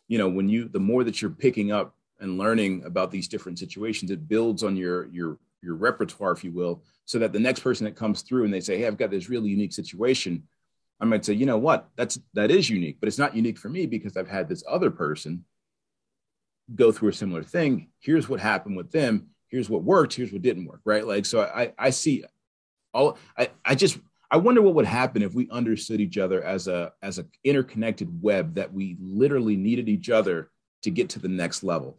you 0.07 0.17
know, 0.17 0.29
when 0.29 0.49
you 0.49 0.67
the 0.67 0.79
more 0.79 1.03
that 1.03 1.21
you're 1.21 1.31
picking 1.31 1.71
up 1.71 1.95
and 2.19 2.37
learning 2.37 2.83
about 2.85 3.11
these 3.11 3.27
different 3.27 3.59
situations, 3.59 4.09
it 4.09 4.27
builds 4.27 4.63
on 4.63 4.75
your 4.75 5.07
your 5.07 5.37
your 5.65 5.75
repertoire, 5.75 6.31
if 6.31 6.43
you 6.43 6.51
will, 6.51 6.83
so 7.05 7.19
that 7.19 7.33
the 7.33 7.39
next 7.39 7.59
person 7.59 7.85
that 7.85 7.95
comes 7.95 8.21
through 8.21 8.45
and 8.45 8.53
they 8.53 8.61
say, 8.61 8.77
"Hey, 8.77 8.87
I've 8.87 8.97
got 8.97 9.11
this 9.11 9.29
really 9.29 9.49
unique 9.49 9.73
situation," 9.73 10.43
I 10.99 11.05
might 11.05 11.25
say, 11.25 11.33
"You 11.33 11.45
know 11.45 11.57
what? 11.57 11.89
That's 11.95 12.19
that 12.33 12.51
is 12.51 12.69
unique, 12.69 12.97
but 12.99 13.07
it's 13.07 13.17
not 13.17 13.35
unique 13.35 13.57
for 13.57 13.69
me 13.69 13.85
because 13.85 14.15
I've 14.15 14.29
had 14.29 14.47
this 14.47 14.63
other 14.69 14.91
person 14.91 15.43
go 16.73 16.91
through 16.91 17.09
a 17.09 17.13
similar 17.13 17.43
thing. 17.43 17.89
Here's 17.99 18.29
what 18.29 18.39
happened 18.39 18.77
with 18.77 18.91
them. 18.91 19.29
Here's 19.47 19.69
what 19.69 19.83
worked. 19.83 20.13
Here's 20.13 20.31
what 20.31 20.41
didn't 20.41 20.65
work. 20.65 20.81
Right? 20.85 21.05
Like, 21.05 21.25
so 21.25 21.41
I 21.41 21.73
I 21.77 21.89
see 21.89 22.23
all. 22.93 23.17
I 23.37 23.49
I 23.63 23.75
just 23.75 23.99
I 24.31 24.37
wonder 24.37 24.61
what 24.61 24.75
would 24.75 24.85
happen 24.85 25.21
if 25.21 25.33
we 25.33 25.49
understood 25.49 26.01
each 26.01 26.17
other 26.17 26.43
as 26.43 26.67
a 26.67 26.93
as 27.01 27.17
an 27.19 27.29
interconnected 27.43 28.21
web 28.21 28.55
that 28.55 28.73
we 28.73 28.97
literally 28.99 29.55
needed 29.55 29.89
each 29.89 30.09
other 30.09 30.49
to 30.83 30.91
get 30.91 31.09
to 31.09 31.19
the 31.19 31.27
next 31.27 31.63
level 31.63 31.97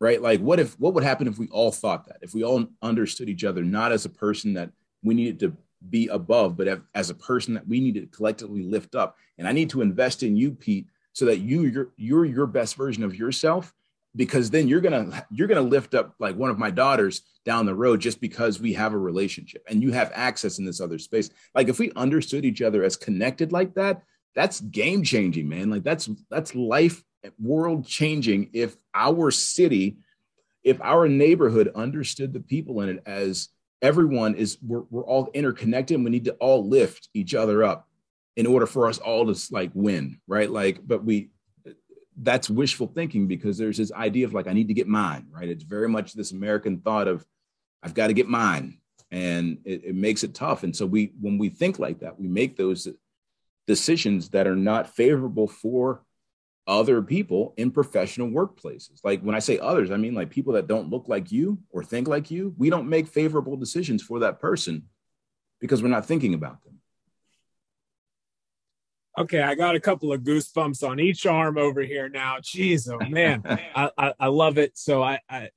right? 0.00 0.20
Like, 0.20 0.40
what 0.40 0.58
if 0.58 0.78
what 0.80 0.94
would 0.94 1.04
happen 1.04 1.28
if 1.28 1.38
we 1.38 1.48
all 1.48 1.70
thought 1.70 2.06
that? 2.06 2.18
If 2.22 2.34
we 2.34 2.42
all 2.42 2.66
understood 2.82 3.28
each 3.28 3.44
other 3.44 3.62
not 3.62 3.92
as 3.92 4.04
a 4.04 4.10
person 4.10 4.54
that 4.54 4.70
we 5.02 5.14
needed 5.14 5.38
to 5.40 5.56
be 5.88 6.08
above, 6.08 6.56
but 6.56 6.82
as 6.94 7.10
a 7.10 7.14
person 7.14 7.54
that 7.54 7.68
we 7.68 7.80
needed 7.80 8.00
to 8.00 8.16
collectively 8.16 8.62
lift 8.62 8.94
up. 8.94 9.16
And 9.38 9.46
I 9.46 9.52
need 9.52 9.70
to 9.70 9.82
invest 9.82 10.22
in 10.22 10.36
you, 10.36 10.52
Pete, 10.52 10.86
so 11.12 11.26
that 11.26 11.38
you 11.38 11.62
you're 11.66 11.90
you're 11.96 12.24
your 12.24 12.46
best 12.46 12.76
version 12.76 13.04
of 13.04 13.14
yourself. 13.14 13.74
Because 14.16 14.50
then 14.50 14.66
you're 14.66 14.80
gonna 14.80 15.24
you're 15.30 15.46
gonna 15.46 15.60
lift 15.60 15.94
up 15.94 16.14
like 16.18 16.34
one 16.34 16.50
of 16.50 16.58
my 16.58 16.70
daughters 16.70 17.22
down 17.44 17.64
the 17.64 17.74
road 17.74 18.00
just 18.00 18.20
because 18.20 18.60
we 18.60 18.72
have 18.72 18.92
a 18.92 18.98
relationship 18.98 19.64
and 19.68 19.82
you 19.82 19.92
have 19.92 20.10
access 20.14 20.58
in 20.58 20.64
this 20.64 20.80
other 20.80 20.98
space. 20.98 21.30
Like 21.54 21.68
if 21.68 21.78
we 21.78 21.92
understood 21.92 22.44
each 22.44 22.60
other 22.60 22.82
as 22.82 22.96
connected 22.96 23.52
like 23.52 23.74
that, 23.74 24.02
that's 24.34 24.60
game 24.60 25.02
changing, 25.02 25.48
man. 25.48 25.70
Like 25.70 25.82
that's 25.82 26.08
that's 26.30 26.54
life 26.54 27.02
world 27.38 27.86
changing 27.86 28.50
if 28.52 28.76
our 28.94 29.30
city, 29.30 29.98
if 30.64 30.80
our 30.80 31.08
neighborhood 31.08 31.70
understood 31.74 32.32
the 32.32 32.40
people 32.40 32.80
in 32.80 32.88
it 32.88 33.02
as 33.06 33.48
everyone 33.82 34.34
is, 34.34 34.58
we're, 34.62 34.84
we're 34.90 35.04
all 35.04 35.30
interconnected 35.34 35.96
and 35.96 36.04
we 36.04 36.10
need 36.10 36.24
to 36.24 36.34
all 36.34 36.66
lift 36.66 37.08
each 37.14 37.34
other 37.34 37.64
up 37.64 37.88
in 38.36 38.46
order 38.46 38.66
for 38.66 38.88
us 38.88 38.98
all 38.98 39.32
to 39.32 39.52
like 39.52 39.70
win, 39.74 40.20
right? 40.26 40.50
Like, 40.50 40.80
but 40.86 41.04
we, 41.04 41.30
that's 42.22 42.50
wishful 42.50 42.86
thinking 42.86 43.26
because 43.26 43.56
there's 43.56 43.78
this 43.78 43.92
idea 43.92 44.26
of 44.26 44.34
like, 44.34 44.46
I 44.46 44.52
need 44.52 44.68
to 44.68 44.74
get 44.74 44.86
mine, 44.86 45.26
right? 45.30 45.48
It's 45.48 45.64
very 45.64 45.88
much 45.88 46.12
this 46.12 46.32
American 46.32 46.80
thought 46.80 47.08
of, 47.08 47.24
I've 47.82 47.94
got 47.94 48.08
to 48.08 48.12
get 48.12 48.28
mine. 48.28 48.78
And 49.10 49.58
it, 49.64 49.84
it 49.84 49.94
makes 49.94 50.22
it 50.22 50.34
tough. 50.34 50.62
And 50.62 50.76
so 50.76 50.86
we, 50.86 51.12
when 51.20 51.38
we 51.38 51.48
think 51.48 51.78
like 51.78 52.00
that, 52.00 52.20
we 52.20 52.28
make 52.28 52.56
those 52.56 52.86
decisions 53.70 54.30
that 54.30 54.48
are 54.48 54.56
not 54.56 54.96
favorable 54.96 55.46
for 55.46 56.02
other 56.66 57.00
people 57.02 57.54
in 57.56 57.70
professional 57.70 58.26
workplaces. 58.28 58.98
Like 59.04 59.22
when 59.22 59.36
I 59.36 59.38
say 59.38 59.60
others, 59.60 59.92
I 59.92 59.96
mean 59.96 60.12
like 60.12 60.28
people 60.28 60.54
that 60.54 60.66
don't 60.66 60.90
look 60.90 61.06
like 61.06 61.30
you 61.30 61.56
or 61.70 61.84
think 61.84 62.08
like 62.08 62.32
you. 62.32 62.52
We 62.58 62.68
don't 62.68 62.88
make 62.88 63.06
favorable 63.06 63.56
decisions 63.56 64.02
for 64.02 64.18
that 64.20 64.40
person 64.40 64.88
because 65.60 65.84
we're 65.84 65.88
not 65.88 66.04
thinking 66.04 66.34
about 66.34 66.64
them. 66.64 66.79
Okay, 69.20 69.42
I 69.42 69.54
got 69.54 69.74
a 69.74 69.80
couple 69.80 70.14
of 70.14 70.22
goosebumps 70.22 70.88
on 70.88 70.98
each 70.98 71.26
arm 71.26 71.58
over 71.58 71.82
here 71.82 72.08
now. 72.08 72.38
Jeez, 72.38 72.88
oh 72.90 73.06
man, 73.10 73.42
I, 73.76 73.90
I, 73.98 74.14
I, 74.18 74.26
love 74.28 74.56
it. 74.56 74.78
So 74.78 75.02
I, 75.02 75.20
I, 75.28 75.50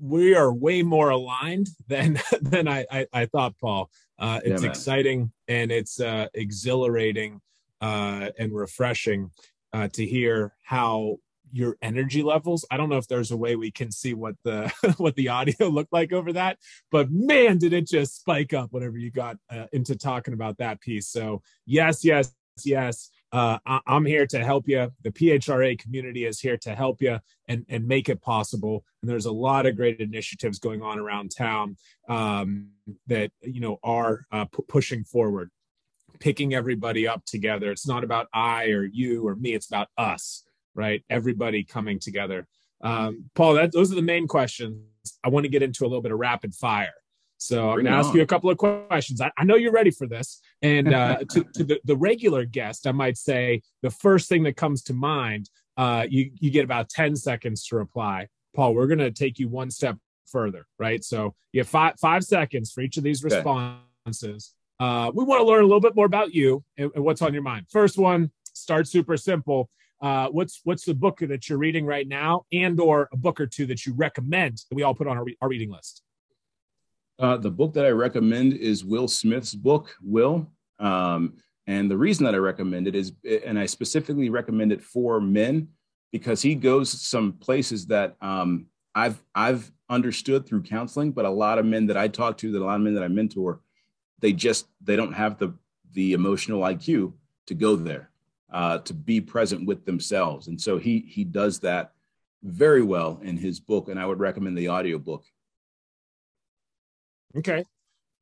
we 0.00 0.34
are 0.34 0.50
way 0.50 0.82
more 0.82 1.10
aligned 1.10 1.68
than 1.86 2.18
than 2.40 2.66
I 2.66 2.86
I, 2.90 3.06
I 3.12 3.26
thought, 3.26 3.58
Paul. 3.60 3.90
Uh, 4.18 4.40
it's 4.42 4.62
yeah, 4.62 4.70
exciting 4.70 5.32
and 5.48 5.70
it's 5.70 6.00
uh, 6.00 6.28
exhilarating 6.32 7.42
uh, 7.82 8.30
and 8.38 8.54
refreshing 8.54 9.30
uh, 9.74 9.88
to 9.88 10.06
hear 10.06 10.54
how 10.62 11.18
your 11.52 11.76
energy 11.82 12.22
levels. 12.22 12.64
I 12.70 12.78
don't 12.78 12.88
know 12.88 12.96
if 12.96 13.06
there's 13.06 13.32
a 13.32 13.36
way 13.36 13.54
we 13.54 13.70
can 13.70 13.92
see 13.92 14.14
what 14.14 14.36
the 14.44 14.72
what 14.96 15.14
the 15.14 15.28
audio 15.28 15.68
looked 15.68 15.92
like 15.92 16.14
over 16.14 16.32
that, 16.32 16.56
but 16.90 17.10
man, 17.10 17.58
did 17.58 17.74
it 17.74 17.86
just 17.86 18.20
spike 18.20 18.54
up 18.54 18.72
whenever 18.72 18.96
you 18.96 19.10
got 19.10 19.36
uh, 19.50 19.66
into 19.74 19.94
talking 19.94 20.32
about 20.32 20.56
that 20.56 20.80
piece. 20.80 21.08
So 21.08 21.42
yes, 21.66 22.02
yes, 22.02 22.32
yes. 22.62 23.10
Uh, 23.32 23.58
I- 23.66 23.80
am 23.88 24.04
here 24.04 24.26
to 24.28 24.44
help 24.44 24.68
you. 24.68 24.92
The 25.02 25.10
PHRA 25.10 25.78
community 25.78 26.24
is 26.24 26.40
here 26.40 26.56
to 26.58 26.74
help 26.74 27.02
you 27.02 27.18
and 27.48 27.64
and 27.68 27.86
make 27.86 28.08
it 28.08 28.22
possible. 28.22 28.84
And 29.02 29.10
there's 29.10 29.26
a 29.26 29.32
lot 29.32 29.66
of 29.66 29.76
great 29.76 30.00
initiatives 30.00 30.58
going 30.58 30.82
on 30.82 30.98
around 30.98 31.32
town 31.36 31.76
um, 32.08 32.68
that 33.08 33.32
you 33.42 33.60
know 33.60 33.78
are 33.82 34.26
uh, 34.30 34.44
p- 34.44 34.62
pushing 34.68 35.04
forward 35.04 35.50
picking 36.20 36.54
everybody 36.54 37.08
up 37.08 37.24
together. 37.24 37.70
It's 37.70 37.86
not 37.86 38.04
about 38.04 38.28
I 38.32 38.66
or 38.66 38.84
you 38.84 39.26
or 39.26 39.34
me. 39.34 39.52
It's 39.52 39.66
about 39.66 39.88
us, 39.98 40.44
right? 40.74 41.04
Everybody 41.10 41.64
coming 41.64 41.98
together. 41.98 42.46
Um, 42.82 43.30
Paul, 43.34 43.54
that, 43.54 43.72
those 43.72 43.90
are 43.90 43.96
the 43.96 44.02
main 44.02 44.26
questions. 44.26 44.78
I 45.22 45.28
want 45.28 45.44
to 45.44 45.50
get 45.50 45.62
into 45.62 45.84
a 45.84 45.88
little 45.88 46.02
bit 46.02 46.12
of 46.12 46.18
rapid 46.18 46.54
fire. 46.54 46.94
So 47.44 47.68
I'm 47.68 47.74
going 47.74 47.84
to 47.86 47.90
ask 47.90 48.14
you 48.14 48.22
a 48.22 48.26
couple 48.26 48.48
of 48.48 48.56
questions. 48.56 49.20
I, 49.20 49.30
I, 49.36 49.44
know 49.44 49.56
you're 49.56 49.72
ready 49.72 49.90
for 49.90 50.06
this. 50.06 50.40
And 50.62 50.94
uh, 50.94 51.18
to, 51.30 51.44
to 51.54 51.64
the, 51.64 51.80
the, 51.84 51.96
regular 51.96 52.46
guest, 52.46 52.86
I 52.86 52.92
might 52.92 53.18
say 53.18 53.60
the 53.82 53.90
first 53.90 54.28
thing 54.30 54.44
that 54.44 54.56
comes 54.56 54.82
to 54.84 54.94
mind, 54.94 55.50
uh, 55.76 56.06
you, 56.08 56.30
you 56.40 56.50
get 56.50 56.64
about 56.64 56.88
10 56.88 57.16
seconds 57.16 57.66
to 57.66 57.76
reply. 57.76 58.28
Paul, 58.56 58.74
we're 58.74 58.86
going 58.86 58.98
to 58.98 59.10
take 59.10 59.38
you 59.38 59.48
one 59.48 59.70
step 59.70 59.98
further, 60.26 60.66
right? 60.78 61.04
So 61.04 61.34
you 61.52 61.60
have 61.60 61.68
five, 61.68 61.98
five 62.00 62.24
seconds 62.24 62.72
for 62.72 62.80
each 62.80 62.96
of 62.96 63.02
these 63.02 63.22
responses. 63.22 64.54
Uh, 64.80 65.10
we 65.14 65.24
want 65.24 65.40
to 65.40 65.46
learn 65.46 65.60
a 65.60 65.66
little 65.66 65.80
bit 65.80 65.94
more 65.94 66.06
about 66.06 66.34
you 66.34 66.64
and, 66.78 66.90
and, 66.94 67.04
what's 67.04 67.20
on 67.20 67.34
your 67.34 67.42
mind. 67.42 67.66
First 67.70 67.98
one, 67.98 68.30
start 68.54 68.88
super 68.88 69.16
simple. 69.16 69.68
Uh, 70.00 70.28
what's 70.28 70.60
what's 70.64 70.84
the 70.84 70.94
book 70.94 71.18
that 71.20 71.48
you're 71.48 71.58
reading 71.58 71.86
right 71.86 72.08
now, 72.08 72.44
and 72.52 72.78
or 72.80 73.08
a 73.12 73.16
book 73.16 73.40
or 73.40 73.46
two 73.46 73.64
that 73.66 73.86
you 73.86 73.94
recommend 73.94 74.58
that 74.68 74.74
we 74.74 74.82
all 74.82 74.94
put 74.94 75.06
on 75.06 75.16
our, 75.16 75.24
our 75.40 75.48
reading 75.48 75.70
list? 75.70 76.02
Uh, 77.18 77.36
the 77.36 77.50
book 77.50 77.72
that 77.74 77.86
I 77.86 77.90
recommend 77.90 78.54
is 78.54 78.84
Will 78.84 79.06
Smith's 79.06 79.54
book, 79.54 79.94
Will. 80.02 80.50
Um, 80.80 81.34
and 81.66 81.90
the 81.90 81.96
reason 81.96 82.24
that 82.24 82.34
I 82.34 82.38
recommend 82.38 82.88
it 82.88 82.94
is, 82.94 83.12
and 83.44 83.58
I 83.58 83.66
specifically 83.66 84.30
recommend 84.30 84.72
it 84.72 84.82
for 84.82 85.20
men, 85.20 85.68
because 86.12 86.42
he 86.42 86.54
goes 86.54 86.90
some 86.90 87.32
places 87.32 87.86
that 87.86 88.16
um, 88.20 88.66
I've 88.94 89.22
I've 89.34 89.72
understood 89.88 90.46
through 90.46 90.62
counseling, 90.62 91.12
but 91.12 91.24
a 91.24 91.30
lot 91.30 91.58
of 91.58 91.66
men 91.66 91.86
that 91.86 91.96
I 91.96 92.08
talk 92.08 92.36
to, 92.38 92.52
that 92.52 92.62
a 92.62 92.64
lot 92.64 92.76
of 92.76 92.82
men 92.82 92.94
that 92.94 93.02
I 93.02 93.08
mentor, 93.08 93.60
they 94.20 94.32
just 94.32 94.66
they 94.82 94.96
don't 94.96 95.12
have 95.12 95.38
the 95.38 95.54
the 95.92 96.12
emotional 96.12 96.60
IQ 96.60 97.12
to 97.46 97.54
go 97.54 97.76
there, 97.76 98.10
uh, 98.52 98.78
to 98.78 98.94
be 98.94 99.20
present 99.20 99.66
with 99.66 99.84
themselves. 99.86 100.48
And 100.48 100.60
so 100.60 100.78
he 100.78 101.00
he 101.08 101.24
does 101.24 101.60
that 101.60 101.92
very 102.42 102.82
well 102.82 103.20
in 103.22 103.36
his 103.36 103.58
book, 103.58 103.88
and 103.88 103.98
I 103.98 104.06
would 104.06 104.20
recommend 104.20 104.58
the 104.58 104.68
audiobook. 104.68 105.24
Okay, 107.36 107.64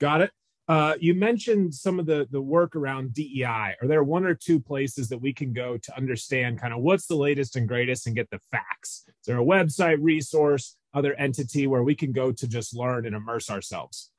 got 0.01 0.21
it. 0.21 0.31
Uh, 0.69 0.95
you 1.01 1.13
mentioned 1.13 1.75
some 1.75 1.99
of 1.99 2.07
the 2.07 2.27
the 2.31 2.41
work 2.41 2.77
around 2.77 3.13
DEI. 3.13 3.75
Are 3.81 3.89
there 3.89 4.05
one 4.05 4.25
or 4.25 4.35
two 4.35 4.61
places 4.61 5.09
that 5.09 5.19
we 5.19 5.33
can 5.33 5.53
go 5.53 5.77
to 5.77 5.97
understand 5.97 6.61
kind 6.61 6.73
of 6.73 6.81
what's 6.81 7.07
the 7.07 7.17
latest 7.17 7.57
and 7.57 7.67
greatest 7.67 8.07
and 8.07 8.15
get 8.15 8.31
the 8.31 8.39
facts? 8.51 9.05
Is 9.09 9.27
there 9.27 9.41
a 9.41 9.45
website, 9.45 9.99
resource, 10.01 10.77
other 10.95 11.15
entity 11.15 11.67
where 11.67 11.83
we 11.83 11.95
can 11.95 12.13
go 12.13 12.33
to 12.33 12.47
just 12.47 12.77
learn 12.77 13.07
and 13.07 13.17
immerse 13.17 13.51
ourselves? 13.51 14.11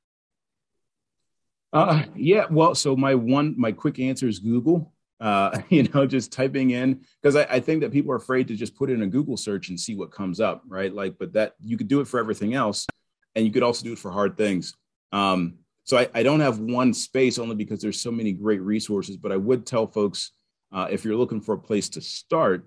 Uh, 1.72 2.04
yeah, 2.14 2.46
well, 2.50 2.74
so 2.74 2.94
my 2.94 3.14
one, 3.14 3.54
my 3.58 3.72
quick 3.72 3.98
answer 3.98 4.28
is 4.28 4.38
Google. 4.38 4.92
Uh, 5.20 5.58
you 5.70 5.84
know, 5.84 6.06
just 6.06 6.30
typing 6.30 6.70
in 6.70 7.00
because 7.22 7.36
I, 7.36 7.44
I, 7.44 7.60
think 7.60 7.80
that 7.80 7.92
people 7.92 8.12
are 8.12 8.16
afraid 8.16 8.46
to 8.48 8.56
just 8.56 8.76
put 8.76 8.90
in 8.90 9.02
a 9.02 9.06
Google 9.06 9.36
search 9.36 9.70
and 9.70 9.80
see 9.80 9.94
what 9.94 10.10
comes 10.10 10.40
up, 10.40 10.62
right? 10.68 10.92
Like, 10.92 11.16
but 11.18 11.32
that 11.32 11.54
you 11.60 11.76
could 11.76 11.88
do 11.88 12.00
it 12.00 12.08
for 12.08 12.20
everything 12.20 12.54
else, 12.54 12.86
and 13.34 13.44
you 13.46 13.52
could 13.52 13.62
also 13.62 13.84
do 13.84 13.92
it 13.92 13.98
for 13.98 14.10
hard 14.10 14.36
things. 14.36 14.74
Um, 15.14 15.54
so 15.84 15.98
I, 15.98 16.08
I 16.14 16.22
don't 16.22 16.40
have 16.40 16.58
one 16.58 16.92
space 16.92 17.38
only 17.38 17.54
because 17.54 17.80
there's 17.80 18.00
so 18.00 18.10
many 18.10 18.32
great 18.32 18.60
resources. 18.60 19.16
But 19.16 19.32
I 19.32 19.36
would 19.36 19.66
tell 19.66 19.86
folks 19.86 20.32
uh, 20.72 20.88
if 20.90 21.04
you're 21.04 21.16
looking 21.16 21.40
for 21.40 21.54
a 21.54 21.58
place 21.58 21.88
to 21.90 22.00
start, 22.00 22.66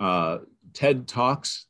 uh, 0.00 0.38
TED 0.72 1.06
Talks, 1.06 1.66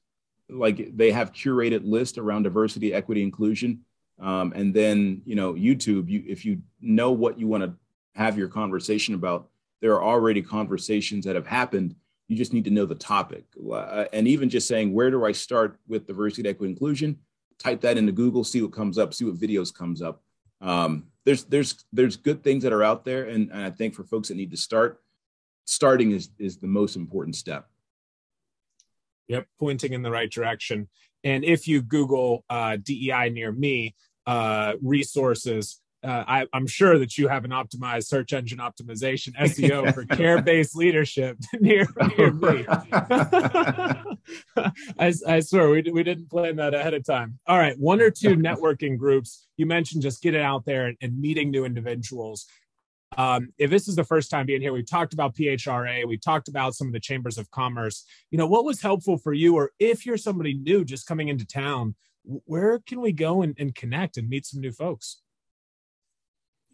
like 0.49 0.97
they 0.97 1.11
have 1.11 1.33
curated 1.33 1.83
list 1.85 2.19
around 2.19 2.45
diversity, 2.45 2.95
equity, 2.95 3.23
inclusion 3.23 3.81
um, 4.21 4.53
and 4.55 4.73
then 4.73 5.21
you 5.25 5.35
know 5.35 5.55
youtube 5.55 6.09
you 6.09 6.23
if 6.29 6.45
you 6.45 6.63
know 6.81 7.11
what 7.11 7.37
you 7.37 7.49
want 7.49 7.65
to 7.65 7.75
have 8.15 8.39
your 8.39 8.49
conversation 8.49 9.15
about. 9.15 9.49
There 9.81 9.95
are 9.95 10.03
already 10.03 10.43
conversations 10.43 11.25
that 11.25 11.35
have 11.35 11.47
happened. 11.47 11.95
You 12.29 12.37
just 12.37 12.53
need 12.53 12.65
to 12.65 12.71
know 12.71 12.87
the 12.87 12.95
topic. 12.95 13.45
Uh, 13.71 14.07
and 14.13 14.27
even 14.27 14.49
just 14.49 14.67
saying, 14.67 14.93
where 14.95 15.11
do 15.11 15.25
I 15.25 15.33
start 15.33 15.79
with 15.87 16.07
diversity, 16.07 16.49
equity, 16.49 16.73
inclusion? 16.73 17.19
Type 17.59 17.81
that 17.83 17.97
into 17.97 18.13
Google, 18.13 18.45
see 18.45 18.63
what 18.63 18.73
comes 18.73 18.99
up, 18.99 19.15
see 19.15 19.25
what 19.25 19.37
videos 19.37 19.73
comes 19.73 20.03
up. 20.03 20.23
Um, 20.61 21.07
there's 21.25 21.45
there's 21.45 21.85
there's 21.93 22.17
good 22.17 22.43
things 22.43 22.63
that 22.63 22.73
are 22.73 22.83
out 22.83 23.05
there, 23.05 23.25
and, 23.25 23.51
and 23.51 23.63
I 23.63 23.71
think 23.71 23.95
for 23.95 24.05
folks 24.05 24.29
that 24.29 24.37
need 24.37 24.51
to 24.51 24.57
start, 24.57 25.01
starting 25.65 26.13
is 26.13 26.31
is 26.39 26.59
the 26.59 26.67
most 26.67 26.97
important 26.97 27.37
step. 27.37 27.69
Yep, 29.29 29.47
pointing 29.59 29.93
in 29.93 30.03
the 30.03 30.11
right 30.11 30.31
direction. 30.31 30.89
And 31.23 31.45
if 31.45 31.67
you 31.67 31.81
Google 31.81 32.45
uh, 32.51 32.77
DEI 32.77 33.31
near 33.31 33.51
me 33.51 33.95
uh, 34.27 34.75
resources, 34.83 35.81
uh, 36.05 36.25
I, 36.27 36.47
am 36.53 36.67
sure 36.67 36.99
that 36.99 37.17
you 37.17 37.29
have 37.29 37.45
an 37.45 37.51
optimized 37.51 38.05
search 38.05 38.33
engine 38.33 38.59
optimization 38.59 39.35
SEO 39.41 39.95
for 39.95 40.05
care 40.05 40.43
based 40.43 40.77
leadership 40.77 41.39
near, 41.61 41.87
near 42.17 42.33
me. 42.33 42.65
I, 44.99 45.13
I, 45.27 45.41
swear 45.41 45.71
we, 45.71 45.83
we 45.91 46.03
didn't 46.03 46.31
plan 46.31 46.57
that 46.57 46.75
ahead 46.75 46.95
of 46.95 47.05
time. 47.05 47.39
All 47.47 47.59
right, 47.59 47.79
one 47.79 48.01
or 48.01 48.11
two 48.11 48.37
networking 48.37 48.99
groups. 48.99 49.47
You 49.57 49.67
mentioned 49.67 50.03
just 50.03 50.23
getting 50.23 50.43
out 50.43 50.65
there 50.65 50.87
and, 50.87 50.97
and 51.01 51.19
meeting 51.19 51.51
new 51.51 51.65
individuals. 51.65 52.47
Um, 53.17 53.51
if 53.59 53.71
this 53.71 53.87
is 53.87 53.97
the 53.97 54.05
first 54.05 54.31
time 54.31 54.47
being 54.47 54.61
here, 54.61 54.73
we've 54.73 54.89
talked 54.89 55.15
about 55.15 55.37
PHRA, 55.37 56.07
we've 56.07 56.21
talked 56.21 56.49
about 56.49 56.75
some 56.75 56.89
of 56.89 56.93
the 56.93 57.01
chambers 57.01 57.39
of 57.39 57.51
commerce. 57.51 58.05
You 58.31 58.39
know, 58.39 58.47
what 58.47 58.65
was 58.65 58.83
helpful 58.83 59.19
for 59.19 59.33
you, 59.33 59.55
or 59.55 59.71
if 59.79 60.05
you're 60.05 60.17
somebody 60.17 60.55
new 60.55 60.85
just 60.85 61.07
coming 61.07 61.29
into 61.29 61.47
town, 61.47 61.95
where 62.25 62.81
can 62.81 63.01
we 63.01 63.13
go 63.13 63.43
and, 63.43 63.55
and 63.59 63.75
connect 63.75 64.17
and 64.17 64.29
meet 64.29 64.47
some 64.47 64.61
new 64.61 64.73
folks? 64.73 65.21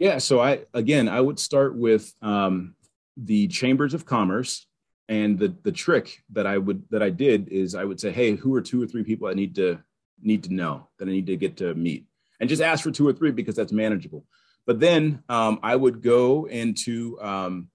Yeah, 0.01 0.16
so 0.16 0.40
I 0.40 0.62
again, 0.72 1.11
I 1.11 1.20
would 1.20 1.38
start 1.38 1.76
with 1.76 2.11
um, 2.22 2.74
the 3.18 3.48
chambers 3.48 3.92
of 3.92 4.07
commerce, 4.07 4.66
and 5.11 5.38
the 5.38 5.55
the 5.62 5.72
trick 5.72 6.22
that 6.32 6.46
I 6.46 6.57
would 6.57 6.84
that 6.88 7.03
I 7.03 7.11
did 7.11 7.48
is 7.48 7.74
I 7.74 7.84
would 7.84 8.01
say, 8.01 8.11
hey, 8.11 8.34
who 8.34 8.55
are 8.55 8.62
two 8.62 8.82
or 8.82 8.86
three 8.86 9.05
people 9.05 9.28
I 9.28 9.34
need 9.34 9.55
to 9.57 9.78
need 10.22 10.44
to 10.44 10.55
know 10.55 10.88
that 10.98 11.07
I 11.07 11.11
need 11.11 11.26
to 11.26 11.36
get 11.36 11.59
to 11.59 11.74
meet, 11.74 12.07
and 12.40 12.48
just 12.48 12.62
ask 12.62 12.82
for 12.82 12.90
two 12.90 13.07
or 13.07 13.12
three 13.12 13.30
because 13.30 13.55
that's 13.55 13.72
manageable. 13.72 14.24
But 14.66 14.80
then 14.80 15.22
um, 15.28 15.61
I 15.62 15.76
would 15.76 16.01
go 16.01 16.46
into, 16.46 17.20
um, 17.20 17.68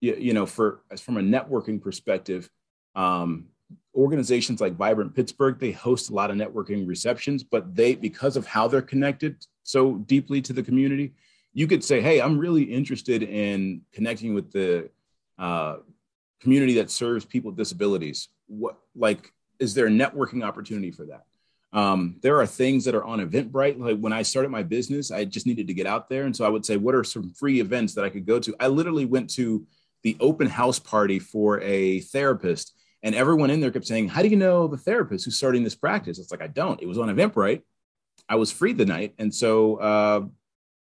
you, 0.00 0.16
you, 0.16 0.32
know, 0.32 0.46
for 0.46 0.80
as 0.90 1.00
from 1.00 1.16
a 1.16 1.20
networking 1.20 1.80
perspective, 1.80 2.50
um, 2.96 3.46
organizations 3.94 4.60
like 4.60 4.74
Vibrant 4.74 5.14
Pittsburgh, 5.14 5.60
they 5.60 5.72
host 5.72 6.10
a 6.10 6.14
lot 6.14 6.30
of 6.30 6.36
networking 6.36 6.88
receptions, 6.88 7.44
but 7.44 7.74
they, 7.74 7.94
because 7.94 8.36
of 8.36 8.46
how 8.46 8.66
they're 8.66 8.82
connected 8.82 9.36
so 9.62 9.94
deeply 9.94 10.40
to 10.42 10.52
the 10.52 10.62
community, 10.62 11.12
you 11.52 11.66
could 11.66 11.82
say, 11.82 12.00
hey, 12.00 12.20
I'm 12.20 12.38
really 12.38 12.62
interested 12.62 13.22
in 13.22 13.82
connecting 13.92 14.34
with 14.34 14.52
the 14.52 14.90
uh, 15.38 15.76
community 16.40 16.74
that 16.74 16.90
serves 16.90 17.24
people 17.24 17.50
with 17.50 17.58
disabilities. 17.58 18.28
What, 18.46 18.78
like, 18.94 19.32
is 19.58 19.74
there 19.74 19.86
a 19.86 19.90
networking 19.90 20.44
opportunity 20.44 20.90
for 20.90 21.06
that? 21.06 21.24
Um, 21.72 22.16
there 22.22 22.40
are 22.40 22.46
things 22.46 22.84
that 22.84 22.94
are 22.94 23.04
on 23.04 23.20
Eventbrite. 23.20 23.78
Like 23.78 23.98
when 23.98 24.12
I 24.12 24.22
started 24.22 24.50
my 24.50 24.62
business, 24.62 25.10
I 25.10 25.24
just 25.24 25.46
needed 25.46 25.66
to 25.66 25.74
get 25.74 25.86
out 25.86 26.08
there. 26.08 26.24
And 26.24 26.34
so 26.34 26.44
I 26.44 26.48
would 26.48 26.64
say, 26.64 26.76
what 26.76 26.94
are 26.94 27.04
some 27.04 27.30
free 27.30 27.60
events 27.60 27.94
that 27.94 28.04
I 28.04 28.08
could 28.08 28.26
go 28.26 28.38
to? 28.40 28.54
I 28.58 28.68
literally 28.68 29.04
went 29.04 29.30
to 29.30 29.66
the 30.02 30.16
open 30.20 30.46
house 30.46 30.78
party 30.78 31.18
for 31.18 31.60
a 31.60 32.00
therapist, 32.00 32.72
and 33.02 33.14
everyone 33.14 33.50
in 33.50 33.60
there 33.60 33.70
kept 33.70 33.86
saying, 33.86 34.08
How 34.08 34.22
do 34.22 34.28
you 34.28 34.36
know 34.36 34.66
the 34.66 34.76
therapist 34.76 35.24
who's 35.24 35.36
starting 35.36 35.64
this 35.64 35.74
practice? 35.74 36.18
It's 36.18 36.30
like, 36.30 36.42
I 36.42 36.46
don't. 36.46 36.80
It 36.80 36.86
was 36.86 36.98
on 36.98 37.08
Eventbrite. 37.08 37.62
I 38.28 38.36
was 38.36 38.52
free 38.52 38.72
the 38.72 38.86
night. 38.86 39.14
And 39.18 39.34
so 39.34 39.76
uh, 39.76 40.20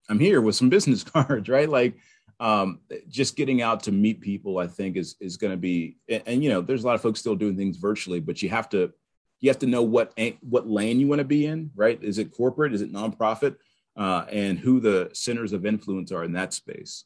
I'm 0.09 0.19
here 0.19 0.41
with 0.41 0.55
some 0.55 0.69
business 0.69 1.03
cards, 1.03 1.49
right? 1.49 1.69
Like, 1.69 1.95
um, 2.39 2.79
just 3.07 3.35
getting 3.37 3.61
out 3.61 3.83
to 3.83 3.91
meet 3.91 4.19
people, 4.19 4.57
I 4.57 4.67
think 4.67 4.97
is 4.97 5.15
is 5.19 5.37
going 5.37 5.51
to 5.51 5.57
be, 5.57 5.97
and, 6.09 6.23
and, 6.25 6.43
you 6.43 6.49
know, 6.49 6.61
there's 6.61 6.83
a 6.83 6.87
lot 6.87 6.95
of 6.95 7.01
folks 7.01 7.19
still 7.19 7.35
doing 7.35 7.55
things 7.55 7.77
virtually, 7.77 8.19
but 8.19 8.41
you 8.41 8.49
have 8.49 8.69
to 8.69 8.91
you 9.39 9.49
have 9.49 9.59
to 9.59 9.67
know 9.67 9.83
what 9.83 10.17
what 10.41 10.67
lane 10.67 10.99
you 10.99 11.07
want 11.07 11.19
to 11.19 11.25
be 11.25 11.45
in, 11.45 11.71
right? 11.75 12.01
Is 12.03 12.17
it 12.17 12.35
corporate? 12.35 12.73
Is 12.73 12.81
it 12.81 12.91
nonprofit? 12.91 13.55
Uh, 13.95 14.25
and 14.29 14.59
who 14.59 14.81
the 14.81 15.09
centers 15.13 15.53
of 15.53 15.65
influence 15.65 16.11
are 16.11 16.25
in 16.25 16.33
that 16.33 16.53
space. 16.53 17.05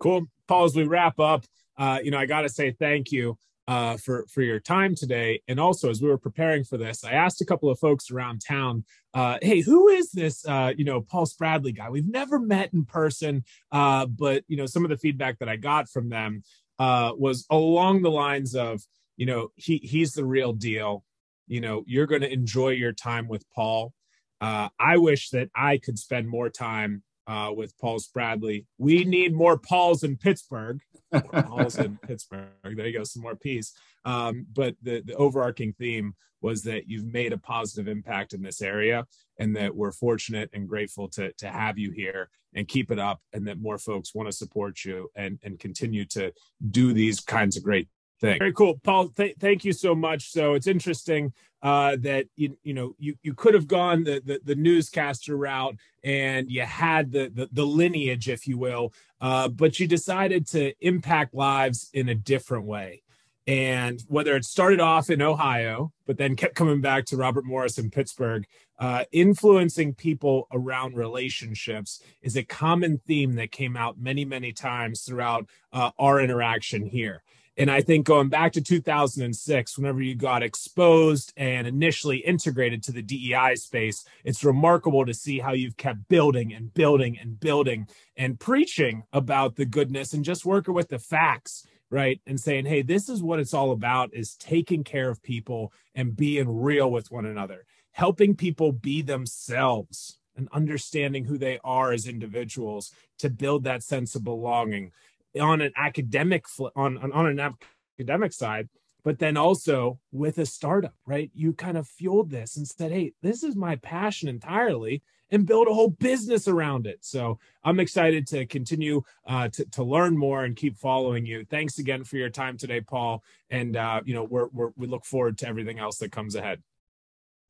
Cool, 0.00 0.26
Paul. 0.48 0.64
As 0.64 0.74
we 0.74 0.84
wrap 0.84 1.20
up, 1.20 1.44
uh, 1.78 2.00
you 2.02 2.10
know, 2.10 2.18
I 2.18 2.26
got 2.26 2.42
to 2.42 2.48
say 2.48 2.72
thank 2.72 3.12
you 3.12 3.38
uh, 3.68 3.96
for 3.96 4.26
for 4.28 4.42
your 4.42 4.60
time 4.60 4.94
today, 4.94 5.42
and 5.48 5.60
also 5.60 5.90
as 5.90 6.02
we 6.02 6.08
were 6.08 6.18
preparing 6.18 6.64
for 6.64 6.76
this, 6.76 7.04
I 7.04 7.12
asked 7.12 7.40
a 7.40 7.46
couple 7.46 7.70
of 7.70 7.78
folks 7.78 8.10
around 8.10 8.42
town, 8.46 8.84
uh, 9.14 9.38
"Hey, 9.42 9.60
who 9.60 9.88
is 9.88 10.10
this? 10.10 10.46
Uh, 10.46 10.72
you 10.76 10.84
know, 10.84 11.00
Paul 11.00 11.26
Spradley 11.26 11.76
guy? 11.76 11.90
We've 11.90 12.08
never 12.08 12.38
met 12.38 12.72
in 12.72 12.84
person, 12.84 13.44
uh, 13.70 14.06
but 14.06 14.44
you 14.48 14.56
know, 14.56 14.66
some 14.66 14.84
of 14.84 14.90
the 14.90 14.96
feedback 14.96 15.38
that 15.38 15.48
I 15.48 15.56
got 15.56 15.88
from 15.88 16.08
them 16.08 16.42
uh, 16.78 17.12
was 17.16 17.46
along 17.50 18.02
the 18.02 18.10
lines 18.10 18.54
of." 18.54 18.82
you 19.20 19.26
know, 19.26 19.52
he 19.54 19.76
he's 19.76 20.14
the 20.14 20.24
real 20.24 20.54
deal. 20.54 21.04
You 21.46 21.60
know, 21.60 21.84
you're 21.86 22.06
going 22.06 22.22
to 22.22 22.32
enjoy 22.32 22.70
your 22.70 22.94
time 22.94 23.28
with 23.28 23.44
Paul. 23.54 23.92
Uh, 24.40 24.70
I 24.78 24.96
wish 24.96 25.28
that 25.30 25.50
I 25.54 25.76
could 25.76 25.98
spend 25.98 26.26
more 26.26 26.48
time 26.48 27.02
uh, 27.26 27.50
with 27.54 27.76
Paul 27.78 27.98
Spradley. 27.98 28.64
We 28.78 29.04
need 29.04 29.34
more 29.34 29.58
Pauls 29.58 30.04
in 30.04 30.16
Pittsburgh. 30.16 30.80
Pauls 31.12 31.78
in 31.78 31.98
Pittsburgh. 31.98 32.48
There 32.62 32.86
you 32.86 32.98
go, 32.98 33.04
some 33.04 33.22
more 33.22 33.36
peace. 33.36 33.72
Um, 34.04 34.46
but 34.52 34.76
the, 34.82 35.02
the 35.04 35.14
overarching 35.14 35.72
theme 35.72 36.14
was 36.40 36.62
that 36.62 36.88
you've 36.88 37.12
made 37.12 37.32
a 37.32 37.38
positive 37.38 37.88
impact 37.88 38.32
in 38.32 38.42
this 38.42 38.62
area 38.62 39.06
and 39.38 39.54
that 39.56 39.74
we're 39.74 39.92
fortunate 39.92 40.50
and 40.52 40.68
grateful 40.68 41.08
to, 41.08 41.32
to 41.34 41.48
have 41.48 41.78
you 41.78 41.90
here 41.90 42.30
and 42.54 42.66
keep 42.66 42.90
it 42.90 42.98
up 42.98 43.20
and 43.32 43.46
that 43.46 43.60
more 43.60 43.78
folks 43.78 44.14
want 44.14 44.28
to 44.28 44.32
support 44.32 44.84
you 44.84 45.10
and, 45.14 45.38
and 45.42 45.58
continue 45.58 46.04
to 46.04 46.32
do 46.70 46.92
these 46.92 47.20
kinds 47.20 47.56
of 47.56 47.62
great 47.62 47.88
things. 48.20 48.38
Very 48.38 48.52
cool, 48.52 48.80
Paul. 48.82 49.08
Th- 49.08 49.36
thank 49.38 49.64
you 49.64 49.72
so 49.72 49.94
much. 49.94 50.30
So 50.30 50.54
it's 50.54 50.66
interesting 50.66 51.32
uh, 51.62 51.96
that 52.00 52.26
you 52.36 52.56
you 52.62 52.74
know 52.74 52.94
you 52.98 53.14
you 53.22 53.34
could 53.34 53.54
have 53.54 53.68
gone 53.68 54.04
the, 54.04 54.22
the, 54.24 54.40
the 54.44 54.54
newscaster 54.54 55.36
route 55.36 55.76
and 56.02 56.50
you 56.50 56.62
had 56.62 57.12
the 57.12 57.28
the, 57.28 57.48
the 57.52 57.66
lineage, 57.66 58.28
if 58.28 58.46
you 58.46 58.58
will, 58.58 58.92
uh, 59.20 59.48
but 59.48 59.78
you 59.78 59.86
decided 59.86 60.46
to 60.48 60.72
impact 60.80 61.34
lives 61.34 61.90
in 61.92 62.08
a 62.08 62.14
different 62.14 62.64
way. 62.64 63.02
And 63.46 64.00
whether 64.06 64.36
it 64.36 64.44
started 64.44 64.80
off 64.80 65.10
in 65.10 65.20
Ohio, 65.20 65.92
but 66.06 66.18
then 66.18 66.36
kept 66.36 66.54
coming 66.54 66.80
back 66.80 67.06
to 67.06 67.16
Robert 67.16 67.44
Morris 67.44 67.78
in 67.78 67.90
Pittsburgh, 67.90 68.46
uh, 68.78 69.04
influencing 69.12 69.94
people 69.94 70.46
around 70.52 70.94
relationships 70.94 72.00
is 72.22 72.36
a 72.36 72.44
common 72.44 73.00
theme 73.06 73.34
that 73.34 73.50
came 73.50 73.76
out 73.76 73.98
many, 73.98 74.24
many 74.24 74.52
times 74.52 75.02
throughout 75.02 75.48
uh, 75.72 75.90
our 75.98 76.20
interaction 76.20 76.86
here. 76.86 77.22
And 77.60 77.70
I 77.70 77.82
think 77.82 78.06
going 78.06 78.30
back 78.30 78.52
to 78.52 78.62
2006, 78.62 79.76
whenever 79.76 80.00
you 80.00 80.14
got 80.14 80.42
exposed 80.42 81.34
and 81.36 81.66
initially 81.66 82.16
integrated 82.16 82.82
to 82.84 82.92
the 82.92 83.02
DEI 83.02 83.54
space, 83.56 84.02
it's 84.24 84.42
remarkable 84.42 85.04
to 85.04 85.12
see 85.12 85.40
how 85.40 85.52
you've 85.52 85.76
kept 85.76 86.08
building 86.08 86.54
and 86.54 86.72
building 86.72 87.18
and 87.20 87.38
building 87.38 87.86
and 88.16 88.40
preaching 88.40 89.02
about 89.12 89.56
the 89.56 89.66
goodness 89.66 90.14
and 90.14 90.24
just 90.24 90.46
working 90.46 90.72
with 90.72 90.88
the 90.88 90.98
facts 90.98 91.66
right? 91.92 92.20
And 92.24 92.38
saying 92.38 92.66
hey 92.66 92.82
this 92.82 93.08
is 93.08 93.20
what 93.20 93.40
it's 93.40 93.52
all 93.52 93.72
about 93.72 94.14
is 94.14 94.36
taking 94.36 94.84
care 94.84 95.10
of 95.10 95.22
people 95.22 95.72
and 95.94 96.16
being 96.16 96.62
real 96.62 96.90
with 96.90 97.10
one 97.10 97.26
another 97.26 97.66
helping 97.92 98.36
people 98.36 98.70
be 98.70 99.02
themselves 99.02 100.18
and 100.36 100.48
understanding 100.52 101.24
who 101.24 101.36
they 101.36 101.58
are 101.64 101.92
as 101.92 102.06
individuals 102.06 102.92
to 103.18 103.28
build 103.28 103.64
that 103.64 103.82
sense 103.82 104.14
of 104.14 104.24
belonging 104.24 104.92
on 105.38 105.60
an 105.60 105.72
academic 105.76 106.44
on, 106.74 107.12
on 107.12 107.26
an 107.26 107.54
academic 107.98 108.32
side 108.32 108.68
but 109.02 109.18
then 109.18 109.36
also 109.36 109.98
with 110.12 110.38
a 110.38 110.46
startup 110.46 110.94
right? 111.06 111.30
You 111.34 111.52
kind 111.52 111.78
of 111.78 111.86
fueled 111.86 112.30
this 112.30 112.56
and 112.56 112.66
said 112.66 112.92
hey 112.92 113.12
this 113.22 113.42
is 113.42 113.56
my 113.56 113.76
passion 113.76 114.28
entirely 114.28 115.02
and 115.32 115.46
build 115.46 115.68
a 115.68 115.74
whole 115.74 115.90
business 115.90 116.48
around 116.48 116.86
it. 116.86 116.98
So 117.02 117.38
i'm 117.62 117.80
excited 117.80 118.26
to 118.28 118.46
continue 118.46 119.02
uh, 119.26 119.48
to, 119.48 119.64
to 119.66 119.84
learn 119.84 120.16
more 120.16 120.44
and 120.44 120.56
keep 120.56 120.76
following 120.76 121.26
you. 121.26 121.44
Thanks 121.44 121.78
again 121.78 122.04
for 122.04 122.16
your 122.16 122.30
time 122.30 122.56
today 122.56 122.80
paul. 122.80 123.22
And 123.50 123.76
uh, 123.76 124.00
you 124.04 124.14
know 124.14 124.24
we're, 124.24 124.48
we're 124.52 124.70
we 124.76 124.86
look 124.86 125.04
forward 125.04 125.38
to 125.38 125.48
everything 125.48 125.78
else 125.78 125.98
that 125.98 126.10
comes 126.10 126.34
ahead. 126.34 126.62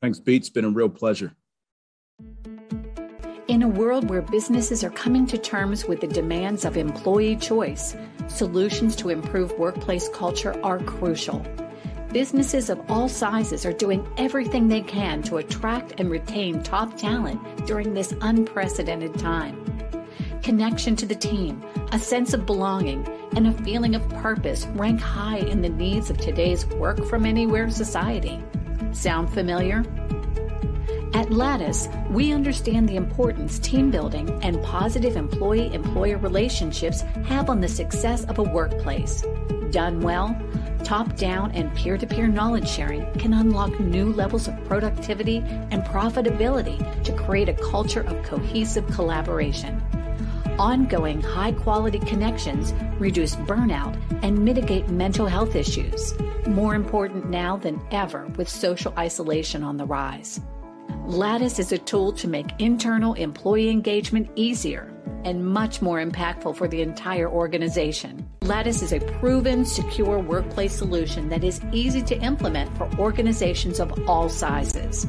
Thanks 0.03 0.19
pete. 0.21 0.43
It's 0.43 0.51
been 0.51 0.65
a 0.65 0.71
real 0.71 0.91
pleasure 0.91 1.35
in 3.61 3.65
a 3.65 3.69
world 3.69 4.09
where 4.09 4.23
businesses 4.23 4.83
are 4.83 4.89
coming 4.89 5.27
to 5.27 5.37
terms 5.37 5.85
with 5.85 6.01
the 6.01 6.07
demands 6.07 6.65
of 6.65 6.79
employee 6.79 7.37
choice, 7.37 7.95
solutions 8.27 8.97
to 8.97 9.11
improve 9.11 9.53
workplace 9.59 10.09
culture 10.15 10.59
are 10.65 10.79
crucial. 10.79 11.45
Businesses 12.11 12.71
of 12.71 12.81
all 12.91 13.07
sizes 13.07 13.67
are 13.67 13.73
doing 13.75 14.09
everything 14.17 14.67
they 14.67 14.81
can 14.81 15.23
to 15.25 15.37
attract 15.37 16.01
and 16.01 16.11
retain 16.11 16.63
top 16.63 16.97
talent 16.97 17.39
during 17.67 17.93
this 17.93 18.15
unprecedented 18.23 19.19
time. 19.19 19.63
Connection 20.43 20.97
to 20.97 21.05
the 21.05 21.15
team, 21.15 21.63
a 21.93 21.99
sense 21.99 22.33
of 22.33 22.47
belonging, 22.47 23.07
and 23.37 23.47
a 23.47 23.63
feeling 23.63 23.95
of 23.95 24.09
purpose 24.09 24.65
rank 24.69 25.03
high 25.03 25.37
in 25.37 25.61
the 25.61 25.69
needs 25.69 26.09
of 26.09 26.17
today's 26.17 26.65
work 26.65 27.05
from 27.05 27.27
anywhere 27.27 27.69
society. 27.69 28.43
Sound 28.93 29.31
familiar? 29.31 29.85
At 31.13 31.31
At 31.31 31.37
Lattus, 31.37 32.11
we 32.11 32.33
understand 32.33 32.89
the 32.89 32.97
importance 32.97 33.59
team 33.59 33.91
building 33.91 34.31
and 34.43 34.63
positive 34.63 35.17
employee 35.17 35.73
employer 35.73 36.19
relationships 36.19 37.03
have 37.25 37.51
on 37.51 37.61
the 37.61 37.69
success 37.69 38.25
of 38.25 38.39
a 38.39 38.43
workplace. 38.43 39.25
Done 39.71 40.01
well, 40.01 40.37
top 40.83 41.15
down 41.17 41.53
and 41.53 41.73
peer 41.77 41.97
to 41.99 42.07
peer 42.07 42.27
knowledge 42.27 42.69
sharing 42.69 43.13
can 43.15 43.35
unlock 43.35 43.79
new 43.79 44.13
levels 44.13 44.49
of 44.49 44.65
productivity 44.65 45.39
and 45.71 45.85
profitability 45.85 46.79
to 47.05 47.13
create 47.13 47.49
a 47.49 47.55
culture 47.55 48.03
of 48.03 48.23
cohesive 48.25 48.87
collaboration. 48.89 49.83
Ongoing 50.59 51.21
high 51.21 51.53
quality 51.53 52.01
connections 52.01 52.73
reduce 52.99 53.37
burnout 53.37 53.97
and 54.23 54.45
mitigate 54.45 54.89
mental 54.89 55.27
health 55.27 55.55
issues, 55.55 56.15
more 56.47 56.75
important 56.75 57.31
now 57.31 57.57
than 57.57 57.81
ever 57.91 58.27
with 58.37 58.49
social 58.49 58.93
isolation 58.99 59.63
on 59.63 59.77
the 59.77 59.85
rise. 59.85 60.41
Lattus 61.07 61.59
is 61.59 61.73
a 61.73 61.79
tool 61.79 62.13
to 62.13 62.29
make 62.29 62.47
internal 62.61 63.15
employee 63.15 63.71
engagement 63.71 64.31
easier 64.37 64.95
and 65.25 65.45
much 65.45 65.83
more 65.83 65.99
impactful 65.99 66.55
for 66.57 66.69
the 66.69 66.83
entire 66.83 67.29
organization. 67.29 68.29
Lattus 68.43 68.83
is 68.83 68.93
a 68.93 69.01
proven, 69.19 69.65
secure 69.65 70.21
workplace 70.21 70.77
solution 70.77 71.29
that 71.31 71.43
is 71.43 71.61
easy 71.73 72.03
to 72.03 72.17
implement 72.21 72.77
for 72.77 72.89
organizations 72.99 73.81
of 73.81 74.09
all 74.09 74.29
sizes. 74.29 75.07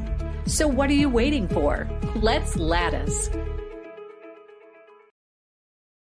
So, 0.48 0.68
what 0.68 0.90
are 0.90 0.94
you 0.94 1.10
waiting 1.10 1.48
for? 1.48 1.88
Let's 2.16 2.56
Lattus. 2.56 3.30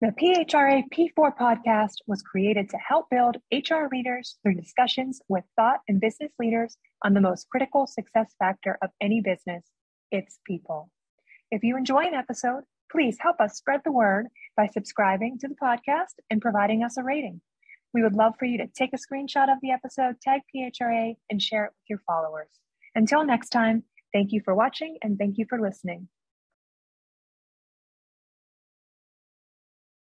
The 0.01 0.13
PHRA 0.19 0.83
P4 0.89 1.37
podcast 1.37 1.97
was 2.07 2.23
created 2.23 2.69
to 2.69 2.77
help 2.77 3.05
build 3.11 3.37
HR 3.51 3.85
leaders 3.91 4.39
through 4.41 4.55
discussions 4.55 5.21
with 5.27 5.43
thought 5.55 5.81
and 5.87 6.01
business 6.01 6.31
leaders 6.39 6.75
on 7.03 7.13
the 7.13 7.21
most 7.21 7.47
critical 7.49 7.85
success 7.85 8.33
factor 8.39 8.79
of 8.81 8.89
any 8.99 9.21
business 9.21 9.63
its 10.11 10.39
people. 10.45 10.89
If 11.49 11.63
you 11.63 11.77
enjoy 11.77 12.01
an 12.01 12.13
episode, 12.13 12.63
please 12.91 13.17
help 13.19 13.39
us 13.39 13.57
spread 13.57 13.81
the 13.83 13.91
word 13.91 14.27
by 14.55 14.67
subscribing 14.67 15.37
to 15.39 15.47
the 15.47 15.55
podcast 15.55 16.15
and 16.29 16.41
providing 16.41 16.83
us 16.83 16.97
a 16.97 17.03
rating. 17.03 17.41
We 17.93 18.03
would 18.03 18.15
love 18.15 18.33
for 18.37 18.45
you 18.45 18.57
to 18.57 18.67
take 18.67 18.91
a 18.93 18.97
screenshot 18.97 19.51
of 19.51 19.59
the 19.61 19.71
episode, 19.71 20.21
tag 20.21 20.41
PHRA, 20.55 21.15
and 21.29 21.41
share 21.41 21.65
it 21.65 21.71
with 21.71 21.89
your 21.89 22.01
followers. 22.07 22.49
Until 22.95 23.25
next 23.25 23.49
time, 23.49 23.83
thank 24.13 24.31
you 24.31 24.41
for 24.43 24.55
watching 24.55 24.97
and 25.01 25.17
thank 25.17 25.37
you 25.37 25.45
for 25.49 25.59
listening. 25.59 26.07